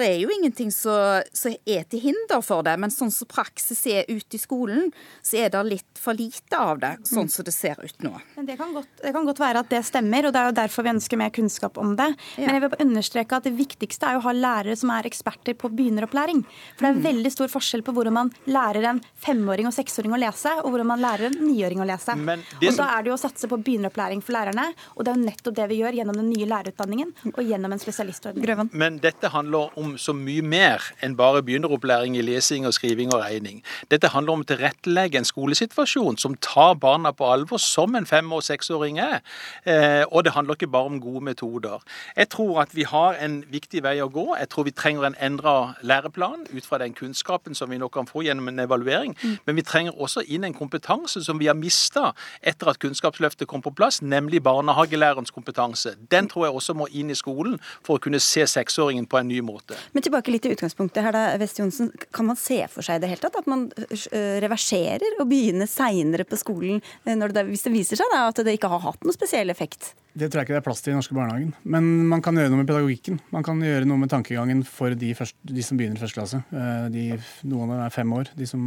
det 0.00 0.08
er 0.08 0.18
jo 0.22 0.30
ingenting 0.32 0.70
som 0.74 1.22
er 1.66 1.84
til 1.90 2.02
hinder 2.02 2.42
for 2.44 2.64
det, 2.66 2.74
men 2.80 2.92
sånn 2.92 3.12
som 3.14 3.28
praksis 3.30 3.82
er 3.90 4.08
ute 4.08 4.36
i 4.36 4.40
skolen, 4.40 4.90
så 5.24 5.42
er 5.44 5.52
det 5.52 5.62
litt 5.68 6.00
for 6.00 6.16
lite 6.18 6.58
av 6.58 6.80
det, 6.82 6.92
sånn 7.08 7.30
som 7.32 7.46
det 7.46 7.54
ser 7.54 7.80
ut 7.82 8.04
nå. 8.04 8.12
Men 8.36 8.48
det 8.48 8.56
kan, 8.60 8.72
godt, 8.74 8.90
det 9.02 9.12
kan 9.14 9.26
godt 9.28 9.42
være 9.42 9.62
at 9.64 9.70
det 9.72 9.82
stemmer, 9.86 10.28
og 10.28 10.34
det 10.34 10.42
er 10.42 10.50
jo 10.50 10.56
derfor 10.58 10.86
vi 10.86 10.94
ønsker 10.94 11.20
mer 11.20 11.32
kunnskap 11.34 11.78
om 11.80 11.94
det. 11.98 12.08
Ja. 12.36 12.46
Men 12.46 12.56
jeg 12.56 12.64
vil 12.64 12.86
understreke 12.86 13.38
at 13.38 13.48
det 13.48 13.54
viktigste 13.58 14.10
er 14.10 14.18
å 14.18 14.24
ha 14.26 14.34
lærere 14.36 14.76
som 14.78 14.92
er 14.94 15.08
eksperter 15.08 15.56
på 15.58 15.70
begynneropplæring. 15.72 16.44
For 16.76 16.86
det 16.86 16.92
er 16.92 17.00
mm. 17.00 17.04
veldig 17.08 17.34
stor 17.34 17.52
forskjell 17.52 17.84
på 17.86 17.94
hvordan 17.96 18.16
man 18.18 18.32
lærer 18.50 18.88
en 18.92 19.02
femåring 19.22 19.68
og 19.70 19.76
seksåring 19.76 20.14
å 20.14 20.20
lese, 20.20 20.54
og 20.62 20.70
hvordan 20.72 20.90
man 20.92 21.02
lærer 21.02 21.30
en 21.30 21.38
niåring 21.42 21.82
å 21.82 21.88
lese. 21.88 22.16
Og 22.16 22.78
da 22.78 22.88
er 22.94 23.04
det 23.04 23.12
jo 23.12 23.18
å 23.18 23.22
satse 23.22 23.50
på 23.50 23.58
begynneropplæring 23.58 24.22
for 24.24 24.36
lærerne, 24.36 24.68
og 24.96 25.04
det 25.04 25.12
er 25.12 25.18
jo 25.18 25.26
nettopp 25.26 25.58
det 25.58 25.68
vi 25.72 25.80
gjør 25.82 25.98
gjennom 26.00 26.18
den 26.20 26.30
nye 26.30 26.48
lærerutdanningen 26.50 27.14
og 27.34 27.42
gjennom 27.42 27.74
en 27.74 27.82
spesialistordning. 27.82 28.70
Men 28.72 28.98
dette 29.02 29.30
handler 29.32 29.72
om 29.80 29.81
så 30.00 30.14
mye 30.16 30.42
mer 30.42 30.84
enn 31.02 31.16
bare 31.18 31.42
begynneropplæring 31.46 32.16
i 32.18 32.24
lesing 32.24 32.66
og 32.68 32.74
skriving 32.76 33.12
og 33.14 33.22
regning. 33.22 33.62
Dette 33.90 34.10
handler 34.12 34.36
om 34.36 34.44
å 34.44 34.48
tilrettelegge 34.48 35.20
en 35.20 35.28
skolesituasjon 35.28 36.18
som 36.22 36.36
tar 36.40 36.74
barna 36.80 37.12
på 37.16 37.28
alvor, 37.28 37.60
som 37.62 37.94
en 37.98 38.06
fem- 38.06 38.32
og 38.32 38.42
seksåring 38.46 38.98
er. 39.02 39.20
Eh, 39.66 40.04
og 40.10 40.24
det 40.24 40.32
handler 40.36 40.54
ikke 40.54 40.70
bare 40.72 40.90
om 40.92 41.00
gode 41.00 41.24
metoder. 41.24 41.82
Jeg 42.16 42.28
tror 42.28 42.62
at 42.62 42.74
vi 42.74 42.82
har 42.88 43.18
en 43.20 43.42
viktig 43.50 43.82
vei 43.82 43.98
å 44.02 44.10
gå. 44.10 44.26
Jeg 44.38 44.48
tror 44.48 44.64
vi 44.68 44.74
trenger 44.76 45.06
en 45.06 45.18
endra 45.20 45.74
læreplan 45.82 46.46
ut 46.52 46.66
fra 46.66 46.78
den 46.78 46.94
kunnskapen 46.94 47.54
som 47.54 47.70
vi 47.70 47.78
nå 47.78 47.88
kan 47.88 48.06
få 48.06 48.24
gjennom 48.26 48.48
en 48.48 48.64
evaluering. 48.64 49.16
Mm. 49.22 49.38
Men 49.46 49.56
vi 49.56 49.62
trenger 49.62 49.98
også 50.00 50.24
inn 50.28 50.44
en 50.44 50.56
kompetanse 50.56 51.24
som 51.24 51.38
vi 51.38 51.48
har 51.50 51.58
mista 51.58 52.12
etter 52.42 52.70
at 52.70 52.78
Kunnskapsløftet 52.82 53.48
kom 53.48 53.62
på 53.62 53.70
plass, 53.70 54.02
nemlig 54.02 54.42
barnehagelærerens 54.42 55.30
kompetanse. 55.30 55.94
Den 56.10 56.28
tror 56.28 56.46
jeg 56.46 56.54
også 56.54 56.74
må 56.74 56.88
inn 56.90 57.10
i 57.10 57.18
skolen 57.18 57.58
for 57.82 57.96
å 57.96 58.02
kunne 58.02 58.20
se 58.22 58.46
seksåringen 58.46 59.06
på 59.06 59.20
en 59.20 59.30
ny 59.30 59.40
måte. 59.44 59.71
Men 59.92 60.06
tilbake 60.06 60.34
litt 60.34 60.44
til 60.46 60.56
utgangspunktet 60.56 61.04
her 61.06 61.14
da, 61.14 61.24
Vest 61.40 61.60
Johnsen. 61.60 61.90
Kan 62.14 62.28
man 62.30 62.38
se 62.40 62.60
for 62.72 62.84
seg 62.86 63.02
det 63.02 63.12
helt 63.12 63.24
tatt? 63.24 63.40
At 63.42 63.50
man 63.50 63.68
øh, 63.78 64.36
reverserer 64.44 65.18
og 65.18 65.26
begynner 65.30 65.70
seinere 65.70 66.26
på 66.28 66.38
skolen 66.40 66.82
øh, 66.82 67.26
det, 67.32 67.46
hvis 67.48 67.66
det 67.66 67.74
viser 67.74 68.00
seg 68.00 68.14
da, 68.14 68.26
at 68.30 68.44
det 68.44 68.56
ikke 68.58 68.70
har 68.72 68.84
hatt 68.86 69.04
noen 69.04 69.16
spesiell 69.16 69.52
effekt? 69.52 69.94
Det 70.12 70.26
tror 70.28 70.42
jeg 70.42 70.44
ikke 70.44 70.52
det 70.52 70.60
er 70.60 70.64
plass 70.66 70.82
til 70.84 70.90
i 70.90 70.92
den 70.92 70.98
norske 71.00 71.14
barnehagen. 71.16 71.52
Men 71.64 71.86
man 72.10 72.20
kan 72.20 72.36
gjøre 72.36 72.50
noe 72.52 72.60
med 72.60 72.68
pedagogikken. 72.68 73.16
Man 73.32 73.44
kan 73.46 73.62
gjøre 73.64 73.86
noe 73.88 74.02
med 74.02 74.10
tankegangen 74.12 74.60
for 74.68 74.92
de, 74.92 75.14
første, 75.16 75.38
de 75.48 75.64
som 75.64 75.78
begynner 75.80 75.96
i 75.96 76.02
første 76.02 76.18
klasse. 76.18 76.40
Øh, 76.52 76.90
de, 76.92 77.04
noen 77.48 77.72
er 77.78 77.94
fem 77.94 78.12
år. 78.12 78.28
De 78.36 78.48
som, 78.48 78.66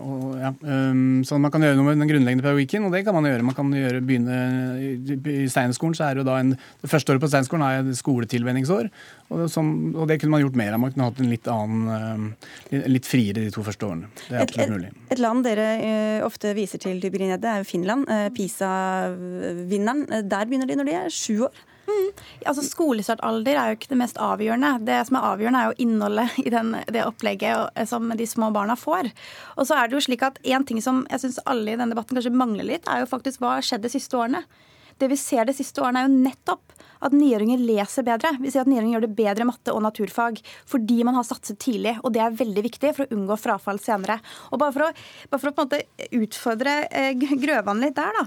og, 0.00 0.24
ja. 0.40 0.54
Så 1.28 1.36
man 1.36 1.52
kan 1.52 1.66
gjøre 1.66 1.76
noe 1.76 1.90
med 1.90 2.00
den 2.00 2.08
grunnleggende 2.08 2.46
pedagogikken, 2.46 2.88
og 2.88 2.96
det 2.96 3.04
kan 3.04 3.18
man 3.18 3.28
gjøre. 3.28 3.44
Man 3.44 3.58
kan 3.58 3.76
gjøre, 3.76 4.00
begynne 4.08 4.38
I 4.80 5.44
Steinerskolen 5.52 5.98
så 5.98 6.08
er 6.08 6.16
det 6.16 6.24
jo 6.24 6.30
da 6.30 6.38
en, 6.40 6.54
det 6.56 6.92
første 6.94 7.12
året 7.12 7.26
på 7.26 7.28
Steinerskolen 7.28 7.66
er 7.68 7.92
skoletilvenningsår. 8.00 8.88
Og, 9.28 9.44
som, 9.52 9.68
og, 9.94 10.04
det 10.10 10.18
kunne 10.20 10.36
man 10.36 10.42
gjort 10.44 10.58
mer 10.58 10.74
av. 10.74 10.82
Man 10.82 10.92
kunne 10.94 11.08
hatt 11.08 11.22
en 11.22 11.30
litt 11.32 11.48
annen, 11.52 12.34
eh, 12.72 12.84
litt 12.90 13.08
friere 13.08 13.44
de 13.44 13.54
to 13.54 13.64
første 13.66 13.88
årene. 13.88 14.10
Det 14.26 14.36
er 14.36 14.44
absolutt 14.44 14.74
mulig. 14.74 14.92
Et, 14.92 15.14
et 15.16 15.22
land 15.22 15.46
dere 15.46 15.70
uh, 15.80 16.26
ofte 16.26 16.52
viser 16.56 16.82
til, 16.82 17.00
Tybrinede, 17.02 17.48
er 17.48 17.62
jo 17.64 17.68
Finland. 17.68 18.08
Uh, 18.10 18.28
PISA-vinneren. 18.36 20.06
Der 20.28 20.46
begynner 20.48 20.70
de 20.70 20.78
når 20.78 20.88
de 20.88 20.96
er 21.00 21.12
sju 21.14 21.48
år. 21.48 21.66
Mm. 21.88 22.08
Altså 22.50 22.62
Skolestartalder 22.66 23.56
er 23.56 23.70
jo 23.70 23.78
ikke 23.78 23.92
det 23.94 24.00
mest 24.02 24.18
avgjørende. 24.20 24.74
Det 24.84 24.98
som 25.08 25.18
er 25.18 25.28
avgjørende, 25.30 25.60
er 25.62 25.70
jo 25.70 25.86
innholdet 25.86 26.38
i 26.44 26.52
den, 26.52 26.74
det 26.92 27.06
opplegget 27.06 27.88
som 27.88 28.12
de 28.12 28.28
små 28.28 28.50
barna 28.54 28.76
får. 28.76 29.08
Og 29.56 29.68
så 29.68 29.78
er 29.78 29.88
det 29.88 29.96
jo 29.96 30.04
slik 30.04 30.24
at 30.26 30.36
En 30.44 30.64
ting 30.68 30.82
som 30.84 31.06
jeg 31.10 31.24
syns 31.24 31.40
alle 31.48 31.72
i 31.72 31.76
denne 31.76 31.94
debatten 31.94 32.18
kanskje 32.18 32.34
mangler 32.34 32.66
litt, 32.66 32.88
er 32.88 33.02
jo 33.02 33.10
faktisk 33.10 33.40
hva 33.40 33.56
har 33.56 33.64
skjedd 33.64 33.86
de 33.86 33.92
siste 33.92 34.16
årene. 34.18 34.44
Det 34.98 35.08
vi 35.10 35.18
ser 35.20 35.48
de 35.48 35.54
siste 35.56 35.82
årene, 35.82 36.04
er 36.04 36.08
jo 36.08 36.26
nettopp 36.28 36.78
at 37.04 37.14
niåringer 37.14 37.60
leser 37.62 38.06
bedre. 38.06 38.32
Vi 38.42 38.50
ser 38.50 38.64
at 38.64 38.70
niåringer 38.70 38.96
gjør 38.96 39.06
det 39.06 39.16
bedre 39.18 39.44
i 39.44 39.48
matte 39.48 39.74
og 39.74 39.82
naturfag 39.84 40.40
fordi 40.68 41.00
man 41.06 41.18
har 41.18 41.26
satset 41.26 41.58
tidlig. 41.62 41.96
Og 42.02 42.12
det 42.14 42.22
er 42.22 42.38
veldig 42.38 42.64
viktig 42.66 42.92
for 42.96 43.06
å 43.06 43.14
unngå 43.14 43.38
frafall 43.40 43.80
senere. 43.82 44.18
Og 44.50 44.60
bare 44.62 44.74
for 44.74 44.88
å, 44.88 44.90
bare 45.30 45.42
for 45.42 45.50
å 45.50 45.54
på 45.54 45.64
en 45.64 45.70
måte 45.70 46.10
utfordre 46.18 46.76
eh, 46.90 47.26
Grøvan 47.38 47.82
litt 47.82 47.96
der, 47.98 48.18
da. 48.18 48.24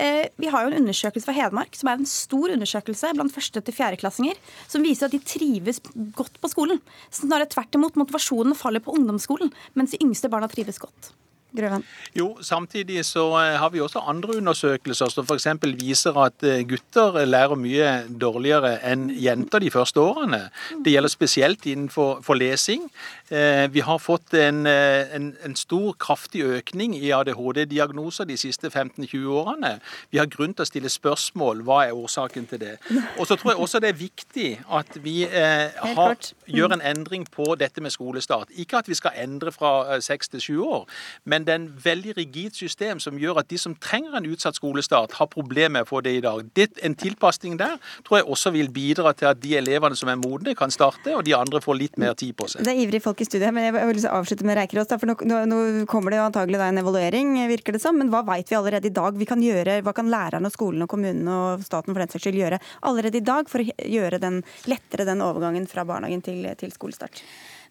Eh, 0.00 0.22
vi 0.40 0.52
har 0.52 0.64
jo 0.64 0.72
en 0.72 0.80
undersøkelse 0.82 1.28
fra 1.28 1.36
Hedmark 1.36 1.76
som 1.78 1.90
er 1.90 2.00
en 2.00 2.08
stor 2.08 2.54
undersøkelse 2.54 3.12
blant 3.16 3.34
første- 3.34 3.62
til 3.64 3.76
fjerdeklassinger, 3.76 4.38
som 4.70 4.84
viser 4.84 5.08
at 5.08 5.14
de 5.14 5.20
trives 5.24 5.82
godt 6.16 6.40
på 6.40 6.50
skolen. 6.52 6.80
Snarere 7.14 7.50
tvert 7.52 7.76
imot, 7.76 7.98
motivasjonen 8.00 8.56
faller 8.58 8.84
på 8.84 8.96
ungdomsskolen, 8.96 9.52
mens 9.78 9.94
de 9.94 10.00
yngste 10.04 10.32
barna 10.32 10.48
trives 10.50 10.80
godt. 10.82 11.12
Grøvan? 11.54 11.84
Jo, 12.18 12.36
Samtidig 12.42 13.04
så 13.06 13.28
eh, 13.38 13.56
har 13.58 13.70
vi 13.70 13.80
også 13.80 13.98
andre 13.98 14.36
undersøkelser 14.36 15.10
som 15.12 15.26
f.eks. 15.26 15.46
viser 15.78 16.16
at 16.18 16.42
eh, 16.42 16.64
gutter 16.66 17.20
lærer 17.24 17.54
mye 17.54 17.90
dårligere 18.10 18.72
enn 18.90 19.06
jenter 19.22 19.62
de 19.62 19.70
første 19.70 20.02
årene. 20.02 20.48
Det 20.84 20.94
gjelder 20.94 21.12
spesielt 21.12 21.66
innenfor 21.70 22.34
lesing. 22.34 22.88
Eh, 23.30 23.68
vi 23.70 23.84
har 23.86 24.00
fått 24.02 24.34
en, 24.34 24.66
en, 24.66 25.28
en 25.46 25.54
stor, 25.56 25.92
kraftig 25.98 26.42
økning 26.42 26.96
i 26.98 27.12
ADHD-diagnoser 27.14 28.26
de 28.26 28.38
siste 28.40 28.72
15-20 28.72 29.30
årene. 29.30 29.76
Vi 30.10 30.18
har 30.18 30.30
grunn 30.30 30.56
til 30.58 30.66
å 30.66 30.68
stille 30.68 30.90
spørsmål 30.90 31.62
hva 31.62 31.84
er 31.86 31.94
årsaken 31.94 32.50
til 32.50 32.64
det. 32.64 32.74
Og 33.18 33.28
så 33.30 33.38
tror 33.38 33.54
jeg 33.54 33.62
også 33.62 33.82
det 33.84 33.92
er 33.92 34.00
viktig 34.02 34.48
at 34.74 34.98
vi 35.06 35.20
eh, 35.30 35.70
har, 35.94 36.18
gjør 36.50 36.74
en 36.80 36.84
endring 36.94 37.28
på 37.30 37.54
dette 37.62 37.78
med 37.84 37.94
skolestart. 37.94 38.50
Ikke 38.58 38.82
at 38.82 38.90
vi 38.90 38.98
skal 38.98 39.14
endre 39.22 39.54
fra 39.54 40.00
seks 40.02 40.34
til 40.34 40.42
sju 40.42 40.60
år. 40.66 40.86
men 41.24 41.43
det 41.46 41.54
er 41.54 41.60
en 41.60 41.70
veldig 41.84 42.16
rigid 42.18 42.56
system 42.58 43.00
som 43.02 43.18
gjør 43.20 43.42
at 43.42 43.50
de 43.50 43.58
som 43.60 43.74
trenger 43.76 44.16
en 44.18 44.28
utsatt 44.30 44.58
skolestart, 44.58 45.16
har 45.18 45.30
problemer 45.30 45.74
med 45.74 45.86
å 45.86 45.88
få 45.88 46.00
det 46.04 46.16
i 46.18 46.22
dag. 46.24 46.44
Det, 46.56 46.68
en 46.86 46.96
tilpasning 46.98 47.56
der 47.60 47.78
tror 48.06 48.20
jeg 48.20 48.28
også 48.36 48.52
vil 48.54 48.70
bidra 48.74 49.14
til 49.16 49.30
at 49.30 49.40
de 49.42 49.56
elevene 49.58 49.98
som 49.98 50.10
er 50.12 50.18
modne, 50.20 50.54
kan 50.58 50.72
starte, 50.74 51.14
og 51.16 51.24
de 51.26 51.34
andre 51.36 51.60
får 51.64 51.78
litt 51.78 51.98
mer 52.00 52.14
tid 52.18 52.34
på 52.38 52.46
seg. 52.50 52.64
Det 52.66 52.74
er 52.74 52.82
ivrige 52.84 53.04
folk 53.04 53.22
i 53.22 53.28
studiet, 53.28 53.54
men 53.54 53.68
jeg 53.68 53.74
vil 53.76 54.06
avslutte 54.10 54.46
med 54.48 54.58
Reikerås. 54.60 54.92
For 54.94 55.10
nå, 55.10 55.16
nå, 55.26 55.40
nå, 55.50 55.60
kommer 55.90 56.14
det 56.14 56.20
jo 56.20 56.28
antagelig 56.28 56.60
en 56.62 56.82
evaluering, 56.84 57.34
virker 57.50 57.76
det 57.76 57.82
som. 57.82 57.98
Men 57.98 58.12
hva 58.12 58.22
vet 58.28 58.50
vi 58.50 58.58
allerede 58.58 58.90
i 58.90 58.94
dag? 58.94 59.18
Vi 59.18 59.28
kan 59.28 59.42
gjøre, 59.42 59.80
hva 59.86 59.94
kan 59.96 60.10
lærerne 60.12 60.50
og 60.50 60.54
skolene 60.54 60.86
og 60.86 60.94
kommunene 60.94 61.40
og 61.40 61.66
staten 61.66 61.92
for 61.94 62.02
den 62.02 62.12
saks 62.12 62.26
skyld 62.26 62.40
gjøre 62.40 62.60
allerede 62.86 63.20
i 63.20 63.26
dag 63.26 63.50
for 63.50 63.64
å 63.64 63.66
gjøre 63.96 64.20
den, 64.22 64.40
lettere 64.70 65.08
den 65.08 65.24
overgangen 65.24 65.68
fra 65.70 65.86
barnehagen 65.88 66.24
til, 66.24 66.46
til 66.60 66.72
skolestart? 66.74 67.24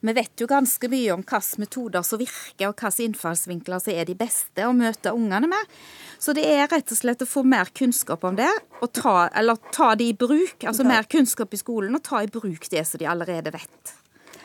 Vi 0.04 0.14
vet 0.14 0.42
jo 0.42 0.48
ganske 0.52 0.90
mye 0.92 1.14
om 1.14 1.22
hvilke 1.24 1.62
metoder 1.64 2.04
som 2.04 2.20
virker, 2.20 2.68
og 2.68 2.76
hvilke 2.76 3.06
innfallsvinkler 3.06 3.80
som 3.80 3.94
er 3.94 4.10
de 4.10 4.16
beste 4.20 4.66
å 4.68 4.74
møte 4.76 5.14
ungene 5.16 5.48
med. 5.48 5.78
Så 6.20 6.36
det 6.36 6.44
er 6.44 6.68
rett 6.68 6.92
og 6.92 7.00
slett 7.00 7.24
å 7.24 7.28
få 7.30 7.46
mer 7.48 7.72
kunnskap 7.72 8.26
om 8.28 8.36
det, 8.36 8.52
og 8.84 8.92
ta, 8.92 9.30
eller 9.32 9.60
ta 9.72 9.94
det 9.96 10.10
i 10.12 10.16
bruk. 10.16 10.64
Altså 10.68 10.84
mer 10.88 11.08
kunnskap 11.08 11.56
i 11.56 11.60
skolen, 11.62 11.96
og 11.96 12.04
ta 12.04 12.20
i 12.24 12.28
bruk 12.32 12.68
det 12.72 12.84
som 12.90 13.00
de 13.00 13.08
allerede 13.08 13.56
vet. 13.56 13.94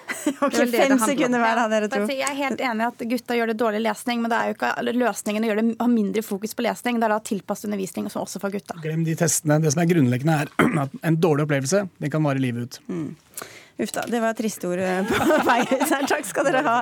Ok, 0.40 0.54
Fem 0.54 0.98
sekunder 0.98 1.40
hver, 1.42 1.58
da, 1.58 1.66
dere 1.68 1.88
to. 1.92 2.00
Jeg 2.08 2.24
er 2.24 2.36
helt 2.38 2.62
enig 2.64 2.84
i 2.84 2.88
at 2.88 3.02
gutta 3.10 3.36
gjør 3.36 3.52
det 3.52 3.58
dårlig 3.60 3.82
lesning, 3.84 4.22
men 4.22 4.32
det 4.32 4.38
er 4.38 4.50
jo 4.50 4.56
ikke 4.56 4.94
løsningen 4.96 5.44
å 5.44 5.50
gjøre 5.50 5.64
det, 5.64 5.76
ha 5.82 5.88
mindre 5.92 6.24
fokus 6.24 6.54
på 6.56 6.64
lesning. 6.64 6.98
Det 7.00 7.08
er 7.08 7.14
da 7.14 7.20
tilpasset 7.30 7.68
undervisning 7.68 8.08
også 8.08 8.40
for 8.42 8.54
gutta. 8.54 8.78
Glem 8.84 9.04
de 9.06 9.16
testene. 9.18 9.58
Det 9.62 9.74
som 9.74 9.82
er 9.84 9.90
grunnleggende, 9.90 10.38
er 10.44 10.82
at 10.84 10.98
en 11.02 11.20
dårlig 11.20 11.48
opplevelse 11.48 11.84
den 11.98 12.14
kan 12.14 12.24
vare 12.24 12.42
livet 12.42 12.68
ut. 12.68 12.80
Mm. 12.88 13.08
Uff 13.78 13.92
da, 13.94 14.02
det 14.10 14.18
var 14.20 14.34
triste 14.34 14.66
ord 14.66 14.80
eh, 14.82 15.04
på 15.06 15.36
vei 15.46 15.60
ut 15.62 15.84
her. 15.86 16.06
Takk 16.10 16.26
skal 16.26 16.48
dere 16.48 16.62
ha. 16.66 16.78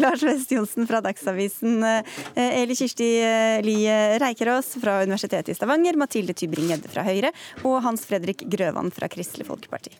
Lars 0.00 0.22
West 0.24 0.54
Johnsen 0.54 0.88
fra 0.88 1.02
Dagsavisen, 1.04 1.82
eh, 1.84 2.62
Eli 2.62 2.76
Kirsti 2.78 3.08
eh, 3.20 3.60
Lie 3.64 3.98
Reikerås 4.22 4.72
fra 4.80 5.02
Universitetet 5.04 5.52
i 5.52 5.58
Stavanger, 5.58 5.98
Mathilde 6.00 6.32
Tybring-Gjedde 6.32 6.88
fra 6.88 7.04
Høyre 7.04 7.34
og 7.68 7.82
Hans 7.84 8.08
Fredrik 8.08 8.46
Grøvan 8.48 8.88
fra 8.94 9.10
Kristelig 9.12 9.44
Folkeparti. 9.50 9.92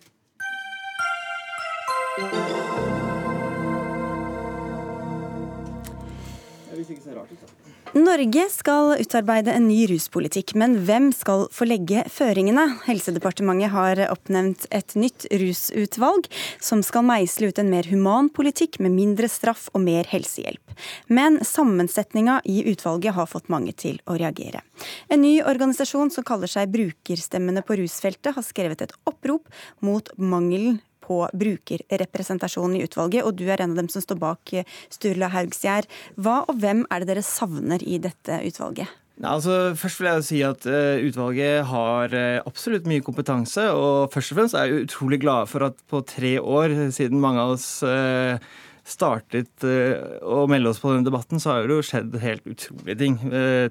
Norge 7.95 8.49
skal 8.51 8.97
utarbeide 8.99 9.53
en 9.55 9.69
ny 9.71 9.85
ruspolitikk, 9.87 10.57
men 10.59 10.73
hvem 10.83 11.13
skal 11.15 11.45
få 11.55 11.69
legge 11.69 12.01
føringene? 12.11 12.65
Helsedepartementet 12.89 13.71
har 13.71 14.01
oppnevnt 14.09 14.65
et 14.75 14.97
nytt 14.99 15.29
rusutvalg 15.31 16.27
som 16.59 16.83
skal 16.83 17.07
meisle 17.07 17.53
ut 17.53 17.61
en 17.63 17.71
mer 17.71 17.87
human 17.87 18.33
politikk 18.35 18.81
med 18.83 18.97
mindre 18.97 19.31
straff 19.31 19.69
og 19.71 19.85
mer 19.87 20.11
helsehjelp. 20.11 20.75
Men 21.07 21.39
sammensetninga 21.47 22.41
i 22.51 22.65
utvalget 22.73 23.15
har 23.15 23.31
fått 23.31 23.47
mange 23.55 23.77
til 23.79 24.01
å 24.11 24.19
reagere. 24.19 24.65
En 25.07 25.23
ny 25.23 25.37
organisasjon 25.47 26.11
som 26.11 26.27
kaller 26.27 26.51
seg 26.51 26.75
Brukerstemmene 26.75 27.63
på 27.63 27.79
rusfeltet, 27.79 28.35
har 28.35 28.43
skrevet 28.43 28.83
et 28.83 28.97
opprop 29.07 29.47
mot 29.87 30.11
mangelen 30.19 30.83
på 31.05 31.23
brukerrepresentasjonen 31.37 32.81
i 32.81 32.85
utvalget, 32.89 33.25
og 33.25 33.39
du 33.39 33.47
er 33.47 33.63
en 33.63 33.77
av 33.77 33.85
dem 33.85 33.93
som 33.93 34.05
står 34.05 34.21
bak 34.23 34.57
eh, 34.57 34.69
Sturla 34.93 35.31
Haugsgjerd. 35.35 35.89
Hva 36.17 36.43
og 36.49 36.61
hvem 36.63 36.85
er 36.91 37.03
det 37.03 37.13
dere 37.13 37.25
savner 37.27 37.85
i 37.85 38.01
dette 38.03 38.43
utvalget? 38.49 38.91
Nei, 39.15 39.31
altså, 39.31 39.77
først 39.79 40.01
vil 40.01 40.09
jeg 40.11 40.25
si 40.27 40.39
at 40.43 40.65
uh, 40.67 40.99
Utvalget 41.07 41.69
har 41.71 42.15
uh, 42.19 42.41
absolutt 42.51 42.89
mye 42.91 43.05
kompetanse. 43.07 43.69
Og 43.71 44.11
først 44.11 44.35
og 44.35 44.41
fremst 44.41 44.59
er 44.59 44.67
jeg 44.67 44.89
utrolig 44.89 45.21
glad 45.23 45.47
for 45.53 45.69
at 45.69 45.79
på 45.91 46.01
tre 46.09 46.33
år, 46.43 46.75
siden 46.97 47.23
mange 47.23 47.45
av 47.45 47.55
oss 47.55 47.69
uh, 47.87 48.43
startet 48.85 49.65
å 49.65 50.45
melde 50.51 50.71
oss 50.71 50.81
på 50.83 50.93
denne 50.93 51.09
debatten, 51.09 51.41
så 51.41 51.55
har 51.55 51.69
det 51.69 51.79
jo 51.79 51.85
skjedd 51.89 52.17
helt 52.21 52.45
utrolige 52.45 52.99
ting. 53.01 53.17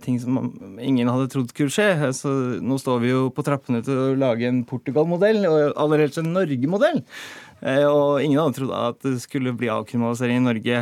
Ting 0.03 0.20
som 0.22 0.39
ingen 0.82 1.11
hadde 1.11 1.30
trodd 1.32 1.53
skulle 1.53 1.74
skje. 1.74 2.11
Så 2.18 2.34
nå 2.66 2.80
står 2.82 3.03
vi 3.03 3.14
jo 3.14 3.24
på 3.34 3.45
trappene 3.45 3.84
til 3.86 3.93
å 3.93 4.11
lage 4.18 4.49
en 4.49 4.64
Portugal-modell, 4.68 5.43
og 5.49 5.78
aller 5.86 6.07
helst 6.07 6.22
en 6.22 6.34
Norge-modell. 6.34 7.03
Og 7.64 8.24
ingen 8.24 8.41
hadde 8.41 8.57
trodd 8.57 8.78
at 8.78 9.03
det 9.05 9.20
skulle 9.24 9.53
bli 9.57 9.70
avkriminalisering 9.72 10.41
i 10.41 10.47
Norge 10.49 10.80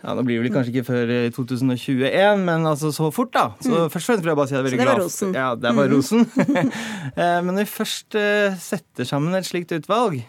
ja, 0.00 0.14
Det 0.16 0.22
blir 0.24 0.38
det 0.38 0.44
vel 0.46 0.54
kanskje 0.54 0.70
ikke 0.72 0.86
før 0.86 1.10
2021, 1.36 2.44
men 2.46 2.62
altså 2.68 2.88
så 2.94 3.10
fort, 3.12 3.34
da. 3.34 3.50
Så 3.60 3.68
mm. 3.68 3.90
først 3.92 4.06
og 4.06 4.06
fremst 4.06 4.22
vil 4.24 4.30
jeg 4.30 4.38
bare 4.38 4.48
si 4.48 4.54
at 4.54 4.56
jeg 4.56 4.62
er 4.62 4.68
veldig 4.68 4.78
glad 4.80 5.02
rosen. 5.02 5.34
Ja, 5.36 5.48
det 5.60 5.72
var 5.76 5.90
mm. 5.90 5.92
rosen. 5.92 6.22
men 7.44 7.50
når 7.52 7.66
vi 7.66 7.72
først 7.74 8.16
setter 8.64 9.08
sammen 9.08 9.36
et 9.36 9.48
slikt 9.48 9.74
utvalg, 9.76 10.22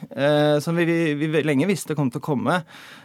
som 0.65 0.75
vi, 0.75 0.87
vi, 1.15 1.31
lenge 1.47 1.69
visste 1.71 1.95
kom 1.95 2.11
til 2.11 2.19
å 2.19 2.27
komme, 2.33 2.59
Eh, 2.61 3.00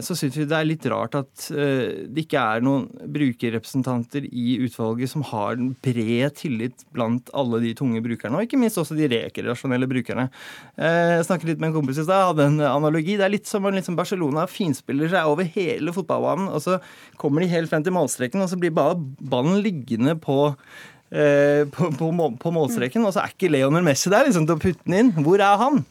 så 0.00 0.16
syns 0.16 0.38
vi 0.38 0.46
det 0.48 0.56
er 0.56 0.68
litt 0.68 0.86
rart 0.88 1.16
at 1.18 1.48
eh, 1.52 2.06
det 2.08 2.24
ikke 2.24 2.40
er 2.40 2.62
noen 2.64 2.86
brukerrepresentanter 3.12 4.24
i 4.30 4.54
utvalget 4.64 5.12
som 5.12 5.24
har 5.28 5.58
bred 5.84 6.38
tillit 6.38 6.86
blant 6.96 7.28
alle 7.36 7.60
de 7.64 7.74
tunge 7.76 8.00
brukerne, 8.04 8.38
og 8.38 8.46
ikke 8.46 8.60
minst 8.60 8.80
også 8.80 8.96
de 8.96 9.10
rekreasjonelle 9.12 9.88
brukerne. 9.90 10.30
Eh, 10.78 11.18
jeg 11.18 11.28
snakket 11.28 11.52
litt 11.52 11.60
med 11.60 11.72
en 11.72 11.76
kompis 11.76 12.00
i 12.00 12.06
stad, 12.06 12.30
hadde 12.30 12.48
en 12.48 12.64
analogi. 12.70 13.18
Det 13.20 13.28
er 13.28 13.34
litt 13.34 13.50
som 13.50 13.68
om 13.68 14.00
Barcelona 14.00 14.46
finspiller 14.50 15.12
seg 15.12 15.28
over 15.28 15.48
hele 15.56 15.92
fotballbanen, 15.96 16.48
og 16.48 16.64
så 16.64 16.80
kommer 17.20 17.44
de 17.44 17.52
helt 17.52 17.72
frem 17.72 17.84
til 17.84 17.96
målstreken, 17.96 18.40
og 18.40 18.50
så 18.50 18.60
blir 18.60 18.74
bare 18.74 18.96
ballen 18.96 19.60
liggende 19.64 20.16
på 20.20 20.54
Eh, 20.54 20.93
på, 21.14 21.88
på, 21.94 22.08
på, 22.42 22.50
målstreken, 22.54 23.04
og 23.06 23.12
så 23.14 23.22
er 23.22 23.34
ikke 23.34 23.52
Leonel 23.52 23.84
Messi 23.86 24.10
der 24.10 24.26
liksom, 24.26 24.48
til 24.48 24.56
å 24.56 24.62
putte 24.62 24.82
den 24.88 24.96
inn. 24.98 25.12
Hvor 25.22 25.38
er 25.38 25.60
han? 25.60 25.84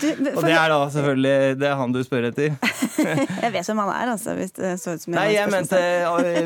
Du, 0.00 0.06
og 0.34 0.40
det 0.44 0.54
er 0.56 0.72
da 0.72 0.78
selvfølgelig 0.92 1.58
det 1.60 1.68
er 1.68 1.76
han 1.78 1.94
du 1.94 2.00
spør 2.04 2.28
etter. 2.30 2.56
jeg 3.44 3.52
vet 3.54 3.68
hvem 3.68 3.82
han 3.84 3.92
er, 3.92 4.12
altså. 4.14 4.34
Hvis 4.38 4.54
det 4.56 4.74
så 4.82 4.96
ut 4.96 5.04
som 5.04 5.14
Nei, 5.16 5.26
jeg 5.34 5.50
mente 5.52 5.80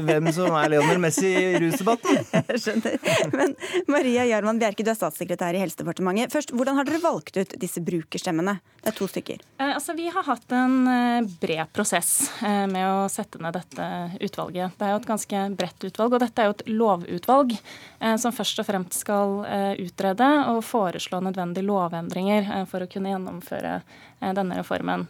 hvem 0.09 0.31
som 0.35 0.57
er 0.59 0.73
Leonel 0.75 1.01
Messi 1.03 1.31
i 1.31 1.61
rusdebatten. 1.63 2.21
jeg 2.53 2.63
skjønner. 2.65 2.99
Men 3.35 3.55
Maria 3.91 4.27
Jarman 4.29 4.61
Bjerke, 4.61 4.87
du 4.87 4.93
er 4.93 4.99
statssekretær 4.99 5.57
i 5.57 5.63
Helsedepartementet. 5.63 6.35
Først, 6.35 6.55
Hvordan 6.57 6.79
har 6.79 6.89
dere 6.89 7.03
valgt 7.03 7.39
ut 7.39 7.57
disse 7.61 7.83
brukerstemmene? 7.85 8.59
Det 8.83 8.93
er 8.93 8.97
to 8.99 9.09
stykker. 9.11 9.43
Eh, 9.59 9.73
altså, 9.75 9.95
vi 9.99 10.09
har 10.13 10.27
hatt 10.27 10.55
en 10.55 10.77
eh, 10.89 11.29
bred 11.43 11.73
prosess 11.75 12.31
eh, 12.47 12.65
med 12.71 12.85
å 12.87 13.09
sette 13.13 13.41
ned 13.43 13.57
dette 13.57 13.89
utvalget. 14.23 14.77
Det 14.79 14.87
er 14.87 14.95
jo 14.95 15.01
et 15.03 15.09
ganske 15.09 15.45
bredt 15.59 15.89
utvalg, 15.91 16.17
og 16.17 16.23
dette 16.23 16.45
er 16.45 16.51
jo 16.51 16.57
et 16.57 16.67
lovutvalg. 16.71 17.57
Eh, 18.01 18.08
som 18.17 18.33
først 18.35 18.63
og 18.63 18.67
fremst 18.69 19.01
skal 19.03 19.43
eh, 19.49 19.73
utrede 19.85 20.29
og 20.53 20.63
foreslå 20.67 21.21
nødvendige 21.25 21.67
lovendringer 21.69 22.49
eh, 22.55 22.65
for 22.71 22.85
å 22.85 22.89
kunne 22.91 23.13
gjennomføre 23.13 23.81
denne 24.19 24.57
reformen. 24.59 25.05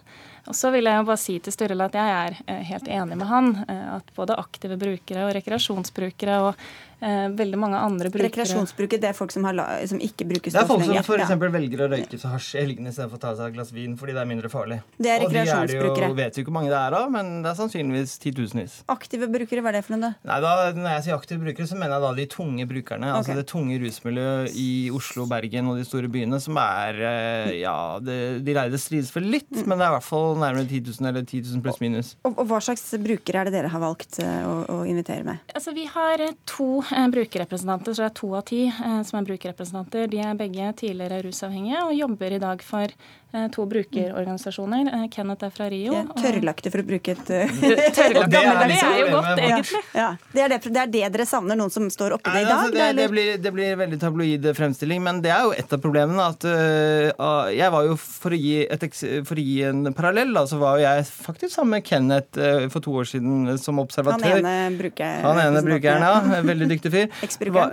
Og 0.48 0.56
så 0.56 0.68
vil 0.72 0.84
jeg 0.88 1.04
bare 1.08 1.20
si 1.20 1.38
til 1.40 1.52
Sturle 1.54 1.86
at 1.88 1.94
jeg 1.96 2.16
er 2.48 2.64
helt 2.68 2.88
enig 2.92 3.16
med 3.16 3.28
han. 3.28 3.54
At 3.68 4.10
både 4.16 4.36
aktive 4.36 4.76
brukere 4.80 5.24
og 5.24 5.32
rekreasjonsbrukere 5.36 6.36
og 6.44 6.50
eh, 6.52 6.87
veldig 7.00 7.58
mange 7.60 7.78
andre 7.78 8.10
brukere 8.12 8.28
Rekreasjonsbrukere, 8.28 9.00
det 9.02 9.10
er 9.12 9.16
folk 9.16 9.32
som, 9.34 9.44
har, 9.46 9.58
som 9.88 10.00
ikke 10.02 10.26
bruker 10.28 10.52
stoff 10.52 10.72
lenger? 10.72 10.92
Det 10.92 11.00
er 11.00 11.06
folk 11.06 11.22
som 11.22 11.38
f.eks. 11.38 11.46
Ja. 11.46 11.52
velger 11.58 11.84
å 11.84 11.88
røyke 11.92 12.20
så 12.20 12.32
hasj 12.32 12.48
i 12.56 12.62
helgene 12.62 12.92
istedenfor 12.92 13.20
å 13.20 13.22
ta 13.22 13.34
seg 13.38 13.52
et 13.52 13.56
glass 13.58 13.72
vin 13.74 13.94
fordi 14.00 14.16
det 14.16 14.22
er 14.22 14.30
mindre 14.30 14.50
farlig. 14.52 14.80
Det 14.98 15.12
er 15.12 15.22
rekreasjonsbrukere. 15.24 15.88
Og 15.88 15.98
de 15.98 16.02
er 16.02 16.06
det 16.06 16.10
jo, 16.10 16.18
vet 16.18 16.38
jo 16.38 16.44
ikke 16.44 16.52
hvor 16.52 16.58
mange 16.58 16.72
det 16.72 16.80
er 16.80 16.96
av, 16.98 17.08
men 17.14 17.30
det 17.44 17.52
er 17.52 17.58
sannsynligvis 17.60 18.16
titusenvis. 18.24 18.78
Aktive 18.94 19.30
brukere, 19.30 19.64
hva 19.64 19.72
er 19.72 19.78
det 19.78 19.84
for 19.86 19.96
noe? 19.96 20.14
Nei, 20.28 20.40
da, 20.44 20.54
Når 20.76 20.90
jeg 20.96 21.06
sier 21.06 21.18
aktive 21.18 21.44
brukere, 21.44 21.68
så 21.70 21.78
mener 21.78 21.96
jeg 21.96 22.06
da 22.06 22.12
de 22.18 22.26
tunge 22.34 22.68
brukerne. 22.72 23.12
Altså 23.12 23.32
okay. 23.32 23.38
Altså 23.38 23.46
det 23.46 23.52
tunge 23.52 23.78
rusmiljøet 23.84 24.58
i 24.58 24.68
Oslo, 24.98 25.28
Bergen 25.30 25.70
og 25.72 25.78
de 25.78 25.86
store 25.86 26.10
byene 26.12 26.40
som 26.42 26.58
er 26.62 27.02
eh, 27.12 27.52
Ja, 27.62 27.76
det, 28.02 28.18
de 28.46 28.56
lærde 28.56 28.80
strides 28.80 29.12
for 29.14 29.24
litt, 29.24 29.50
mm. 29.52 29.64
men 29.66 29.78
det 29.78 29.86
er 29.86 29.92
i 29.92 29.96
hvert 29.98 30.08
fall 30.08 30.38
nærmere 30.40 30.66
10 30.66 30.82
000 30.98 31.10
eller 31.12 31.26
10 31.26 31.44
000 31.52 31.64
pluss 31.64 31.80
minus. 31.84 32.14
Og, 32.24 32.34
og, 32.34 32.44
hva 32.50 32.60
slags 32.64 32.84
brukere 33.02 33.42
er 33.42 33.48
det 33.48 33.56
dere 33.58 33.72
har 33.72 33.82
valgt 33.82 34.20
eh, 34.24 34.42
å, 34.48 34.56
å 34.78 34.80
invitere 34.88 35.26
med? 35.26 35.42
Altså, 35.54 35.74
Vi 35.76 35.86
har 35.92 36.24
to 36.48 36.68
eh, 36.80 36.87
brukerrepresentanter 36.88 37.10
brukerrepresentanter, 37.12 37.94
så 37.94 38.02
det 38.02 38.10
er 38.10 38.16
to 38.18 38.34
av 38.34 38.44
ti 38.48 38.60
eh, 38.68 39.02
som 39.04 39.18
er 39.18 39.26
brukerrepresentanter. 39.28 40.08
De 40.08 40.18
er 40.18 40.34
begge 40.38 40.72
tidligere 40.80 41.22
rusavhengige 41.22 41.84
og 41.84 41.94
jobber 41.94 42.32
i 42.32 42.38
dag 42.42 42.62
for 42.62 42.94
Eh, 43.32 43.48
to 43.52 43.66
brukerorganisasjoner. 43.66 44.86
Eh, 44.88 45.08
Kenneth 45.10 45.44
er 45.44 45.50
fra 45.52 45.66
Rio. 45.68 45.92
Ja, 45.92 46.04
tørrlagte, 46.16 46.70
for 46.72 46.80
å 46.80 46.84
bruke 46.88 47.12
et 47.12 47.26
Tørrlagte, 47.98 48.30
det, 48.32 48.40
er, 48.40 48.60
det 48.70 48.78
er 48.78 49.00
jo 49.02 49.08
godt, 49.12 49.42
egentlig. 49.42 49.80
Ja, 49.92 50.06
det, 50.32 50.40
er 50.40 50.54
det, 50.54 50.58
det, 50.64 50.80
er 50.80 50.92
det, 50.94 51.02
dere 51.12 51.26
savner, 51.28 51.58
noen 51.60 51.72
som 51.74 51.90
står 51.92 52.14
oppi 52.16 52.32
det 52.32 52.46
i 52.46 52.46
dag? 52.46 52.62
Altså, 52.62 52.86
det, 52.96 53.04
blir, 53.12 53.34
det, 53.36 53.52
blir, 53.52 53.74
veldig 53.76 53.98
tabloid 54.00 54.48
fremstilling, 54.56 55.02
men 55.04 55.20
det 55.20 55.34
er 55.34 55.44
jo 55.44 55.52
et 55.60 55.74
av 55.76 55.82
problemene. 55.82 56.24
at 56.24 56.46
uh, 56.48 57.50
Jeg 57.52 57.74
var 57.74 57.90
jo, 57.90 57.98
for 58.00 58.32
å 58.32 58.38
gi, 58.40 58.62
et, 58.64 58.88
for 59.28 59.36
å 59.36 59.44
gi 59.44 59.58
en 59.68 59.92
parallell, 59.92 60.32
da, 60.32 60.46
så 60.48 60.62
var 60.62 60.80
jo 60.80 60.86
jeg 60.86 61.04
faktisk 61.10 61.52
sammen 61.52 61.76
med 61.76 61.84
Kenneth 61.84 62.40
uh, 62.40 62.64
for 62.72 62.80
to 62.88 62.96
år 63.02 63.12
siden 63.12 63.60
som 63.60 63.84
observatør. 63.84 64.38
Han 64.38 64.48
ene, 64.48 64.72
bruker, 64.80 65.20
Han 65.26 65.42
ene 65.44 65.64
brukeren, 65.68 66.08
ja. 66.08 66.40
Veldig 66.48 66.70
dyktig 66.72 66.77
fyr. 66.86 67.08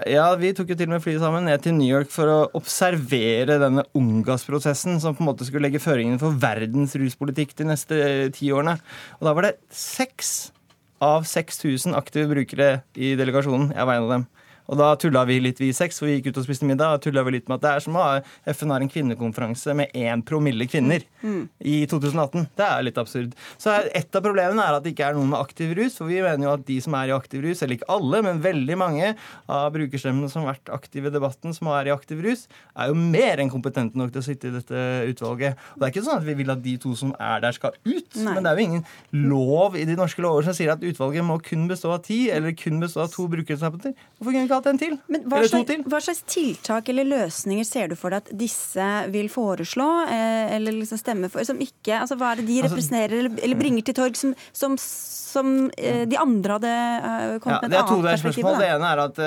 Ja, 0.10 0.26
Vi 0.42 0.54
tok 0.58 0.74
jo 0.74 0.76
til 0.80 0.90
og 0.90 0.96
med 0.96 1.04
flyet 1.04 1.22
sammen 1.22 1.46
ned 1.46 1.62
til 1.62 1.76
New 1.78 1.86
York 1.88 2.10
for 2.10 2.26
å 2.32 2.50
observere 2.58 3.60
denne 3.62 3.86
Ungas-prosessen, 3.94 4.98
som 5.00 5.14
på 5.14 5.22
en 5.22 5.30
måte 5.30 5.46
skulle 5.46 5.68
legge 5.68 5.84
føringene 5.84 6.18
for 6.20 6.34
verdens 6.34 6.98
ruspolitikk 6.98 7.54
de 7.60 7.70
neste 7.70 8.00
ti 8.36 8.50
årene. 8.50 8.80
Og 9.20 9.30
da 9.30 9.36
var 9.38 9.50
det 9.50 9.58
seks 9.70 10.52
av 11.06 11.28
6000 11.30 11.94
aktive 11.94 12.32
brukere 12.32 12.82
i 12.98 13.14
delegasjonen. 13.20 13.76
Jeg 13.76 13.86
var 13.86 14.00
en 14.00 14.08
av 14.08 14.16
dem. 14.16 14.28
Og 14.70 14.78
da 14.80 14.96
tulla 14.96 15.26
vi 15.30 15.40
litt, 15.40 15.60
vi 15.62 15.72
seks, 15.74 16.00
for 16.00 16.08
vi 16.10 16.18
gikk 16.20 16.32
ut 16.34 16.38
og 16.42 16.46
spiste 16.48 16.66
middag. 16.66 16.94
og 16.96 17.02
tulla 17.02 17.24
vi 17.24 17.32
litt 17.38 17.48
med 17.50 17.56
at 17.58 17.62
Det 17.62 17.72
er 17.76 17.80
som 17.86 17.94
å 17.96 18.04
ha 18.04 18.22
FN 18.54 18.72
har 18.72 18.82
en 18.82 18.90
kvinnekonferanse 18.90 19.76
med 19.76 19.92
én 19.94 20.24
promille 20.26 20.68
kvinner 20.70 21.04
Mm. 21.26 21.50
i 21.66 21.86
2018. 21.90 22.48
Det 22.56 22.66
er 22.66 22.84
litt 22.84 22.98
absurd. 23.02 23.34
Så 23.58 23.72
et 23.96 24.16
av 24.16 24.22
problemene 24.22 24.62
er 24.62 24.76
at 24.78 24.84
det 24.84 24.94
ikke 24.96 25.08
er 25.10 25.14
noen 25.18 25.30
med 25.30 25.40
aktiv 25.40 25.74
rus. 25.76 25.98
For 25.98 26.06
vi 26.08 26.22
mener 26.22 26.46
jo 26.46 26.54
at 26.54 26.66
de 26.66 26.80
som 26.82 26.94
er 26.94 27.08
i 27.10 27.16
aktiv 27.18 27.42
rus, 27.42 27.62
eller 27.64 27.78
ikke 27.78 27.90
alle, 27.90 28.22
men 28.22 28.42
veldig 28.42 28.78
mange 28.78 29.16
av 29.50 29.72
brukerstemmene 29.74 30.30
som 30.30 30.44
har 30.46 30.54
vært 30.54 30.70
aktive 30.74 31.08
i 31.08 31.14
debatten, 31.16 31.54
som 31.56 31.68
er 31.74 31.88
i 31.90 31.94
aktiv 31.96 32.22
rus, 32.24 32.48
er 32.78 32.88
jo 32.90 32.94
mer 32.96 33.38
enn 33.42 33.50
kompetente 33.50 33.96
nok 33.96 34.12
til 34.14 34.22
å 34.22 34.26
sitte 34.26 34.50
i 34.50 34.54
dette 34.54 34.84
utvalget. 35.10 35.56
Og 35.74 35.80
det 35.82 35.88
er 35.88 35.94
ikke 35.96 36.06
sånn 36.06 36.18
at 36.22 36.28
vi 36.28 36.34
vil 36.36 36.52
at 36.52 36.62
de 36.62 36.78
to 36.78 36.94
som 36.96 37.16
er 37.20 37.40
der, 37.42 37.52
skal 37.56 37.72
ut. 37.86 38.16
Nei. 38.16 38.34
Men 38.34 38.44
det 38.44 38.52
er 38.52 38.58
jo 38.58 38.66
ingen 38.70 38.86
lov 39.30 39.76
i 39.78 39.86
de 39.86 39.96
norske 39.98 40.22
lover 40.22 40.44
som 40.44 40.54
sier 40.58 40.72
at 40.74 40.82
utvalget 40.86 41.26
må 41.26 41.40
kun 41.42 41.68
bestå 41.70 41.92
av 41.96 42.04
ti, 42.06 42.30
eller 42.30 42.52
kun 42.58 42.80
bestå 42.82 43.02
av 43.06 43.12
to 43.14 43.28
brukerrepresentanter. 43.32 43.96
Hvorfor 44.20 44.32
kunne 44.36 44.50
ikke 44.56 44.62
hatt 44.64 44.70
en 44.74 44.80
til? 44.82 44.96
Men 45.12 45.26
hva 45.30 45.38
eller 45.42 45.52
to 45.52 45.58
slags, 45.58 45.68
til? 45.70 45.84
hva 45.92 46.00
slags 46.08 46.22
tiltak 46.34 46.90
eller 46.94 47.06
løsninger 47.12 47.68
ser 47.68 47.92
du 47.92 47.96
for 48.00 48.16
deg 48.16 48.24
at 48.24 48.32
disse 48.40 48.88
vil 49.14 49.28
foreslå, 49.30 49.90
eh, 50.08 50.56
eller 50.56 50.72
liksom 50.80 50.98
stemme 51.02 51.30
for, 51.34 51.44
som 51.48 51.60
ikke 51.62 52.00
altså 52.02 52.16
Hva 52.20 52.32
er 52.32 52.42
det 52.42 52.48
de 52.48 52.62
Altså- 52.62 52.72
representerer 52.72 53.20
eller, 53.20 53.36
eller 53.44 53.60
bringer 53.60 53.84
til 53.86 53.94
torg 54.00 54.16
som, 54.18 54.34
som, 54.54 54.78
som 54.80 55.70
eh, 55.78 56.06
de 56.08 56.18
andre 56.18 56.58
hadde 56.58 56.72
eh, 56.72 57.38
kommet 57.44 57.68
med 57.68 57.74
et 57.74 57.80
er 57.84 57.88
to 57.92 58.02
Det 58.02 58.12
er 58.14 58.18
to 58.18 58.24
spørsmål. 58.32 58.56
på? 58.56 58.60
Det 58.64 58.72
ene 58.72 58.92
er 58.94 59.04
at 59.06 59.20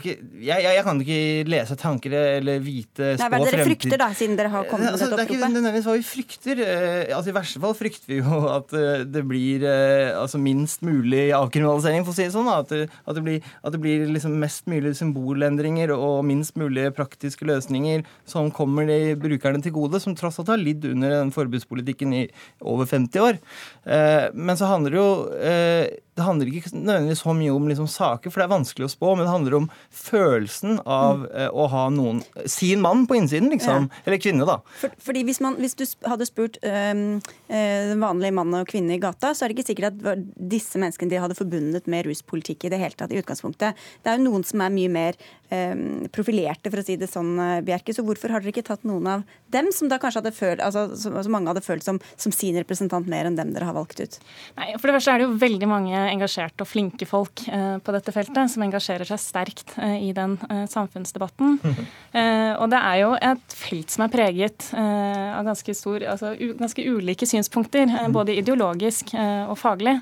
ikke, 0.00 0.14
jeg, 0.40 0.62
jeg, 0.64 0.84
kan 0.86 1.00
ikke 1.02 1.18
lese 1.52 1.76
tanker 1.76 2.14
eller 2.16 2.58
vite 2.64 3.10
Nei, 3.12 3.16
spå 3.18 3.28
hva 3.28 3.36
er 3.36 3.42
det 3.42 3.50
dere 3.52 3.58
fremtid. 3.60 3.68
frykter, 3.82 3.98
da, 4.00 4.08
siden 4.16 4.36
dere 4.38 4.48
har 4.54 4.64
kommet 4.70 4.86
med 4.88 4.94
dette 4.96 5.08
oppropet? 5.08 5.18
det 5.18 5.22
er 5.22 5.36
ikke 5.36 5.50
nødvendigvis 5.52 5.88
hva 5.90 5.96
vi 5.98 6.06
frykter. 6.08 6.62
Eh, 6.66 7.12
Altså, 7.12 7.30
I 7.32 7.36
verste 7.36 7.60
fall 7.60 7.74
frykter 7.76 8.08
vi 8.12 8.18
jo 8.22 8.38
at 8.48 8.72
eh, 8.78 9.04
det 9.04 9.22
blir 9.28 9.64
eh, 9.68 10.12
altså, 10.16 10.38
minst 10.40 10.82
mulig 10.86 11.26
avkriminalisering, 11.36 12.06
for 12.06 12.14
å 12.14 12.16
si 12.16 12.24
det 12.24 12.32
sånn. 12.34 12.48
At 12.52 12.70
det, 12.72 12.86
at 13.04 13.18
det 13.18 13.24
blir, 13.26 13.50
at 13.62 13.74
det 13.76 13.80
blir 13.82 14.06
liksom 14.14 14.38
mest 14.40 14.66
mulig 14.70 14.94
symbolendringer 14.98 15.92
og 15.94 16.22
minst 16.28 16.56
mulig 16.60 16.88
praktiske 16.96 17.44
løsninger 17.48 18.04
som 18.28 18.50
kommer 18.54 18.86
de 18.88 19.14
brukerne 19.20 19.62
til 19.62 19.74
gode, 19.76 20.00
som 20.02 20.16
tross 20.18 20.38
alt 20.40 20.52
har 20.54 20.62
lidd 20.62 20.84
under 20.88 21.10
den 21.18 21.32
forbudspolitikken 21.34 22.14
i 22.16 22.24
over 22.60 22.86
50 22.88 23.20
år. 23.28 23.38
Eh, 23.84 24.30
Men 24.34 24.56
så 24.56 24.70
handler 24.70 24.90
det 24.94 24.98
jo 25.02 25.10
eh, 25.38 25.86
det 26.12 26.26
handler 26.26 26.50
ikke 26.50 26.74
nødvendigvis 26.74 27.22
så 27.24 27.32
mye 27.36 27.52
om 27.54 27.68
liksom, 27.70 27.88
saker, 27.88 28.32
for 28.32 28.42
det 28.42 28.44
er 28.44 28.52
vanskelig 28.52 28.84
å 28.84 28.92
spå, 28.92 29.12
men 29.16 29.24
det 29.24 29.32
handler 29.32 29.56
om 29.62 29.68
følelsen 29.96 30.80
av 30.84 31.24
eh, 31.30 31.48
å 31.48 31.68
ha 31.72 31.86
noen 31.92 32.20
Sin 32.50 32.82
mann 32.84 33.06
på 33.08 33.16
innsiden, 33.16 33.48
liksom. 33.52 33.88
Eller 34.04 34.20
kvinne, 34.20 34.44
da. 34.48 34.58
For, 34.80 34.92
fordi 35.00 35.22
hvis, 35.28 35.40
man, 35.44 35.56
hvis 35.62 35.76
du 35.78 35.84
hadde 36.08 36.28
spurt 36.28 36.58
den 36.62 37.22
øh, 37.48 37.92
den 37.92 38.02
vanlige 38.02 38.34
mann 38.36 38.52
og 38.56 38.68
kvinne 38.68 38.96
i 38.96 39.00
gata, 39.02 39.32
så 39.32 39.44
er 39.44 39.50
det 39.50 39.58
ikke 39.58 39.70
sikkert 39.70 40.02
at 40.12 40.24
disse 40.36 40.80
menneskene 40.80 41.12
de 41.12 41.20
hadde 41.22 41.36
forbundet 41.38 41.88
med 41.90 42.06
ruspolitikk 42.08 42.66
i 42.66 42.72
det 42.72 42.80
hele 42.82 42.98
tatt 42.98 43.14
i 43.14 43.20
utgangspunktet. 43.20 43.78
Det 44.02 44.12
er 44.12 44.20
jo 44.20 44.26
noen 44.26 44.44
som 44.46 44.62
er 44.64 44.74
mye 44.74 44.92
mer 44.92 45.18
øh, 45.54 45.82
profilerte, 46.12 46.72
for 46.72 46.82
å 46.82 46.86
si 46.86 46.98
det 47.00 47.08
sånn, 47.12 47.32
øh, 47.38 47.54
Bjerke. 47.64 47.96
Så 47.96 48.04
hvorfor 48.06 48.34
har 48.34 48.44
dere 48.44 48.52
ikke 48.52 48.66
tatt 48.68 48.84
noen 48.88 49.08
av 49.14 49.24
dem 49.54 49.72
som 49.74 49.88
da 49.92 50.00
kanskje 50.02 50.22
hadde 50.22 50.36
følt, 50.36 50.64
altså, 50.64 50.90
som, 50.98 51.16
som 51.24 51.36
mange 51.36 51.52
hadde 51.52 51.64
følt 51.64 51.86
som, 51.86 52.00
som 52.20 52.34
sin 52.34 52.58
representant 52.60 53.08
mer 53.08 53.28
enn 53.28 53.38
dem 53.38 53.56
dere 53.56 53.70
har 53.70 53.76
valgt 53.76 54.02
ut? 54.02 54.20
Nei, 54.60 54.72
for 54.76 54.90
det 54.90 54.98
første 54.98 55.16
er 55.16 55.22
det 55.22 55.30
jo 55.30 55.40
veldig 55.40 55.70
mange 55.70 56.01
engasjerte 56.10 56.64
og 56.64 56.68
flinke 56.70 57.06
folk 57.08 57.44
eh, 57.48 57.78
på 57.82 57.94
dette 57.94 58.14
feltet 58.14 58.52
som 58.52 58.64
engasjerer 58.64 59.08
seg 59.08 59.20
sterkt 59.22 59.74
eh, 59.78 59.98
i 60.08 60.12
den 60.16 60.38
eh, 60.50 60.66
samfunnsdebatten. 60.70 61.58
Eh, 62.12 62.52
og 62.60 62.66
det 62.68 62.76
er 62.76 62.96
jo 63.00 63.12
et 63.24 63.54
felt 63.56 63.92
som 63.94 64.02
er 64.04 64.10
preget 64.12 64.66
eh, 64.76 65.30
av 65.32 65.46
ganske, 65.46 65.72
stor, 65.72 66.02
altså, 66.12 66.34
ganske 66.58 66.84
ulike 66.84 67.24
synspunkter, 67.24 67.88
eh, 67.88 68.10
både 68.12 68.34
ideologisk 68.36 69.14
eh, 69.16 69.48
og 69.48 69.56
faglig. 69.56 69.94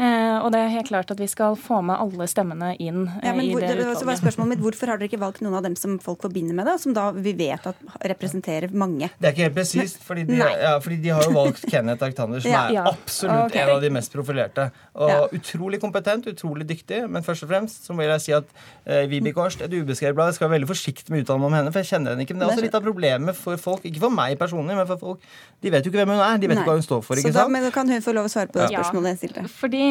Eh, 0.00 0.36
og 0.40 0.46
det 0.54 0.60
er 0.64 0.70
helt 0.72 0.88
klart 0.88 1.10
at 1.12 1.18
vi 1.20 1.26
skal 1.28 1.56
få 1.60 1.82
med 1.84 1.98
alle 2.00 2.24
stemmene 2.30 2.70
inn 2.80 3.02
eh, 3.20 3.26
Ja, 3.26 3.32
men 3.36 3.44
i 3.44 3.52
det 3.52 3.68
det, 3.76 3.82
så 3.84 4.06
var 4.08 4.14
utvalget. 4.16 4.20
spørsmålet 4.22 4.48
mitt, 4.54 4.60
Hvorfor 4.64 4.88
har 4.88 4.96
dere 4.96 5.10
ikke 5.10 5.18
valgt 5.20 5.42
noen 5.44 5.58
av 5.58 5.62
dem 5.66 5.74
som 5.76 5.98
folk 6.00 6.22
forbinder 6.24 6.56
med 6.56 6.64
det, 6.70 6.78
som 6.80 6.94
da 6.96 7.10
vi 7.12 7.34
vet 7.36 7.66
at 7.68 7.76
representerer 8.08 8.72
mange? 8.72 9.10
Det 9.20 9.28
er 9.28 9.34
ikke 9.34 9.44
helt 9.50 9.58
presist, 9.58 9.98
fordi, 10.06 10.24
de- 10.30 10.38
ja, 10.40 10.78
fordi 10.80 10.96
de 11.02 11.10
har 11.12 11.22
jo 11.28 11.34
valgt 11.36 11.66
Kenneth 11.68 12.02
Arctander, 12.06 12.40
som 12.40 12.50
Ja. 12.50 12.62
er 12.68 12.72
Ja. 12.78 12.84
absolutt 12.94 13.50
okay. 13.52 13.60
en 13.62 13.74
av 13.76 13.80
de 13.82 13.90
mest 13.90 14.12
profilerte. 14.12 14.70
Og 14.94 15.08
Ja. 15.10 15.26
utrolig 15.36 15.80
kompetent, 15.80 16.24
utrolig 16.26 16.66
dyktig, 16.66 17.02
men 17.10 17.22
først 17.22 17.42
og 17.42 17.50
fremst 17.50 17.84
så 17.86 17.94
vil 17.94 18.08
jeg 18.08 18.20
si 18.20 18.32
at 18.32 18.44
eh, 18.86 19.06
Vibeke 19.06 19.36
Horst, 19.36 19.60
et 19.60 19.70
ubeskrevet 19.70 20.14
blad, 20.14 20.28
jeg 20.28 20.34
skal 20.36 20.48
være 20.48 20.60
veldig 20.60 20.68
forsiktig 20.72 21.10
med 21.10 21.20
å 21.20 21.24
uttale 21.26 21.38
meg 21.40 21.46
om 21.46 21.52
henne, 21.60 21.72
for 21.72 21.80
jeg 21.82 21.90
kjenner 21.92 22.10
henne 22.16 22.24
ikke. 22.24 22.34
Men 22.34 22.40
det 22.40 22.48
er 22.48 22.56
også 22.56 22.62
litt 22.62 22.74
av 22.74 22.82
problemet 22.82 23.34
for 23.36 23.56
folk, 23.58 23.82
ikke 23.84 24.00
for 24.00 24.10
meg 24.10 24.38
personlig, 24.38 24.74
men 24.76 24.86
for 24.86 24.96
folk. 24.96 25.20
De 25.60 25.68
vet 25.70 25.84
jo 25.84 25.90
ikke 25.92 26.00
hvem 26.06 26.08
hun 26.16 26.20
er, 26.24 26.38
de 26.38 26.46
vet 26.48 26.56
Nei. 26.56 26.64
ikke 26.64 26.70
hva 26.72 26.78
hun 26.80 26.88
står 26.88 27.04
for, 27.04 27.14
Så 27.16 27.20
ikke 27.26 27.32
da, 27.34 27.40
sant? 27.44 27.52
men 27.52 27.62
da 27.62 27.70
kan 27.70 27.88
hun 27.88 28.00
få 28.00 28.14
lov 28.14 28.24
å 28.24 28.32
svare 28.32 28.48
på 28.48 28.60
det 28.64 28.70
Ja. 28.72 28.80
spørsmålet 28.82 29.20
jeg 29.20 29.30
stilte. 29.30 29.48
Fordi 29.50 29.89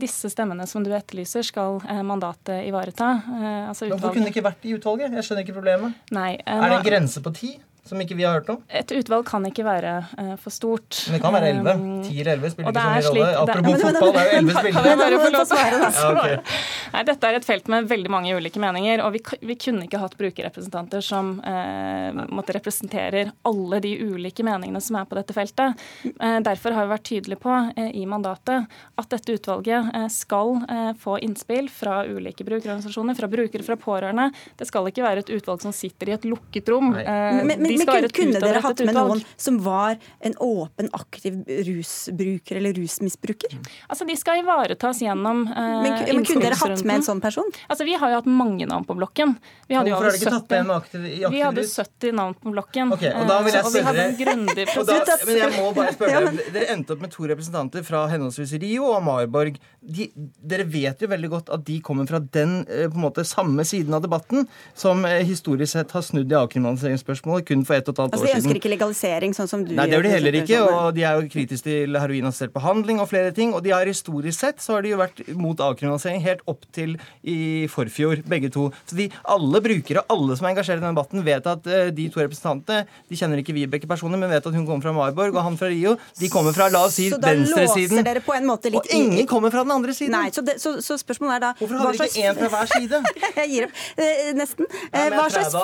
disse 0.00 0.30
stemmene 0.30 0.66
som 0.66 0.84
du 0.84 0.90
etterlyser, 0.94 1.44
skal 1.46 1.80
eh, 1.88 2.02
mandatet 2.06 2.66
ivareta. 2.68 3.10
Eh, 3.24 3.68
altså 3.70 3.88
Hvorfor 3.92 4.14
kunne 4.14 4.28
det 4.28 4.34
ikke 4.34 4.46
vært 4.46 4.66
i 4.66 4.74
utvalget? 4.76 5.14
Jeg 5.14 5.26
skjønner 5.26 5.46
ikke 5.46 5.56
problemet. 5.58 6.02
Nei, 6.14 6.34
eh, 6.40 6.58
Er 6.58 6.68
det 6.72 6.80
en 6.80 6.88
grense 6.88 7.22
på 7.24 7.32
ti? 7.36 7.54
Som 7.84 8.00
ikke 8.00 8.16
vi 8.16 8.24
har 8.24 8.38
hørt 8.38 8.48
om? 8.48 8.62
Et 8.72 8.92
utvalg 8.96 9.26
kan 9.28 9.44
ikke 9.44 9.64
være 9.66 9.90
uh, 10.16 10.34
for 10.40 10.50
stort. 10.54 11.02
Men 11.06 11.18
det 11.18 11.22
kan 11.22 11.34
være 11.36 11.50
elleve. 11.52 11.74
Um, 11.76 12.02
Ti 12.06 12.14
eller 12.22 12.38
elleve 12.38 12.50
spiller 12.54 12.72
det 12.72 12.80
ikke 12.80 13.02
så 13.04 13.12
mye 13.12 13.20
rolle. 13.20 13.26
det- 13.28 13.42
Apropos 13.44 13.64
Men- 13.64 13.72
men- 13.72 13.94
fotball, 13.94 14.12
det 14.14 14.20
er 14.22 14.30
jo 14.30 14.38
elleve 14.38 14.54
Kan 14.54 14.64
jeg 14.64 14.74
spillere. 14.74 14.96
bare 14.96 15.18
få 15.20 15.30
lov 15.34 15.44
til 15.44 15.56
å 15.56 15.60
Ja, 15.60 15.88
ok. 15.88 15.92
svare? 15.94 16.38
Nei, 16.94 17.02
Dette 17.04 17.24
er 17.28 17.34
et 17.34 17.44
felt 17.44 17.68
med 17.68 17.88
veldig 17.88 18.10
mange 18.10 18.32
ulike 18.38 18.60
meninger, 18.62 19.02
og 19.04 19.12
vi, 19.12 19.20
vi 19.42 19.54
kunne 19.56 19.84
ikke 19.84 19.98
hatt 20.00 20.16
brukerrepresentanter 20.16 21.02
som 21.04 21.40
uh, 21.44 22.24
måtte 22.32 22.54
representerer 22.56 23.32
alle 23.44 23.80
de 23.84 23.92
ulike 24.00 24.42
meningene 24.46 24.80
som 24.80 24.96
er 24.96 25.04
på 25.04 25.14
dette 25.20 25.34
feltet. 25.36 25.76
Uh, 26.20 26.40
derfor 26.40 26.72
har 26.72 26.86
vi 26.86 26.94
vært 26.94 27.04
tydelige 27.10 27.40
på 27.44 27.52
eh, 27.76 27.90
i 28.00 28.06
mandatet 28.06 28.66
at 28.96 29.08
dette 29.12 29.34
utvalget 29.36 29.90
eh, 29.94 30.06
skal 30.08 30.56
eh, 30.70 30.92
få 30.98 31.18
innspill 31.20 31.68
fra 31.68 32.00
ulike 32.06 32.44
brukerorganisasjoner, 32.46 33.14
fra 33.18 33.28
brukere, 33.28 33.62
fra 33.66 33.76
pårørende. 33.76 34.30
Det 34.56 34.66
skal 34.70 34.86
ikke 34.88 35.02
være 35.04 35.18
et 35.24 35.30
utvalg 35.36 35.60
som 35.60 35.72
sitter 35.74 36.08
i 36.08 36.14
et 36.16 36.24
lukket 36.24 36.68
rom. 36.72 36.92
Nei. 36.94 37.04
Men, 37.44 37.60
men, 37.62 37.73
de 37.74 37.80
men 37.82 37.86
skal 37.88 37.98
være 38.00 38.10
kunne, 38.14 38.32
kunne 38.38 38.42
dere 38.46 38.62
hatt 38.64 38.80
med 38.84 38.94
utvalg. 38.94 39.10
noen 39.14 39.24
som 39.46 39.58
var 39.66 39.96
en 40.30 40.34
åpen, 40.46 40.90
aktiv 40.96 41.40
rusbruker 41.68 42.56
eller 42.60 42.72
rusmisbruker? 42.78 43.56
Altså, 43.90 44.06
De 44.08 44.16
skal 44.18 44.40
ivaretas 44.42 45.00
gjennom 45.02 45.44
eh, 45.48 45.82
Men, 45.84 45.96
men 46.16 46.24
kunne 46.26 46.44
dere 46.46 46.58
hatt 46.60 46.84
med 46.86 46.96
en 47.00 47.06
sånn 47.06 47.20
person? 47.24 47.50
Altså, 47.68 47.84
Vi 47.88 47.96
har 47.98 48.12
jo 48.14 48.20
hatt 48.22 48.30
mange 48.30 48.66
navn 48.70 48.86
på 48.88 48.96
blokken. 48.98 49.36
Vi 49.68 49.76
hadde 49.78 49.90
Hvorfor 49.92 50.08
har 50.08 50.14
dere 50.14 50.22
ikke 50.22 50.34
tatt 50.38 50.50
med 50.50 50.64
70 50.64 50.68
med 50.68 50.76
aktiv, 50.76 51.04
i 51.04 51.32
vi 51.34 51.42
hadde 51.44 51.64
70 51.68 52.14
navn 52.20 52.34
på 52.40 52.52
blokken. 52.54 52.92
Okay, 52.94 53.12
og 53.14 53.28
da 53.30 53.40
vil 53.44 53.52
jeg 53.52 53.62
Eh, 53.64 53.66
og 53.66 53.72
vi 53.72 53.80
spørre 53.80 53.86
hadde 53.90 54.04
en 54.04 54.16
dere- 54.16 54.24
grundig 54.24 54.66
prosess. 54.74 55.26
men 55.26 55.36
jeg 55.40 55.52
må 55.58 55.70
bare 55.76 55.94
spørre 55.96 56.12
Ja, 56.14 56.20
dere. 56.30 56.50
Dere 56.54 56.68
endte 56.74 56.94
opp 56.94 57.00
med 57.04 57.12
to 57.14 57.26
representanter 57.30 57.84
fra 57.86 58.04
henholdsvis 58.12 58.52
Rio 58.62 58.84
og 58.92 59.02
Marborg. 59.06 59.56
De, 59.80 60.08
dere 60.40 60.64
vet 60.70 61.00
jo 61.04 61.08
veldig 61.10 61.30
godt 61.32 61.50
at 61.54 61.64
de 61.66 61.78
kommer 61.84 62.06
fra 62.08 62.20
den 62.20 62.60
eh, 62.68 62.86
på 62.88 62.98
en 62.98 63.04
måte 63.06 63.24
samme 63.26 63.64
siden 63.66 63.94
av 63.96 64.02
debatten 64.04 64.46
som 64.76 65.04
eh, 65.08 65.22
historisk 65.26 65.72
sett 65.74 65.90
har 65.96 66.04
snudd 66.04 66.30
i 66.32 66.36
avkriminaliseringsspørsmålet 66.38 67.46
kun 67.48 67.63
for 67.68 67.76
ett 67.76 67.88
og 67.88 67.94
et 67.94 68.02
halvt 68.02 68.14
Altså, 68.14 68.26
år 68.26 68.30
De 68.30 68.38
ønsker 68.40 68.60
ikke 68.60 68.72
legalisering, 68.72 69.34
sånn 69.36 69.50
som 69.50 69.64
du 69.64 69.74
Nei, 69.74 69.86
det 69.88 69.96
gjør 69.96 70.06
de 70.06 70.12
heller 70.14 70.38
ikke, 70.40 70.60
sånn. 70.60 70.78
og 70.78 70.94
de 70.96 71.04
er 71.04 71.18
jo 71.18 71.28
kritiske 71.32 71.64
til 71.64 71.98
heroinassistert 71.98 72.54
behandling 72.54 73.00
og 73.02 73.08
flere 73.10 73.32
ting. 73.36 73.54
Og 73.56 73.64
de 73.64 73.72
har 73.74 73.88
historisk 73.88 74.38
sett 74.38 74.62
så 74.64 74.76
har 74.76 74.84
de 74.84 74.92
jo 74.94 75.00
vært 75.00 75.22
mot 75.38 75.58
avkriminalisering 75.58 76.22
helt 76.24 76.44
opp 76.50 76.66
til 76.74 76.96
i 77.22 77.66
forfjor, 77.72 78.22
begge 78.28 78.50
to. 78.54 78.68
Så 78.88 78.98
de, 78.98 79.08
alle 79.34 79.62
brukere, 79.64 80.04
alle 80.12 80.36
som 80.38 80.48
er 80.48 80.54
engasjert 80.54 80.80
i 80.80 80.84
denne 80.84 80.94
debatten, 80.94 81.24
vet 81.26 81.48
at 81.50 81.68
eh, 81.70 81.90
de 81.94 82.08
to 82.12 82.22
representantene 82.22 82.84
De 83.08 83.18
kjenner 83.18 83.40
ikke 83.40 83.54
Vibeke 83.56 83.88
personlig, 83.90 84.18
men 84.20 84.32
vet 84.32 84.46
at 84.46 84.54
hun 84.54 84.66
kommer 84.66 84.84
fra 84.84 84.94
Marborg, 84.96 85.36
og 85.36 85.46
han 85.46 85.58
fra 85.60 85.70
Rio. 85.72 85.96
De 86.20 86.30
kommer 86.32 86.54
fra, 86.56 86.68
la 86.72 86.84
oss 86.88 86.98
si, 86.98 87.08
Så 87.12 87.18
da 87.22 87.32
låser 87.36 88.02
dere 88.04 88.22
på 88.24 88.34
en 88.36 88.46
måte 88.48 88.72
litt 88.72 88.80
Og 88.84 88.94
ingen 88.94 89.28
kommer 89.30 89.52
fra 89.54 89.64
den 89.66 89.74
andre 89.74 89.94
siden. 89.96 90.14
Nei, 90.14 90.30
så, 90.34 90.44
det, 90.46 90.58
så, 90.62 90.76
så 90.84 90.98
spørsmålet 91.00 91.38
er 91.38 91.44
da 91.46 91.52
Hvorfor 91.58 91.80
har 91.80 91.90
hadde 91.90 91.98
dere 91.98 92.10
ikke 92.10 92.30
én 92.30 92.40
fra 92.40 92.50
hver 92.54 92.72
side? 92.74 93.00
jeg 93.40 93.50
gir 93.52 93.66
opp. 93.68 93.82
Eh, 93.96 94.30
nesten. 94.38 94.68
Eh, 94.90 95.08
men 95.10 95.18
jeg, 95.18 95.34
slags, 95.34 95.54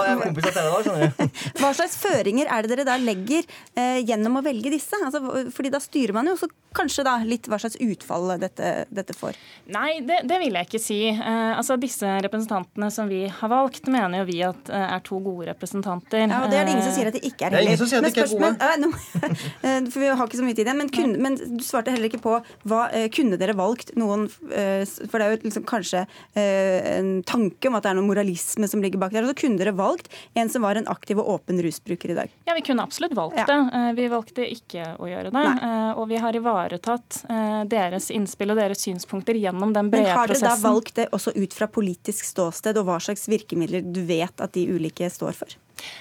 hva 1.61 1.73
slags 1.77 1.90
føringer 1.99 2.51
er 2.51 2.65
det 2.65 2.75
dere 2.75 2.89
da 2.89 2.97
legger 3.01 3.47
eh, 3.75 4.01
gjennom 4.07 4.41
å 4.41 4.45
velge 4.45 4.73
disse? 4.73 4.99
Altså, 5.05 5.23
fordi 5.55 5.73
da 5.73 5.83
styrer 5.83 6.17
man 6.17 6.31
jo 6.31 6.37
så 6.41 6.49
kanskje 6.77 7.05
da 7.07 7.17
litt 7.27 7.49
hva 7.51 7.59
slags 7.61 7.79
utfall 7.83 8.35
dette, 8.41 8.71
dette 8.95 9.15
får. 9.17 9.39
Nei, 9.75 10.01
det, 10.07 10.21
det 10.29 10.39
vil 10.43 10.57
jeg 10.59 10.69
ikke 10.69 10.83
si. 10.83 11.01
Eh, 11.11 11.53
altså 11.57 11.77
Disse 11.81 12.09
representantene 12.27 12.91
som 12.95 13.09
vi 13.11 13.25
har 13.27 13.51
valgt, 13.51 13.89
mener 13.91 14.23
jo 14.23 14.29
vi 14.29 14.39
at 14.47 14.71
eh, 14.71 14.87
er 14.97 15.03
to 15.07 15.19
gode 15.23 15.49
representanter. 15.51 16.27
Ja, 16.27 16.43
og 16.45 16.53
Det 16.53 16.61
er 16.61 16.69
det 16.69 16.77
ingen 16.77 16.87
som 16.87 16.95
sier 16.95 17.11
at 17.11 17.17
de 17.17 17.23
ikke 17.27 17.49
er 17.49 17.55
Det 17.55 17.61
er 17.63 17.69
ingen 17.69 17.81
som 17.81 17.91
sier 17.91 18.01
at 18.01 18.07
Men 18.07 18.15
de 18.15 18.21
ikke 18.21 18.29
er 18.29 18.35
gode. 18.37 19.31
eh, 19.67 19.91
For 19.91 20.05
vi 20.05 20.11
har 20.11 20.31
ikke 20.31 20.41
så 20.41 20.47
mye 20.47 20.59
tid 20.59 20.67
igjen. 20.67 20.81
Men, 20.83 20.93
kun, 20.95 21.17
men 21.27 21.39
du 21.41 21.65
svarte 21.67 21.95
heller 21.95 22.11
ikke 22.11 22.23
på 22.23 22.37
hva 22.71 22.83
eh, 22.95 23.09
kunne 23.15 23.41
dere 23.41 23.57
valgt 23.59 23.95
noen 23.99 24.29
eh, 24.55 24.85
For 24.87 25.19
det 25.19 25.27
er 25.27 25.35
jo 25.35 25.41
liksom 25.49 25.67
kanskje 25.69 26.05
eh, 26.39 26.91
en 26.99 27.13
tanke 27.27 27.71
om 27.71 27.79
at 27.79 27.87
det 27.87 27.93
er 27.93 27.99
noe 27.99 28.11
moralisme 28.11 28.71
som 28.71 28.85
ligger 28.85 29.03
bak 29.03 29.15
der. 29.17 29.27
Og 29.27 29.35
så 29.35 29.41
kunne 29.43 29.61
dere 29.61 29.75
valgt 29.77 30.11
en 30.39 30.53
som 30.53 30.67
var 30.67 30.79
en 30.79 30.89
aktiv 30.91 31.19
og 31.21 31.35
åpen 31.39 31.61
rusbruker 31.85 32.11
i 32.11 32.15
dag. 32.15 32.29
Ja, 32.45 32.55
Vi 32.55 32.61
kunne 32.61 32.83
absolutt 32.83 33.13
valgt 33.15 33.37
Ja. 33.39 33.47
det. 33.47 33.71
Eh, 33.75 33.93
Vi 33.93 34.09
valgte 34.09 34.45
ikke 34.51 34.97
å 34.99 35.07
gjøre 35.09 35.31
det. 35.31 35.33
Nei. 35.33 35.93
Og 35.97 36.09
vi 36.09 36.17
har 36.17 36.33
ivaretatt 36.33 37.25
eh, 37.29 37.65
deres 37.65 38.11
innspill 38.11 38.51
og 38.51 38.57
deres 38.57 38.79
synspunkter 38.85 39.35
gjennom 39.35 39.73
den 39.73 39.91
brede 39.91 40.13
prosessen. 40.15 40.15
Men 40.15 40.19
har 40.19 40.29
dere 40.29 40.57
da 40.63 40.69
valgt 40.69 40.95
det 40.95 41.09
også 41.11 41.33
ut 41.37 41.53
fra 41.55 41.67
politisk 41.67 42.25
ståsted, 42.25 42.77
og 42.77 42.87
hva 42.87 42.99
slags 43.01 43.27
virkemidler 43.29 43.83
du 43.93 44.03
vet 44.05 44.41
at 44.41 44.53
de 44.53 44.67
ulike 44.69 45.11
står 45.11 45.33
for? 45.35 45.49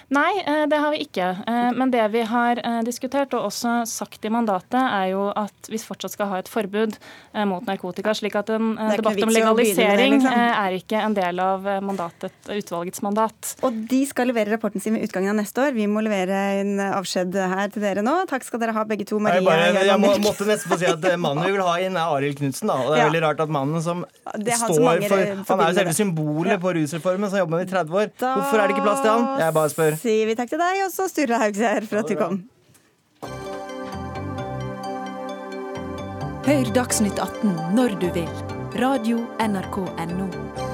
Nei, 0.09 0.41
eh, 0.41 0.65
det 0.69 0.77
har 0.81 0.93
vi 0.93 1.03
ikke. 1.05 1.27
Eh, 1.47 1.69
men 1.77 1.91
det 1.93 2.05
vi 2.13 2.23
har 2.25 2.59
eh, 2.63 2.79
diskutert, 2.85 3.33
og 3.37 3.49
også 3.51 3.83
sagt 3.89 4.25
i 4.25 4.31
mandatet, 4.33 4.79
er 4.79 5.11
jo 5.11 5.27
at 5.37 5.69
vi 5.69 5.77
fortsatt 5.81 6.15
skal 6.15 6.31
ha 6.31 6.39
et 6.41 6.49
forbud 6.49 6.97
mot 7.45 7.65
narkotika. 7.67 8.13
Slik 8.17 8.33
at 8.39 8.49
en 8.55 8.71
debatt 8.75 9.19
om 9.21 9.31
legalisering 9.31 10.17
det, 10.17 10.23
liksom. 10.23 10.39
er 10.63 10.77
ikke 10.79 11.01
en 11.05 11.15
del 11.15 11.41
av 11.43 11.67
mandatet, 11.85 12.33
utvalgets 12.49 13.03
mandat. 13.05 13.53
Og 13.65 13.75
de 13.91 14.01
skal 14.09 14.31
levere 14.31 14.55
rapporten 14.55 14.81
sin 14.81 14.97
ved 14.97 15.05
utgangen 15.05 15.31
av 15.33 15.37
neste 15.37 15.61
år. 15.61 15.75
Vi 15.77 15.85
må 15.89 16.01
levere 16.05 16.39
en 16.63 16.81
avskjed 16.89 17.37
her 17.37 17.69
til 17.73 17.85
dere 17.85 18.03
nå. 18.05 18.15
Takk 18.29 18.47
skal 18.47 18.63
dere 18.63 18.73
ha, 18.75 18.85
begge 18.89 19.05
to. 19.09 19.21
Maria 19.21 19.39
Jeg, 19.39 19.45
bare, 19.45 19.85
jeg 19.91 20.01
må, 20.01 20.15
måtte 20.25 20.47
nesten 20.49 20.73
få 20.73 20.79
si 20.81 20.89
at 20.89 21.05
mannen 21.21 21.45
vi 21.45 21.53
vil 21.53 21.63
ha 21.65 21.77
inn, 21.85 21.99
er 21.99 22.15
Arild 22.17 22.39
Knutsen. 22.41 22.73
Og 22.73 22.89
det 22.89 22.97
er 22.97 23.03
ja. 23.03 23.09
veldig 23.11 23.23
rart 23.27 23.45
at 23.45 23.53
mannen 23.53 23.85
som 23.85 24.03
står 24.33 25.05
for 25.05 25.53
Han 25.53 25.63
er 25.63 25.71
jo 25.71 25.79
selve 25.79 25.95
symbolet 25.97 26.61
på 26.61 26.73
rusreformen, 26.79 27.29
som 27.29 27.43
jobber 27.43 27.59
med 27.59 27.69
i 27.69 27.71
30 27.71 28.01
år. 28.01 28.11
Da... 28.17 28.33
Hvorfor 28.39 28.57
er 28.57 28.65
det 28.65 28.77
ikke 28.77 28.87
plass 28.89 29.05
til 29.05 29.13
han? 29.13 29.27
Jeg 29.43 29.55
bare 29.59 29.68
spør 29.73 29.97
sier 29.99 30.29
vi 30.29 30.37
takk 30.39 30.53
til 30.53 30.61
deg, 30.61 30.85
og 30.85 30.93
så 30.93 31.09
Sturle 31.11 31.41
Haugseid 31.41 31.89
for 31.89 32.03
at 32.03 32.09
du 32.09 32.17
kom. 32.19 32.41
Hør 36.49 36.73
Dagsnytt 36.73 37.19
18 37.21 37.75
når 37.77 37.99
du 38.01 38.09
vil. 38.15 38.31
Radio 38.79 39.25
NRK 39.43 39.77
Radio.nrk.no. 39.99 40.68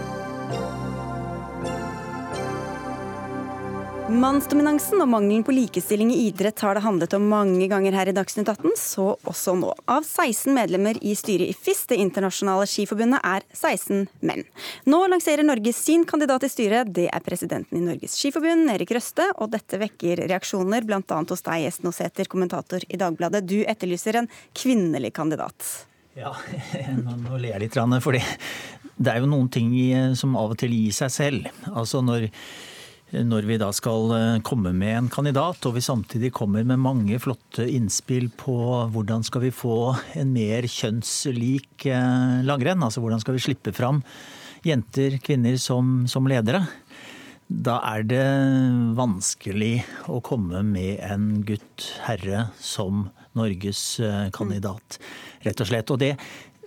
Mannsdominansen 4.06 5.02
og 5.02 5.08
mangelen 5.10 5.42
på 5.42 5.54
likestilling 5.56 6.12
i 6.14 6.28
idrett 6.28 6.60
har 6.62 6.78
det 6.78 6.84
handlet 6.86 7.16
om 7.18 7.24
mange 7.26 7.66
ganger 7.72 7.96
her 7.98 8.12
i 8.12 8.14
Dagsnytt 8.14 8.52
18, 8.52 8.76
så 8.78 9.06
også 9.26 9.56
nå. 9.58 9.72
Av 9.90 10.06
16 10.06 10.54
medlemmer 10.54 11.00
i 11.02 11.16
styret 11.18 11.50
i 11.50 11.56
FIS, 11.58 11.88
det 11.90 11.98
internasjonale 12.04 12.68
skiforbundet, 12.70 13.26
er 13.26 13.42
16 13.50 14.04
menn. 14.30 14.44
Nå 14.86 15.00
lanserer 15.10 15.48
Norge 15.48 15.74
sin 15.74 16.06
kandidat 16.06 16.46
i 16.46 16.52
styret. 16.54 16.92
Det 16.94 17.08
er 17.10 17.26
presidenten 17.26 17.80
i 17.80 17.82
Norges 17.88 18.20
Skiforbund, 18.20 18.70
Erik 18.76 18.94
Røste, 18.94 19.26
og 19.42 19.50
dette 19.56 19.82
vekker 19.82 20.22
reaksjoner, 20.30 20.86
bl.a. 20.86 21.02
hos 21.02 21.46
deg, 21.50 21.66
Esten 21.72 21.90
Oseter, 21.90 22.30
kommentator 22.30 22.86
i 22.86 23.02
Dagbladet. 23.02 23.42
Du 23.50 23.58
etterlyser 23.66 24.22
en 24.22 24.30
kvinnelig 24.54 25.16
kandidat. 25.18 25.66
Ja, 26.14 26.36
nå 27.26 27.42
ler 27.42 27.56
jeg 27.56 27.66
litt, 27.66 27.82
fordi 28.06 28.22
det 29.02 29.18
er 29.18 29.26
jo 29.26 29.34
noen 29.34 29.50
ting 29.50 29.74
som 30.14 30.38
av 30.38 30.54
og 30.54 30.62
til 30.62 30.78
gir 30.78 30.94
seg 30.94 31.18
selv. 31.18 31.52
Altså 31.74 32.06
når 32.06 32.30
når 33.14 33.46
vi 33.46 33.58
da 33.62 33.70
skal 33.76 34.10
eh, 34.16 34.40
komme 34.46 34.72
med 34.76 34.96
en 34.98 35.10
kandidat, 35.14 35.62
og 35.68 35.76
vi 35.78 35.84
samtidig 35.86 36.32
kommer 36.36 36.66
med 36.66 36.82
mange 36.82 37.20
flotte 37.22 37.68
innspill 37.70 38.32
på 38.34 38.56
hvordan 38.92 39.24
skal 39.28 39.46
vi 39.46 39.54
få 39.54 39.94
en 40.18 40.34
mer 40.34 40.66
kjønnslik 40.66 41.86
eh, 41.92 42.42
langrenn, 42.48 42.84
altså 42.84 43.04
hvordan 43.04 43.22
skal 43.22 43.38
vi 43.38 43.46
slippe 43.46 43.76
fram 43.76 44.02
jenter, 44.66 45.20
kvinner 45.22 45.60
som, 45.62 46.08
som 46.10 46.26
ledere. 46.30 46.66
Da 47.46 47.78
er 47.94 48.08
det 48.10 48.26
vanskelig 48.98 49.84
å 50.10 50.18
komme 50.26 50.64
med 50.66 50.98
en 51.06 51.44
gutt 51.46 51.92
herre 52.08 52.48
som 52.58 53.06
Norges 53.38 54.00
eh, 54.02 54.32
kandidat, 54.34 54.98
rett 55.46 55.62
og 55.62 55.70
slett. 55.70 55.94
Og 55.94 56.02
det, 56.02 56.16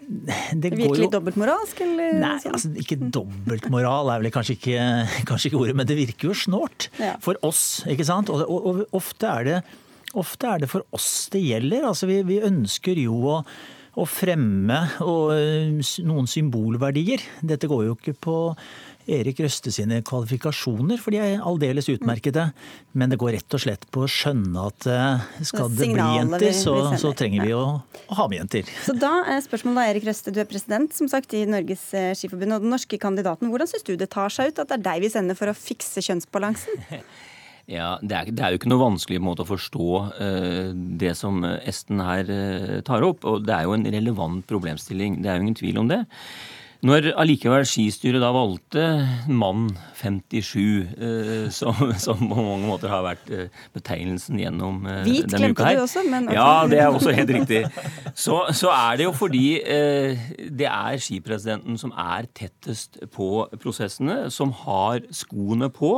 det 0.08 0.70
Virkelig 0.72 1.10
dobbeltmoralsk, 1.12 1.82
eller? 1.84 2.14
Nei, 2.16 2.36
sånn? 2.40 2.54
altså, 2.56 2.70
ikke 2.80 2.96
dobbeltmoral 3.12 4.08
er 4.14 4.22
vel 4.22 4.32
kanskje 4.32 4.56
ikke, 4.56 4.86
kanskje 5.28 5.50
ikke, 5.50 5.60
ordet, 5.60 5.74
men 5.76 5.88
det 5.88 5.98
virker 5.98 6.30
jo 6.30 6.36
snålt 6.46 6.88
ja. 6.96 7.12
for 7.24 7.36
oss. 7.44 7.82
ikke 7.88 8.06
sant? 8.08 8.32
Og, 8.32 8.40
og, 8.44 8.68
og 8.70 8.96
ofte, 8.96 9.28
er 9.28 9.48
det, 9.48 9.58
ofte, 10.16 10.48
er 10.48 10.64
det, 10.64 10.70
for 10.72 10.86
oss 10.96 11.28
det 11.34 11.44
gjelder. 11.44 11.84
Altså, 11.90 12.08
vi, 12.08 12.22
vi 12.28 12.40
ønsker 12.48 13.00
jo 13.04 13.20
å, 13.34 13.38
å 14.00 14.06
fremme 14.08 14.80
og, 15.04 15.34
noen 16.08 16.30
symbolverdier. 16.30 17.24
Dette 17.44 17.68
går 17.68 17.90
jo 17.90 17.98
ikke 17.98 18.16
på 18.16 18.38
Erik 19.08 19.40
Røste 19.40 19.72
sine 19.72 20.00
kvalifikasjoner, 20.04 21.00
for 21.00 21.14
de 21.14 21.20
er 21.22 21.44
aldeles 21.46 21.88
utmerkede. 21.88 22.48
Men 22.98 23.12
det 23.12 23.18
går 23.20 23.38
rett 23.38 23.56
og 23.56 23.62
slett 23.62 23.86
på 23.94 24.04
å 24.04 24.10
skjønne 24.10 24.66
at 24.68 24.88
eh, 24.92 25.24
skal 25.48 25.70
det 25.72 25.88
bli 25.94 26.08
jenter, 26.18 26.50
så, 26.56 26.74
så 27.00 27.14
trenger 27.16 27.46
vi 27.46 27.54
å, 27.56 27.62
å, 27.80 28.18
ha 28.18 28.28
med 28.28 28.42
jenter. 28.42 28.68
Så 28.84 28.96
da 28.98 29.14
er 29.32 29.40
spørsmålet 29.44 29.80
da, 29.80 29.86
Erik 29.94 30.08
Røste, 30.10 30.34
du 30.34 30.42
er 30.42 30.50
president 30.50 30.92
som 30.96 31.08
sagt 31.10 31.32
i 31.38 31.46
Norges 31.48 31.88
eh, 31.96 32.12
Skiforbund 32.18 32.58
og 32.58 32.66
den 32.66 32.74
norske 32.76 33.00
kandidaten. 33.00 33.48
Hvordan 33.52 33.70
syns 33.70 33.88
du 33.88 33.94
det 33.96 34.10
tar 34.12 34.34
seg 34.34 34.52
ut 34.52 34.62
at 34.62 34.68
det 34.68 34.78
er 34.80 34.86
deg 34.90 35.06
vi 35.06 35.12
sender 35.16 35.38
for 35.38 35.50
å 35.50 35.56
fikse 35.56 36.04
kjønnsbalansen? 36.04 36.84
Ja, 37.68 37.98
det 38.00 38.14
er, 38.16 38.28
det 38.32 38.40
er, 38.40 38.54
jo 38.54 38.56
ikke 38.62 38.70
noe 38.72 38.80
vanskelig 38.80 39.18
måte 39.20 39.44
å 39.44 39.48
forstå 39.50 39.88
uh, 40.16 40.70
det 40.72 41.10
som 41.18 41.42
Esten 41.44 42.00
her 42.00 42.30
uh, 42.32 42.78
tar 42.80 43.04
opp. 43.04 43.26
Og 43.28 43.42
det 43.44 43.52
er 43.52 43.66
jo 43.68 43.74
en 43.76 43.84
relevant 43.92 44.40
problemstilling. 44.48 45.18
Det 45.20 45.28
er 45.28 45.36
jo 45.36 45.44
ingen 45.44 45.58
tvil 45.58 45.82
om 45.82 45.90
det. 45.90 45.98
Når 46.86 47.08
allikevel 47.18 47.64
skistyret 47.66 48.22
da 48.22 48.28
valgte 48.30 48.82
mann 49.26 49.72
57, 49.98 50.58
eh, 50.94 51.48
som, 51.50 51.74
som, 52.04 52.20
på 52.30 52.36
mange 52.38 52.68
måter 52.68 52.92
har 52.92 53.02
vært 53.02 53.32
eh, 53.34 53.48
betegnelsen 53.74 54.38
gjennom 54.38 54.84
eh, 54.86 55.00
Hvit 55.08 55.26
denne 55.32 55.50
uka 55.50 55.66
her. 55.66 55.74
Hvit 55.74 55.74
glemte 55.74 55.74
Du 55.74 55.82
også, 55.82 56.04
men 56.06 56.28
okay. 56.28 56.38
Ja, 56.38 56.68
det 56.70 56.78
er 56.78 56.94
også 56.94 57.14
helt 57.16 57.32
riktig. 57.34 57.64
Så, 58.14 58.36
så 58.54 58.70
er 58.70 59.00
det 59.00 59.08
jo 59.08 59.14
fordi 59.16 59.46
det 60.54 60.68
er 60.68 61.00
skipresidenten 61.02 61.80
som 61.80 61.90
er 61.98 62.28
tettest 62.36 63.00
på 63.14 63.48
prosessene, 63.58 64.28
som 64.30 64.52
har 64.62 65.02
skoene 65.14 65.70
på, 65.74 65.92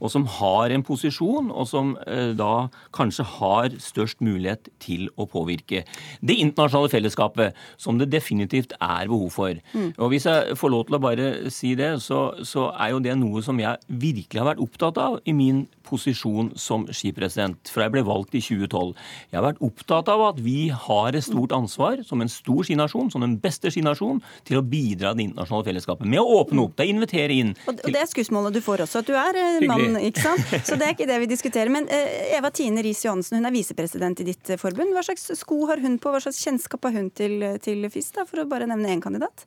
og 0.00 0.10
som 0.10 0.26
har 0.40 0.74
en 0.74 0.84
posisjon, 0.86 1.52
og 1.54 1.70
som 1.70 1.94
da 2.38 2.66
kanskje 2.96 3.26
har 3.36 3.78
størst 3.82 4.22
mulighet 4.24 4.70
til 4.82 5.06
å 5.14 5.28
påvirke. 5.30 5.84
Det 6.18 6.38
internasjonale 6.42 6.90
fellesskapet, 6.92 7.58
som 7.78 8.00
det 8.00 8.10
definitivt 8.14 8.74
er 8.80 9.10
behov 9.10 9.30
for. 9.36 9.62
Og 9.98 10.15
Og 10.15 10.15
hvis 10.16 10.26
jeg 10.28 10.56
får 10.56 10.72
lov 10.72 10.86
til 10.88 10.96
å 10.96 11.02
bare 11.04 11.26
si 11.52 11.74
det, 11.76 11.90
så, 12.00 12.20
så, 12.40 12.70
er 12.72 12.94
jo 12.94 13.02
det 13.04 13.16
noe 13.20 13.42
som 13.44 13.58
jeg 13.60 13.76
virkelig 13.86 14.40
har 14.40 14.48
vært 14.54 14.62
opptatt 14.64 15.00
av 15.02 15.18
i 15.28 15.34
min 15.36 15.66
posisjon 15.86 16.52
som 16.60 16.86
skipresident 16.90 17.70
fra 17.72 17.86
jeg 17.86 17.94
ble 17.94 18.02
valgt 18.06 18.34
i 18.36 18.42
2012. 18.42 18.92
Jeg 19.30 19.38
har 19.38 19.44
vært 19.46 19.62
opptatt 19.64 20.10
av 20.12 20.24
at 20.30 20.40
vi 20.42 20.68
har 20.70 21.16
et 21.16 21.24
stort 21.24 21.54
ansvar 21.56 22.02
som 22.06 22.22
en 22.22 22.30
stor 22.30 22.66
skinasjon, 22.66 23.10
som 23.12 23.24
den 23.24 23.36
beste 23.42 23.70
skinasjon, 23.72 24.20
til 24.46 24.60
å 24.60 24.64
bidra 24.66 25.14
i 25.14 25.20
det 25.20 25.26
internasjonale 25.28 25.68
fellesskapet. 25.70 26.08
Med 26.10 26.22
å 26.22 26.40
åpne 26.40 26.66
opp, 26.66 26.76
det 26.78 26.86
er 26.86 26.92
invitere 26.94 27.36
inn. 27.36 27.54
Og 27.66 27.80
det 27.84 28.00
er 28.00 28.10
skussmålet 28.10 28.56
du 28.56 28.62
får 28.64 28.84
også, 28.86 29.04
at 29.04 29.10
du 29.10 29.14
er 29.18 29.40
eh, 29.40 29.66
mann, 29.70 29.98
ikke 30.08 30.24
sant? 30.24 30.54
Så 30.68 30.78
det 30.78 30.88
er 30.88 30.96
ikke 30.96 31.08
det 31.08 31.20
vi 31.22 31.30
diskuterer. 31.30 31.72
Men 31.72 31.88
eh, 31.92 32.36
Eva 32.38 32.50
Tine 32.54 32.84
Riis 32.84 33.04
Johansen, 33.06 33.38
hun 33.38 33.48
er 33.48 33.54
visepresident 33.54 34.22
i 34.22 34.28
ditt 34.30 34.54
forbund. 34.60 34.94
Hva 34.96 35.04
slags 35.06 35.30
sko 35.38 35.62
har 35.70 35.82
hun 35.84 35.98
på, 36.02 36.12
hva 36.12 36.22
slags 36.22 36.42
kjennskap 36.44 36.88
har 36.88 36.96
hun 36.98 37.10
til, 37.16 37.38
til 37.64 37.86
FIS, 37.92 38.12
da, 38.16 38.26
for 38.28 38.42
å 38.42 38.48
bare 38.50 38.68
nevne 38.70 38.94
én 38.94 39.04
kandidat? 39.04 39.46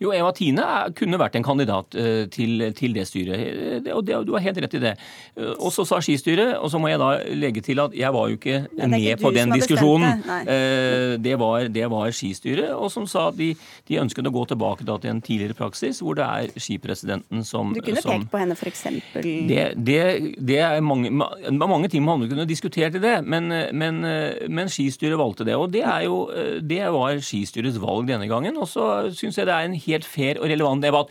Jo, 0.00 0.14
Eva 0.16 0.32
Tine 0.36 0.66
kunne 0.96 1.20
vært 1.20 1.36
en 1.36 1.44
kandidat 1.44 1.92
til, 2.32 2.70
til, 2.76 2.94
det 2.96 3.04
styret, 3.08 3.88
og 3.92 4.06
du 4.06 4.32
har 4.32 4.44
helt 4.44 4.60
rett 4.64 4.76
i 4.78 4.82
det. 4.82 4.94
Uh, 5.36 5.52
og 5.58 5.72
så 5.80 5.86
sa 5.88 6.00
skistyret, 6.04 6.56
og 6.58 6.70
så 6.72 6.80
må 6.80 6.90
jeg 6.90 7.00
da 7.02 7.10
legge 7.36 7.62
til 7.64 7.82
at 7.82 7.94
jeg 7.96 8.14
var 8.16 8.30
jo 8.30 8.38
ikke 8.38 8.56
Nei, 8.78 8.88
med 8.88 9.04
ikke 9.04 9.20
på 9.22 9.32
den 9.36 9.52
diskusjonen. 9.54 10.24
Det. 10.24 10.38
Uh, 10.48 11.14
det, 11.22 11.36
var, 11.40 11.68
det, 11.68 11.84
var, 11.92 12.14
skistyret, 12.16 12.72
og 12.74 12.90
som 12.92 13.06
sa 13.10 13.28
at 13.30 13.38
de, 13.38 13.52
de 13.88 14.00
ønsket 14.02 14.26
å 14.26 14.34
gå 14.34 14.46
tilbake 14.50 14.86
da, 14.88 14.96
til 15.02 15.12
en 15.12 15.22
tidligere 15.24 15.58
praksis 15.58 16.00
hvor 16.02 16.18
det 16.18 16.26
er 16.26 16.54
skipresidenten 16.60 17.44
som 17.46 17.74
Du 17.76 17.82
kunne 17.84 18.02
som, 18.02 18.16
pekt 18.16 18.32
på 18.32 18.40
henne, 18.42 18.56
f.eks.? 18.58 18.82
Det, 19.20 19.66
det, 19.76 20.00
det 20.38 20.60
er 20.64 20.80
mange, 20.84 21.12
mange 21.12 21.92
ting 21.92 22.04
man 22.06 22.24
kunne 22.26 22.48
diskutert 22.48 22.96
i 22.96 23.02
det, 23.02 23.16
men, 23.22 23.52
men, 23.76 24.02
men 24.48 24.72
skistyret 24.72 25.20
valgte 25.20 25.46
det. 25.46 25.56
Og 25.60 25.70
det, 25.72 25.84
er 25.86 26.08
jo, 26.08 26.24
det 26.64 26.82
var 26.94 27.20
skistyrets 27.24 27.78
valg 27.82 28.08
denne 28.08 28.28
gangen. 28.30 28.58
Og 28.60 28.68
så 28.70 28.88
syns 29.16 29.38
jeg 29.38 29.48
det 29.48 29.56
er 29.56 29.68
en 29.68 29.76
helt 29.76 30.00
helt 30.00 30.08
fair 30.08 30.40
og 30.40 30.50
relevant 30.50 30.84
debatt. 30.84 31.10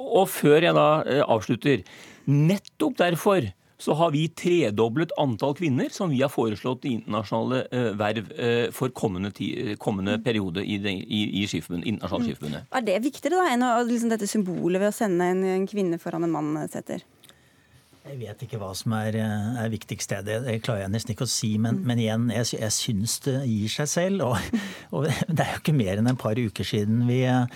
Og 0.00 0.28
før 0.28 0.64
jeg 0.64 0.76
da 0.76 0.88
eh, 1.04 1.24
avslutter 1.24 1.84
Nettopp 2.30 2.98
derfor 2.98 3.48
så 3.80 3.96
har 3.98 4.12
vi 4.14 4.26
tredoblet 4.36 5.14
antall 5.20 5.54
kvinner 5.58 5.88
som 5.92 6.12
vi 6.12 6.20
har 6.22 6.32
foreslått 6.32 6.84
i 6.84 6.94
internasjonale 6.98 7.62
uh, 7.72 7.90
verv 8.00 8.32
uh, 8.36 8.66
for 8.76 8.92
kommende, 8.96 9.32
kommende 9.80 10.18
periode 10.24 10.64
i, 10.64 10.76
det, 10.82 10.92
i, 10.92 11.22
i 11.40 11.46
internasjonale 11.46 12.24
mm. 12.24 12.28
skiforbundet. 12.28 12.68
Er 12.70 12.84
det 12.86 12.98
viktigere 13.06 13.40
da 13.40 13.54
enn 13.54 13.64
å, 13.66 13.72
liksom 13.88 14.12
dette 14.12 14.28
symbolet 14.30 14.82
ved 14.82 14.92
å 14.92 14.98
sende 15.00 15.32
en, 15.32 15.46
en 15.56 15.66
kvinne 15.70 16.00
foran 16.02 16.28
en 16.28 16.36
mann, 16.36 16.60
setter? 16.72 17.06
Jeg 18.00 18.16
vet 18.16 18.40
ikke 18.42 18.58
hva 18.58 18.70
som 18.74 18.94
er, 18.96 19.18
er 19.20 19.68
viktigst. 19.70 20.14
Det, 20.24 20.38
det 20.46 20.54
klarer 20.64 20.86
jeg 20.86 20.92
nesten 20.94 21.12
ikke 21.12 21.26
å 21.28 21.30
si. 21.30 21.50
Men, 21.60 21.82
mm. 21.82 21.82
men 21.86 22.00
igjen, 22.00 22.30
jeg, 22.32 22.48
jeg 22.56 22.74
syns 22.74 23.18
det 23.26 23.36
gir 23.44 23.74
seg 23.74 23.90
selv. 23.92 24.24
Og, 24.30 24.62
og, 24.96 25.06
det 25.28 25.44
er 25.44 25.52
jo 25.52 25.60
ikke 25.60 25.76
mer 25.76 26.00
enn 26.00 26.10
et 26.10 26.20
par 26.20 26.40
uker 26.40 26.66
siden 26.66 27.04
vi 27.08 27.20
Eh, 27.28 27.46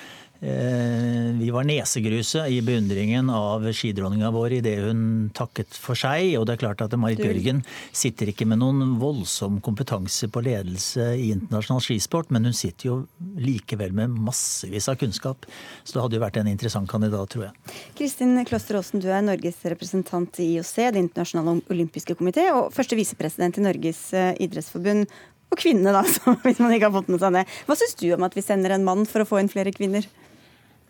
vi 0.40 1.50
var 1.50 1.64
nesegruset 1.64 2.50
i 2.52 2.58
beundringen 2.62 3.30
av 3.32 3.64
skidronninga 3.72 4.28
vår 4.34 4.58
idet 4.58 4.74
hun 4.84 5.30
takket 5.34 5.72
for 5.78 5.96
seg. 5.98 6.34
Og 6.38 6.44
det 6.46 6.56
er 6.56 6.60
klart 6.60 6.82
at 6.84 6.96
Marit 7.00 7.22
Bjørgen 7.22 7.62
sitter 7.96 8.28
ikke 8.32 8.46
med 8.48 8.60
noen 8.60 8.96
voldsom 9.00 9.60
kompetanse 9.64 10.28
på 10.32 10.42
ledelse 10.44 11.06
i 11.16 11.30
internasjonal 11.32 11.84
skisport, 11.84 12.32
men 12.34 12.48
hun 12.48 12.56
sitter 12.56 12.90
jo 12.90 12.98
likevel 13.40 13.94
med 13.96 14.12
massevis 14.26 14.90
av 14.92 14.98
kunnskap. 15.00 15.48
Så 15.84 15.96
det 15.96 16.04
hadde 16.04 16.18
jo 16.18 16.24
vært 16.24 16.40
en 16.42 16.50
interessant 16.50 16.90
kandidat, 16.90 17.32
tror 17.32 17.48
jeg. 17.48 17.76
Kristin 17.98 18.36
Kloster 18.48 18.78
Aasen, 18.80 19.02
du 19.04 19.08
er 19.08 19.24
Norges 19.24 19.62
representant 19.64 20.40
i 20.42 20.54
IOC, 20.58 20.74
Det 20.94 21.04
internasjonale 21.06 21.62
olympiske 21.72 22.16
komité, 22.18 22.50
og 22.52 22.72
første 22.74 22.98
visepresident 22.98 23.58
i 23.58 23.64
Norges 23.64 24.06
eh, 24.12 24.34
idrettsforbund. 24.44 25.08
Og 25.54 25.60
kvinne, 25.62 25.94
da, 25.94 26.02
hvis 26.44 26.58
man 26.58 26.74
ikke 26.74 26.90
har 26.90 26.96
fått 26.96 27.10
med 27.14 27.22
seg 27.22 27.36
det. 27.36 27.46
Hva 27.68 27.78
syns 27.78 27.94
du 28.00 28.08
om 28.16 28.26
at 28.26 28.34
vi 28.34 28.42
sender 28.42 28.74
en 28.74 28.86
mann 28.86 29.06
for 29.06 29.22
å 29.22 29.28
få 29.28 29.38
inn 29.38 29.52
flere 29.52 29.74
kvinner? 29.74 30.06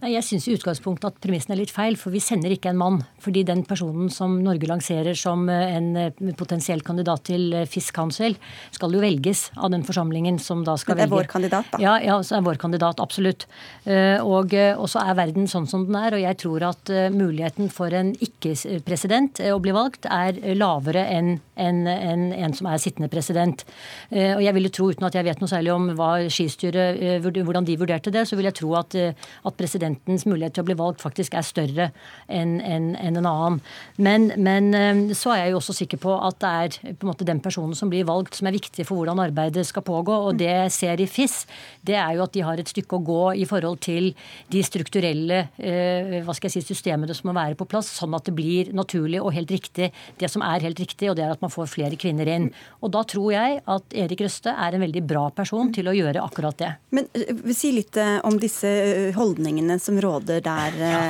Jeg 0.04 0.24
syns 0.26 0.44
i 0.48 0.52
utgangspunktet 0.52 1.06
at 1.08 1.20
premissen 1.22 1.54
er 1.54 1.58
litt 1.62 1.72
feil, 1.72 1.94
for 1.96 2.12
vi 2.12 2.20
sender 2.20 2.52
ikke 2.52 2.68
en 2.74 2.80
mann. 2.80 2.98
Fordi 3.24 3.44
den 3.48 3.62
personen 3.64 4.10
som 4.12 4.34
Norge 4.44 4.68
lanserer 4.68 5.16
som 5.16 5.46
eh, 5.48 5.76
en 5.78 5.86
eh, 5.96 6.32
potensiell 6.36 6.82
kandidat 6.84 7.24
til 7.30 7.54
eh, 7.56 7.64
FIS 7.70 7.88
Council, 7.96 8.36
skal 8.74 8.92
jo 8.92 9.00
velges 9.00 9.46
av 9.56 9.72
den 9.72 9.84
forsamlingen 9.86 10.36
som 10.42 10.60
da 10.66 10.74
skal 10.80 10.98
velge. 10.98 11.08
Det 11.08 11.12
er 11.12 11.14
vår 11.14 11.30
kandidat, 11.30 11.70
da? 11.72 11.80
Ja, 11.80 11.94
ja 12.04 12.18
så 12.26 12.36
er 12.36 12.44
vår 12.44 12.60
kandidat, 12.60 13.00
absolutt. 13.00 13.46
Og, 13.84 14.52
og 14.54 14.86
så 14.90 15.02
er 15.02 15.16
verden 15.16 15.48
sånn 15.50 15.66
som 15.68 15.84
den 15.88 15.96
er, 15.98 16.16
og 16.16 16.22
jeg 16.22 16.38
tror 16.40 16.64
at 16.70 16.90
muligheten 17.12 17.70
for 17.72 17.92
en 17.94 18.12
ikke-president 18.24 19.40
å 19.52 19.58
bli 19.62 19.74
valgt 19.74 20.08
er 20.10 20.38
lavere 20.56 21.04
enn 21.12 21.34
en, 21.54 21.80
en, 21.86 22.24
en, 22.34 22.54
som 22.56 22.66
er 22.70 22.80
sittende 22.82 23.10
president. 23.12 23.62
Og 24.10 24.42
jeg 24.42 24.56
ville 24.56 24.72
tro, 24.74 24.88
uten 24.90 25.06
at 25.06 25.14
jeg 25.14 25.26
vet 25.28 25.42
noe 25.42 25.50
særlig 25.50 25.70
om 25.74 25.90
hva 25.98 26.10
skistyret, 26.32 27.22
hvordan 27.22 27.68
de 27.68 27.78
vurderte 27.78 28.12
det, 28.14 28.24
så 28.26 28.38
vil 28.38 28.48
jeg 28.48 28.58
tro 28.58 28.72
at, 28.80 28.96
at 28.98 29.58
presidenten 29.58 29.93
presidentens 29.94 30.26
mulighet 30.26 30.54
til 30.56 30.64
å 30.64 30.68
bli 30.68 30.76
valgt 30.78 31.02
faktisk 31.02 31.34
er 31.34 31.46
større 31.46 31.90
enn 32.28 32.60
en, 32.60 32.94
en, 32.96 33.16
en 33.18 33.26
annen. 33.26 33.60
Men, 33.96 34.30
men, 34.36 34.72
eh, 34.74 35.14
så 35.16 35.34
er 35.34 35.44
jeg 35.44 35.54
jo 35.54 35.60
også 35.60 35.76
sikker 35.80 36.00
på 36.02 36.14
at 36.14 36.38
det 36.42 36.50
er 36.50 36.94
på 36.94 37.06
en 37.06 37.12
måte 37.12 37.26
den 37.26 37.40
personen 37.40 37.74
som 37.74 37.90
blir 37.92 38.06
valgt, 38.08 38.36
som 38.38 38.48
er 38.48 38.56
viktig 38.56 38.86
for 38.86 39.00
hvordan 39.00 39.22
arbeidet 39.22 39.66
skal 39.66 39.84
pågå. 39.86 40.16
Og 40.28 40.38
det 40.40 40.50
jeg 40.50 40.74
ser 40.74 41.00
i 41.00 41.08
FIS, 41.10 41.44
det 41.82 41.96
er 42.00 42.16
jo 42.16 42.24
at 42.26 42.34
de 42.34 42.44
har 42.44 42.60
et 42.60 42.70
stykke 42.70 42.98
å 42.98 43.04
gå 43.04 43.22
i 43.42 43.46
forhold 43.48 43.80
til 43.84 44.12
de 44.52 44.64
strukturelle 44.64 45.44
eh, 45.58 46.20
hva 46.24 46.34
skal 46.36 46.50
jeg 46.50 46.64
si, 46.64 46.74
systemene 46.74 47.14
som 47.16 47.30
må 47.30 47.36
være 47.36 47.58
på 47.58 47.68
plass, 47.68 47.90
sånn 47.98 48.14
at 48.16 48.28
det 48.28 48.36
blir 48.36 48.72
naturlig 48.76 49.22
og 49.22 49.34
helt 49.36 49.52
riktig 49.52 49.90
det 50.20 50.30
som 50.32 50.44
er 50.44 50.64
helt 50.64 50.80
riktig, 50.80 51.10
og 51.10 51.18
det 51.18 51.26
er 51.26 51.34
at 51.34 51.42
man 51.44 51.52
får 51.52 51.70
flere 51.72 51.98
kvinner 52.00 52.28
inn. 52.30 52.50
Og 52.82 52.92
da 52.94 53.04
tror 53.08 53.32
jeg 53.34 53.60
at 53.70 53.96
Erik 54.04 54.24
Røste 54.24 54.52
er 54.52 54.74
en 54.74 54.84
veldig 54.84 55.04
bra 55.06 55.26
person 55.34 55.72
til 55.74 55.88
å 55.90 55.96
gjøre 55.96 56.22
akkurat 56.24 56.58
det. 56.60 56.72
Men 56.94 57.08
uh, 57.14 57.52
si 57.54 57.72
litt 57.74 57.96
om 58.24 58.36
disse 58.40 58.68
holdningene 59.14 59.76
som 59.84 60.00
råder 60.00 60.42
der, 60.44 60.78
ja. 60.80 61.02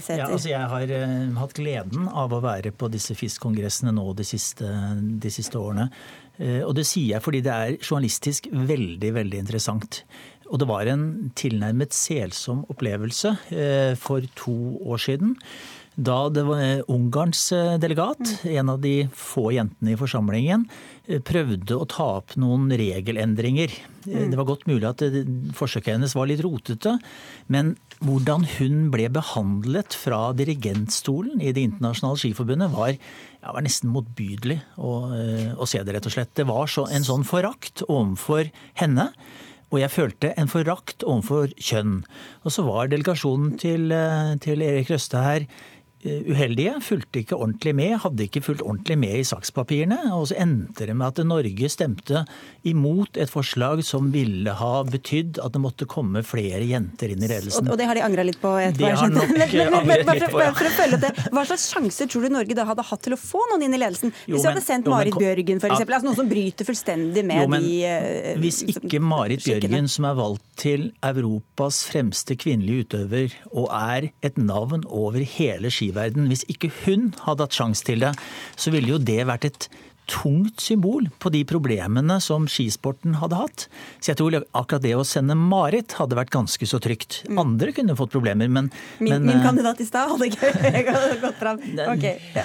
Sæther? 0.00 0.22
Ja, 0.22 0.28
altså 0.32 0.50
jeg 0.50 0.70
har 0.72 0.92
uh, 0.94 1.38
hatt 1.42 1.56
gleden 1.58 2.08
av 2.08 2.32
å 2.32 2.42
være 2.44 2.72
på 2.76 2.88
disse 2.92 3.16
FIS-kongressene 3.18 3.92
nå 3.94 4.06
de 4.16 4.26
siste, 4.26 4.68
de 5.20 5.32
siste 5.32 5.60
årene. 5.60 5.90
Uh, 6.40 6.62
og 6.64 6.74
det 6.78 6.86
sier 6.88 7.14
jeg 7.14 7.24
fordi 7.24 7.44
det 7.44 7.54
er 7.54 7.76
journalistisk 7.78 8.48
veldig, 8.52 9.12
veldig 9.20 9.44
interessant. 9.44 10.02
Og 10.50 10.60
det 10.60 10.68
var 10.68 10.88
en 10.90 11.06
tilnærmet 11.36 11.94
selsom 11.96 12.66
opplevelse 12.72 13.36
uh, 13.52 13.94
for 14.00 14.24
to 14.38 14.58
år 14.84 15.08
siden. 15.10 15.38
Da 15.94 16.24
det 16.26 16.42
var 16.42 16.80
Ungarns 16.90 17.52
delegat, 17.78 18.18
en 18.50 18.72
av 18.72 18.80
de 18.82 19.04
få 19.14 19.52
jentene 19.54 19.92
i 19.92 19.98
forsamlingen, 20.00 20.64
prøvde 21.22 21.76
å 21.78 21.86
ta 21.86 22.06
opp 22.16 22.34
noen 22.40 22.66
regelendringer. 22.74 23.70
Mm. 24.02 24.32
Det 24.32 24.40
var 24.40 24.48
godt 24.48 24.66
mulig 24.66 24.88
at 24.88 25.04
forsøket 25.54 25.94
hennes 25.94 26.16
var 26.18 26.26
litt 26.26 26.42
rotete, 26.42 26.96
men 27.46 27.76
hvordan 28.04 28.44
hun 28.58 28.88
ble 28.92 29.06
behandlet 29.12 29.96
fra 29.96 30.28
dirigentstolen 30.36 31.40
i 31.40 31.52
Det 31.56 31.64
internasjonale 31.64 32.20
skiforbundet, 32.20 32.72
var, 32.74 32.92
ja, 32.92 33.54
var 33.54 33.64
nesten 33.64 33.92
motbydelig 33.94 34.60
å, 34.76 34.92
eh, 35.16 35.50
å, 35.56 35.66
se 35.68 35.82
det, 35.82 35.96
rett 35.96 36.08
og 36.08 36.14
slett. 36.14 36.34
Det 36.36 36.46
var 36.48 36.68
så, 36.70 36.86
en 36.92 37.06
sånn 37.06 37.24
forakt 37.24 37.84
overfor 37.88 38.50
henne. 38.80 39.10
Og 39.72 39.80
jeg 39.80 39.90
følte 39.90 40.32
en 40.38 40.50
forakt 40.50 41.02
overfor 41.02 41.54
kjønn. 41.58 42.02
Og 42.44 42.54
så 42.54 42.66
var 42.66 42.92
delegasjonen 42.92 43.56
til, 43.58 43.90
eh, 43.90 44.34
til 44.44 44.62
Erik 44.62 44.92
Røste 44.92 45.24
her 45.24 45.48
uheldige. 46.04 46.74
Fulgte 46.84 47.22
ikke 47.22 47.38
ordentlig 47.38 47.74
med, 47.76 47.96
hadde 48.02 48.26
ikke 48.26 48.42
fulgt 48.44 48.62
ordentlig 48.64 48.96
med 49.00 49.20
i 49.20 49.24
sakspapirene. 49.26 49.98
Og 50.16 50.28
så 50.30 50.38
endte 50.44 50.88
det 50.88 50.96
med 50.96 51.06
at 51.08 51.22
Norge 51.26 51.70
stemte 51.72 52.24
imot 52.68 53.18
et 53.20 53.32
forslag 53.32 53.82
som 53.86 54.10
ville 54.14 54.52
ha 54.58 54.72
betydd 54.88 55.40
at 55.44 55.54
det 55.54 55.62
måtte 55.64 55.88
komme 55.90 56.24
flere 56.26 56.62
jenter 56.68 57.14
inn 57.14 57.24
i 57.24 57.30
ledelsen. 57.30 57.70
Og, 57.70 57.78
det 57.80 57.88
har 57.88 57.98
de 57.98 58.04
angra 58.04 58.26
litt 58.26 58.40
på? 58.42 58.52
Det 58.76 58.92
har 58.92 59.12
nok. 59.12 59.32
For 60.34 60.68
å 60.68 60.72
følge 60.74 60.98
det, 61.02 61.10
Hva 61.32 61.44
slags 61.48 61.66
sjanser 61.72 62.08
tror 62.10 62.26
du 62.26 62.32
Norge 62.34 62.56
da 62.56 62.66
hadde 62.68 62.84
hatt 62.86 63.04
til 63.04 63.16
å 63.16 63.20
få 63.20 63.40
noen 63.52 63.66
inn 63.66 63.76
i 63.76 63.80
ledelsen? 63.80 64.12
Hvis 64.26 64.42
vi 64.42 64.48
hadde 64.48 64.64
sendt 64.64 64.90
Marit 64.90 65.16
Bjørgen 65.18 65.60
f.eks., 65.62 65.80
ja. 65.80 65.86
altså 65.86 66.08
noen 66.08 66.18
som 66.18 66.30
bryter 66.30 66.68
fullstendig 66.68 67.24
med 67.26 67.44
jo, 67.44 67.48
de 67.54 67.72
uh, 67.88 68.30
Hvis 68.42 68.62
ikke 68.68 69.00
Marit 69.02 69.44
Bjørgen, 69.44 69.88
som 69.90 70.08
er 70.08 70.18
valgt 70.18 70.44
til 70.60 70.88
Europas 71.04 71.82
fremste 71.88 72.36
kvinnelige 72.40 72.88
utøver, 72.88 73.34
og 73.52 73.70
er 73.74 74.10
et 74.24 74.38
navn 74.40 74.84
over 74.88 75.22
hele 75.36 75.70
skiverden 75.72 75.93
verden. 75.96 76.28
Hvis 76.30 76.46
ikke 76.50 76.72
hun 76.84 77.12
hadde 77.24 77.46
hatt 77.46 77.56
sjanse 77.56 77.86
til 77.86 78.04
det, 78.04 78.14
så 78.56 78.74
ville 78.74 78.94
jo 78.94 79.02
det 79.02 79.22
vært 79.30 79.48
et 79.50 79.68
tungt 80.10 80.60
symbol 80.60 81.06
på 81.22 81.30
de 81.32 81.40
problemene 81.48 82.18
som 82.20 82.44
skisporten 82.50 83.16
hadde 83.22 83.38
hatt. 83.38 83.66
Så 84.00 84.12
jeg 84.12 84.20
tror 84.20 84.36
akkurat 84.42 84.84
det 84.84 84.92
å 84.98 85.06
sende 85.08 85.36
Marit 85.38 85.96
hadde 85.98 86.18
vært 86.18 86.32
ganske 86.34 86.68
så 86.68 86.80
trygt. 86.82 87.22
Mm. 87.28 87.40
Andre 87.40 87.72
kunne 87.76 87.96
fått 87.98 88.12
problemer, 88.12 88.50
men 88.50 88.70
Min, 88.98 89.14
men, 89.14 89.26
min 89.30 89.38
eh, 89.38 89.44
kandidat 89.44 89.80
i 89.80 89.88
stad 89.88 90.12
hadde 90.12 90.28
ikke 90.28 91.18
gått 91.24 91.40
fram. 91.40 91.62
Okay. 91.94 92.18
Ja. 92.34 92.44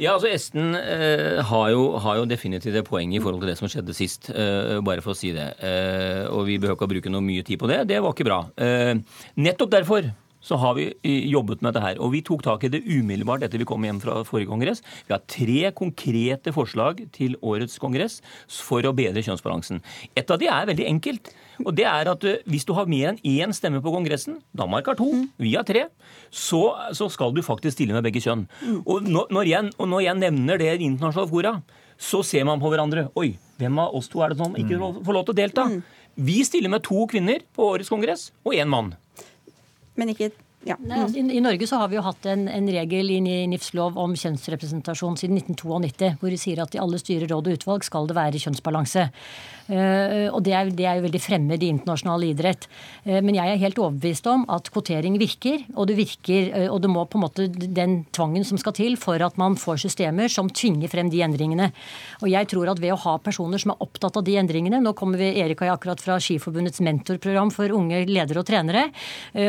Ja, 0.00 0.14
altså 0.14 0.30
Esten 0.30 0.74
eh, 0.76 1.40
har, 1.44 1.66
jo, 1.74 1.82
har, 2.00 2.20
jo, 2.20 2.24
definitivt 2.28 2.78
et 2.80 2.86
poeng 2.86 3.12
i 3.12 3.20
forhold 3.20 3.42
til 3.44 3.50
det 3.52 3.58
som 3.58 3.68
skjedde 3.70 3.94
sist. 3.96 4.30
Eh, 4.32 4.78
bare 4.84 5.04
for 5.04 5.12
å 5.12 5.18
si 5.18 5.34
det. 5.36 5.50
Eh, 5.60 6.24
og 6.30 6.46
vi 6.48 6.56
behøver 6.60 6.78
ikke 6.78 6.88
å 6.88 6.92
bruke 6.94 7.12
noe 7.12 7.24
mye 7.24 7.44
tid 7.46 7.60
på 7.60 7.68
det. 7.68 7.82
Det 7.90 8.00
var 8.00 8.14
ikke 8.14 8.28
bra. 8.28 8.40
Eh, 8.60 8.94
nettopp 9.44 9.74
derfor 9.74 10.08
så 10.40 10.56
har 10.60 10.76
vi 10.78 10.88
jobbet 11.30 11.60
med 11.60 11.74
dette 11.74 11.84
her. 11.84 12.00
Og 12.00 12.14
vi 12.14 12.22
tok 12.26 12.44
tak 12.46 12.64
i 12.64 12.72
det 12.72 12.82
umiddelbart 12.86 13.44
etter 13.44 13.60
vi 13.60 13.68
kom 13.68 13.84
hjem 13.84 14.00
fra 14.02 14.20
forrige 14.28 14.50
kongress. 14.50 14.82
Vi 15.06 15.14
har 15.14 15.22
tre 15.28 15.72
konkrete 15.76 16.54
forslag 16.56 17.04
til 17.16 17.36
årets 17.44 17.78
kongress 17.82 18.20
for 18.48 18.84
å 18.86 18.94
bedre 18.96 19.22
kjønnsbalansen. 19.26 19.82
Et 20.16 20.30
av 20.32 20.40
de 20.40 20.48
er 20.50 20.70
veldig 20.70 20.88
enkelt. 20.88 21.32
Og 21.66 21.74
det 21.76 21.84
er 21.88 22.08
at 22.08 22.24
eh, 22.24 22.40
hvis 22.48 22.64
du 22.64 22.72
har 22.76 22.88
mer 22.88 23.12
enn 23.12 23.20
én 23.26 23.52
stemme 23.56 23.82
på 23.84 23.92
Kongressen, 23.92 24.38
Danmark 24.56 24.88
har 24.88 24.96
to, 24.96 25.10
vi 25.36 25.52
har 25.58 25.66
tre, 25.68 25.86
så, 26.32 26.62
så 26.96 27.10
skal 27.12 27.34
du 27.36 27.42
faktisk 27.44 27.76
stille 27.76 27.96
med 27.96 28.06
begge 28.06 28.22
kjønn. 28.24 28.46
Og 28.88 29.04
når 29.10 29.50
jeg, 29.50 29.74
og 29.76 29.90
når 29.92 30.06
jeg 30.06 30.20
nevner 30.22 30.60
det 30.60 30.72
i 30.78 30.88
internasjonale 30.88 31.30
fora, 31.30 31.54
så 32.00 32.22
ser 32.24 32.46
man 32.48 32.62
på 32.62 32.70
hverandre. 32.72 33.10
Oi, 33.20 33.34
hvem 33.60 33.80
av 33.82 33.96
oss 33.96 34.08
to 34.08 34.22
er 34.24 34.32
det 34.32 34.40
som 34.40 34.56
ikke 34.56 34.80
får 35.04 35.16
lov 35.16 35.26
til 35.28 35.36
å 35.36 35.40
delta? 35.42 35.66
Vi 36.20 36.40
stiller 36.44 36.72
med 36.72 36.84
to 36.86 37.04
kvinner 37.10 37.44
på 37.56 37.68
årets 37.74 37.92
kongress 37.92 38.30
og 38.44 38.56
én 38.56 38.70
mann 38.72 38.94
men 40.00 40.14
ikke 40.14 40.32
ja. 40.66 40.76
Nei, 40.76 40.98
altså, 41.00 41.16
i, 41.16 41.22
i, 41.38 41.40
Norge 41.40 41.64
så 41.68 41.78
har 41.80 41.88
vi 41.88 41.96
jo 41.96 42.02
hatt 42.04 42.26
en, 42.28 42.44
en 42.52 42.66
regel 42.68 43.08
i 43.14 43.20
NIFs 43.48 43.70
lov 43.76 43.96
om 44.00 44.12
kjønnsrepresentasjon 44.18 45.16
siden 45.16 45.38
1992, 45.40 46.10
hvor 46.20 46.34
de 46.34 46.40
sier 46.40 46.60
at 46.60 46.76
i 46.76 46.82
alle 46.82 47.00
styrer, 47.00 47.30
råd 47.30 47.48
og 47.48 47.56
utvalg 47.56 47.86
skal 47.86 48.10
det 48.10 48.16
være 48.18 48.42
kjønnsbalanse. 48.42 49.06
Uh, 49.70 50.26
og 50.34 50.40
det 50.42 50.54
er, 50.56 50.70
det 50.74 50.86
er, 50.86 50.98
jo 50.98 51.04
veldig 51.06 51.20
fremmed 51.22 51.62
i 51.62 51.70
internasjonal 51.70 52.24
idrett. 52.26 52.66
Uh, 53.04 53.20
men 53.22 53.36
jeg 53.36 53.52
er 53.52 53.60
helt 53.62 53.78
overbevist 53.78 54.26
om 54.30 54.42
at 54.50 54.70
kvotering 54.74 55.18
virker, 55.20 55.62
og 55.76 55.86
det 55.90 55.96
virker, 56.00 56.48
uh, 56.56 56.68
og 56.74 56.80
det 56.82 56.90
må 56.90 57.04
på 57.06 57.20
en 57.20 57.24
måte 57.24 57.46
den 57.50 58.00
tvangen 58.14 58.46
som 58.46 58.58
skal 58.60 58.74
til 58.76 58.98
for 59.00 59.22
at 59.22 59.38
man 59.40 59.54
får 59.60 59.84
systemer 59.84 60.32
som 60.32 60.50
tvinger 60.50 60.90
frem 60.90 61.12
de 61.12 61.22
endringene. 61.22 61.70
Og 62.24 62.28
jeg 62.32 62.50
tror 62.50 62.72
at 62.72 62.82
ved 62.82 62.96
å 62.96 63.00
ha 63.04 63.16
personer 63.22 63.62
som 63.62 63.74
er 63.74 63.84
opptatt 63.86 64.18
av 64.18 64.26
de 64.26 64.36
endringene 64.40 64.80
Nå 64.80 64.92
kommer 64.96 65.20
vi 65.20 65.30
Erik 65.40 65.60
og 65.60 65.68
jeg 65.68 65.74
akkurat 65.74 66.02
fra 66.02 66.16
Skiforbundets 66.22 66.80
mentorprogram 66.84 67.50
for 67.54 67.72
unge 67.76 68.02
ledere 68.08 68.40
og 68.40 68.46
trenere, 68.48 68.86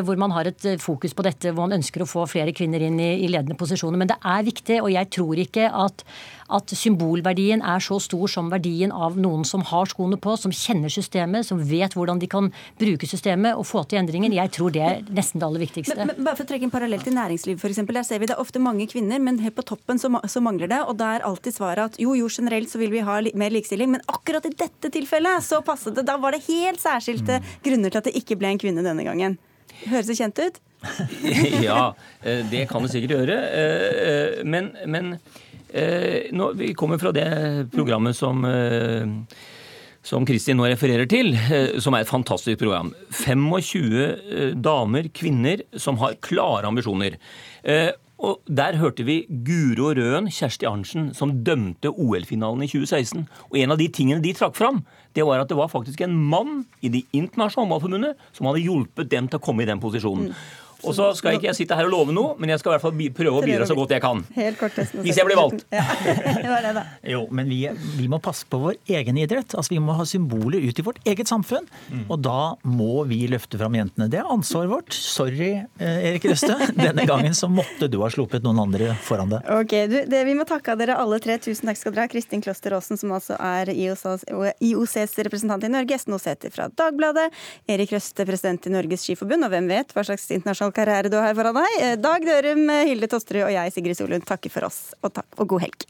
hvor 0.05 0.19
man 0.19 0.33
har 0.35 0.49
et 0.49 0.65
fokus 0.81 1.15
på 1.15 1.23
dette, 1.25 1.53
hvor 1.53 1.65
man 1.65 1.77
ønsker 1.79 2.03
å 2.03 2.09
få 2.09 2.25
flere 2.29 2.53
kvinner 2.55 2.83
inn 2.83 2.99
i, 3.01 3.11
i 3.23 3.29
ledende 3.31 3.57
posisjoner. 3.59 3.99
Men 4.01 4.11
det 4.11 4.19
er 4.19 4.45
viktig, 4.47 4.79
og 4.83 4.91
jeg 4.93 5.09
tror 5.15 5.41
ikke 5.43 5.69
at, 5.83 6.03
at, 6.51 6.73
symbolverdien 6.75 7.63
er 7.63 7.83
så 7.83 7.99
stor 8.03 8.31
som 8.31 8.51
verdien 8.51 8.91
av 8.91 9.17
noen 9.19 9.45
som 9.47 9.63
har 9.71 9.89
skoene 10.11 10.19
på, 10.21 10.37
som 10.37 10.51
kjenner 10.51 10.89
systemet, 10.89 11.45
som 11.45 11.59
vet 11.59 11.93
hvordan 11.95 12.19
de 12.19 12.27
kan 12.27 12.51
bruke 12.79 13.07
systemet 13.07 13.55
og 13.55 13.65
få 13.65 13.83
til 13.85 13.99
endringer. 13.99 14.31
Jeg 14.31 14.51
tror 14.51 14.71
det 14.71 14.81
er 14.81 15.01
nesten 15.09 15.39
det 15.39 15.47
aller 15.47 15.63
viktigste. 15.63 15.95
Men, 15.95 16.11
men 16.15 16.25
bare 16.25 16.35
for 16.35 16.45
å 16.45 16.49
trekke 16.49 16.67
en 16.67 16.73
parallell 16.73 17.01
til 17.03 17.15
næringsliv, 17.15 17.59
f.eks. 17.59 17.81
Der 17.91 18.03
ser 18.03 18.19
vi 18.19 18.27
det 18.27 18.35
er 18.35 18.41
ofte 18.41 18.59
mange 18.59 18.87
kvinner, 18.87 19.19
men 19.19 19.39
helt 19.39 19.55
på 19.55 19.65
toppen 19.65 19.99
så, 19.99 20.09
så 20.27 20.41
mangler 20.41 20.69
det. 20.71 20.81
Og 20.87 20.97
da 20.99 21.15
er 21.15 21.27
alltid 21.27 21.55
svaret 21.55 21.91
at 21.91 21.99
jo, 22.01 22.15
jo, 22.15 22.29
generelt 22.31 22.71
så 22.71 22.79
vil 22.79 22.91
vi 22.91 23.03
ha 23.05 23.19
li 23.21 23.33
mer 23.35 23.53
likestilling, 23.53 23.91
men 23.91 24.03
akkurat 24.07 24.45
i 24.47 24.53
dette 24.55 24.91
tilfellet 24.91 25.43
så 25.43 25.61
passet 25.65 25.95
det. 25.95 26.07
Da 26.07 26.17
var 26.21 26.35
det 26.35 26.43
helt 26.47 26.81
særskilte 26.81 27.39
mm. 27.39 27.53
grunner 27.65 27.93
til 27.93 28.01
at 28.01 28.09
det 28.09 28.17
ikke 28.19 28.39
ble 28.39 28.53
en 28.53 28.61
kvinne 28.61 28.85
denne 28.85 29.05
gangen. 29.07 29.39
Høres 29.85 30.09
det 30.09 30.19
kjent 30.19 30.41
ut? 30.41 30.59
ja, 31.61 31.93
eh, 32.23 32.41
det 32.49 32.65
kan 32.69 32.83
det 32.83 32.91
sikkert 32.93 33.15
gjøre. 33.19 33.37
Eh, 33.37 34.01
eh, 34.09 34.43
men, 34.47 34.71
men 34.89 35.15
nå, 36.35 36.49
vi 36.59 36.73
kommer 36.75 36.99
fra 36.99 37.13
det 37.15 37.29
programmet 37.71 38.17
som 38.17 38.41
som 40.03 40.25
Kristin 40.25 40.57
nå 40.57 40.65
refererer 40.65 41.05
til, 41.09 41.35
som 41.83 41.93
er 41.93 42.05
et 42.05 42.09
fantastisk 42.09 42.61
program. 42.63 42.93
25 43.13 44.55
damer, 44.63 45.11
kvinner, 45.13 45.61
som 45.77 45.99
har 46.01 46.17
klare 46.25 46.69
ambisjoner. 46.69 47.19
Og 48.21 48.41
Der 48.45 48.77
hørte 48.77 49.03
vi 49.03 49.23
Guro 49.45 49.91
Røen, 49.97 50.29
Kjersti 50.29 50.67
Arntzen, 50.69 51.09
som 51.17 51.33
dømte 51.45 51.89
OL-finalen 51.89 52.61
i 52.65 52.69
2016. 52.69 53.25
Og 53.49 53.57
En 53.57 53.73
av 53.73 53.79
de 53.81 53.87
tingene 53.89 54.21
de 54.21 54.33
trakk 54.37 54.55
fram, 54.55 54.83
det 55.15 55.25
var 55.25 55.41
at 55.41 55.49
det 55.49 55.57
var 55.57 55.71
faktisk 55.71 56.01
en 56.01 56.13
mann 56.13 56.65
i 56.81 56.89
Det 56.89 57.03
internasjonale 57.11 57.65
håndballforbundet 57.65 58.17
som 58.31 58.45
hadde 58.45 58.61
hjulpet 58.61 59.09
dem 59.09 59.27
til 59.27 59.39
å 59.39 59.43
komme 59.43 59.63
i 59.63 59.69
den 59.69 59.81
posisjonen. 59.81 60.29
Mm. 60.29 60.35
Og 60.87 60.95
så 60.97 61.11
skal 61.17 61.37
ikke 61.37 61.49
jeg 61.49 61.57
sitte 61.61 61.77
her 61.77 61.87
og 61.87 61.93
love 61.93 62.15
noe, 62.15 62.35
men 62.41 62.53
jeg 62.53 62.61
skal 62.61 62.71
i 62.71 62.75
hvert 62.75 62.85
fall 62.85 63.01
prøve 63.17 63.41
å 63.41 63.43
bidra 63.45 63.67
så 63.69 63.77
godt 63.77 63.93
jeg 63.95 64.03
kan. 64.03 64.23
Helt 64.35 64.59
kort, 64.59 64.77
Hvis 64.77 65.19
jeg 65.19 65.27
blir 65.27 65.39
valgt. 65.39 65.65
Ja, 65.73 65.85
det 66.43 66.49
var 66.49 66.65
det, 66.65 66.73
da. 66.77 66.83
Jo, 67.13 67.23
men 67.33 67.49
vi, 67.51 67.59
vi, 67.97 68.07
må 68.11 68.21
passe 68.23 68.47
på 68.49 68.59
vår 68.61 68.79
egen 68.99 69.19
idrett. 69.21 69.55
Altså, 69.57 69.75
Vi 69.75 69.81
må 69.83 69.95
ha 69.97 70.05
symboler 70.07 70.63
ut 70.63 70.79
i 70.81 70.85
vårt 70.85 71.01
eget 71.07 71.29
samfunn. 71.31 71.67
Mm. 71.91 72.05
Og 72.07 72.21
da 72.23 72.55
må 72.67 73.05
vi 73.09 73.23
løfte 73.31 73.59
fram 73.61 73.77
jentene. 73.77 74.09
Det 74.11 74.21
er 74.21 74.31
ansvaret 74.31 74.71
vårt. 74.71 74.95
Sorry, 74.95 75.53
eh, 75.79 76.07
Erik 76.11 76.27
Røste. 76.31 76.57
Denne 76.77 77.05
gangen 77.09 77.35
så 77.37 77.49
måtte 77.51 77.89
du 77.91 77.99
ha 78.03 78.09
sluppet 78.13 78.45
noen 78.45 78.63
andre 78.65 78.93
foran 79.05 79.33
deg. 79.33 79.47
Ok, 79.61 79.75
du, 79.91 79.97
det, 80.11 80.23
Vi 80.27 80.37
må 80.37 80.47
takke 80.49 80.75
dere 80.79 80.97
alle 81.01 81.21
tre. 81.23 81.37
Tusen 81.41 81.71
takk 81.71 81.79
skal 81.79 81.95
dere 81.95 82.07
ha. 82.07 82.11
Kristin 82.11 82.43
Kloster 82.43 82.75
Aasen, 82.75 82.99
som 82.99 83.13
altså 83.15 83.37
er 83.37 83.71
IOCs, 83.73 84.25
IOCs 84.59 85.17
representant 85.27 85.67
i 85.67 85.71
Norge. 85.71 85.97
Esten 85.97 86.17
Osæter 86.17 86.53
fra 86.53 86.67
Dagbladet. 86.69 87.29
Erik 87.71 87.93
Røste, 87.95 88.25
president 88.27 88.67
i 88.67 88.73
Norges 88.73 89.05
Skiforbund. 89.05 89.47
Og 89.47 89.53
hvem 89.53 89.69
vet 89.71 89.95
hva 89.95 90.05
slags 90.07 90.29
internasjonal 90.31 90.70
karriere 90.75 91.11
du 91.11 91.17
har 91.21 91.35
foran 91.37 91.61
deg. 91.61 91.79
Dag 92.01 92.27
Dørum, 92.27 92.67
Hilde 92.87 93.09
Tosterud 93.11 93.47
og 93.47 93.55
jeg, 93.55 93.73
Sigrid 93.75 93.99
Solund, 93.99 94.27
takker 94.27 94.53
for 94.53 94.69
oss. 94.69 94.91
Og, 95.01 95.11
takk, 95.15 95.27
og 95.39 95.55
god 95.55 95.67
helg. 95.67 95.87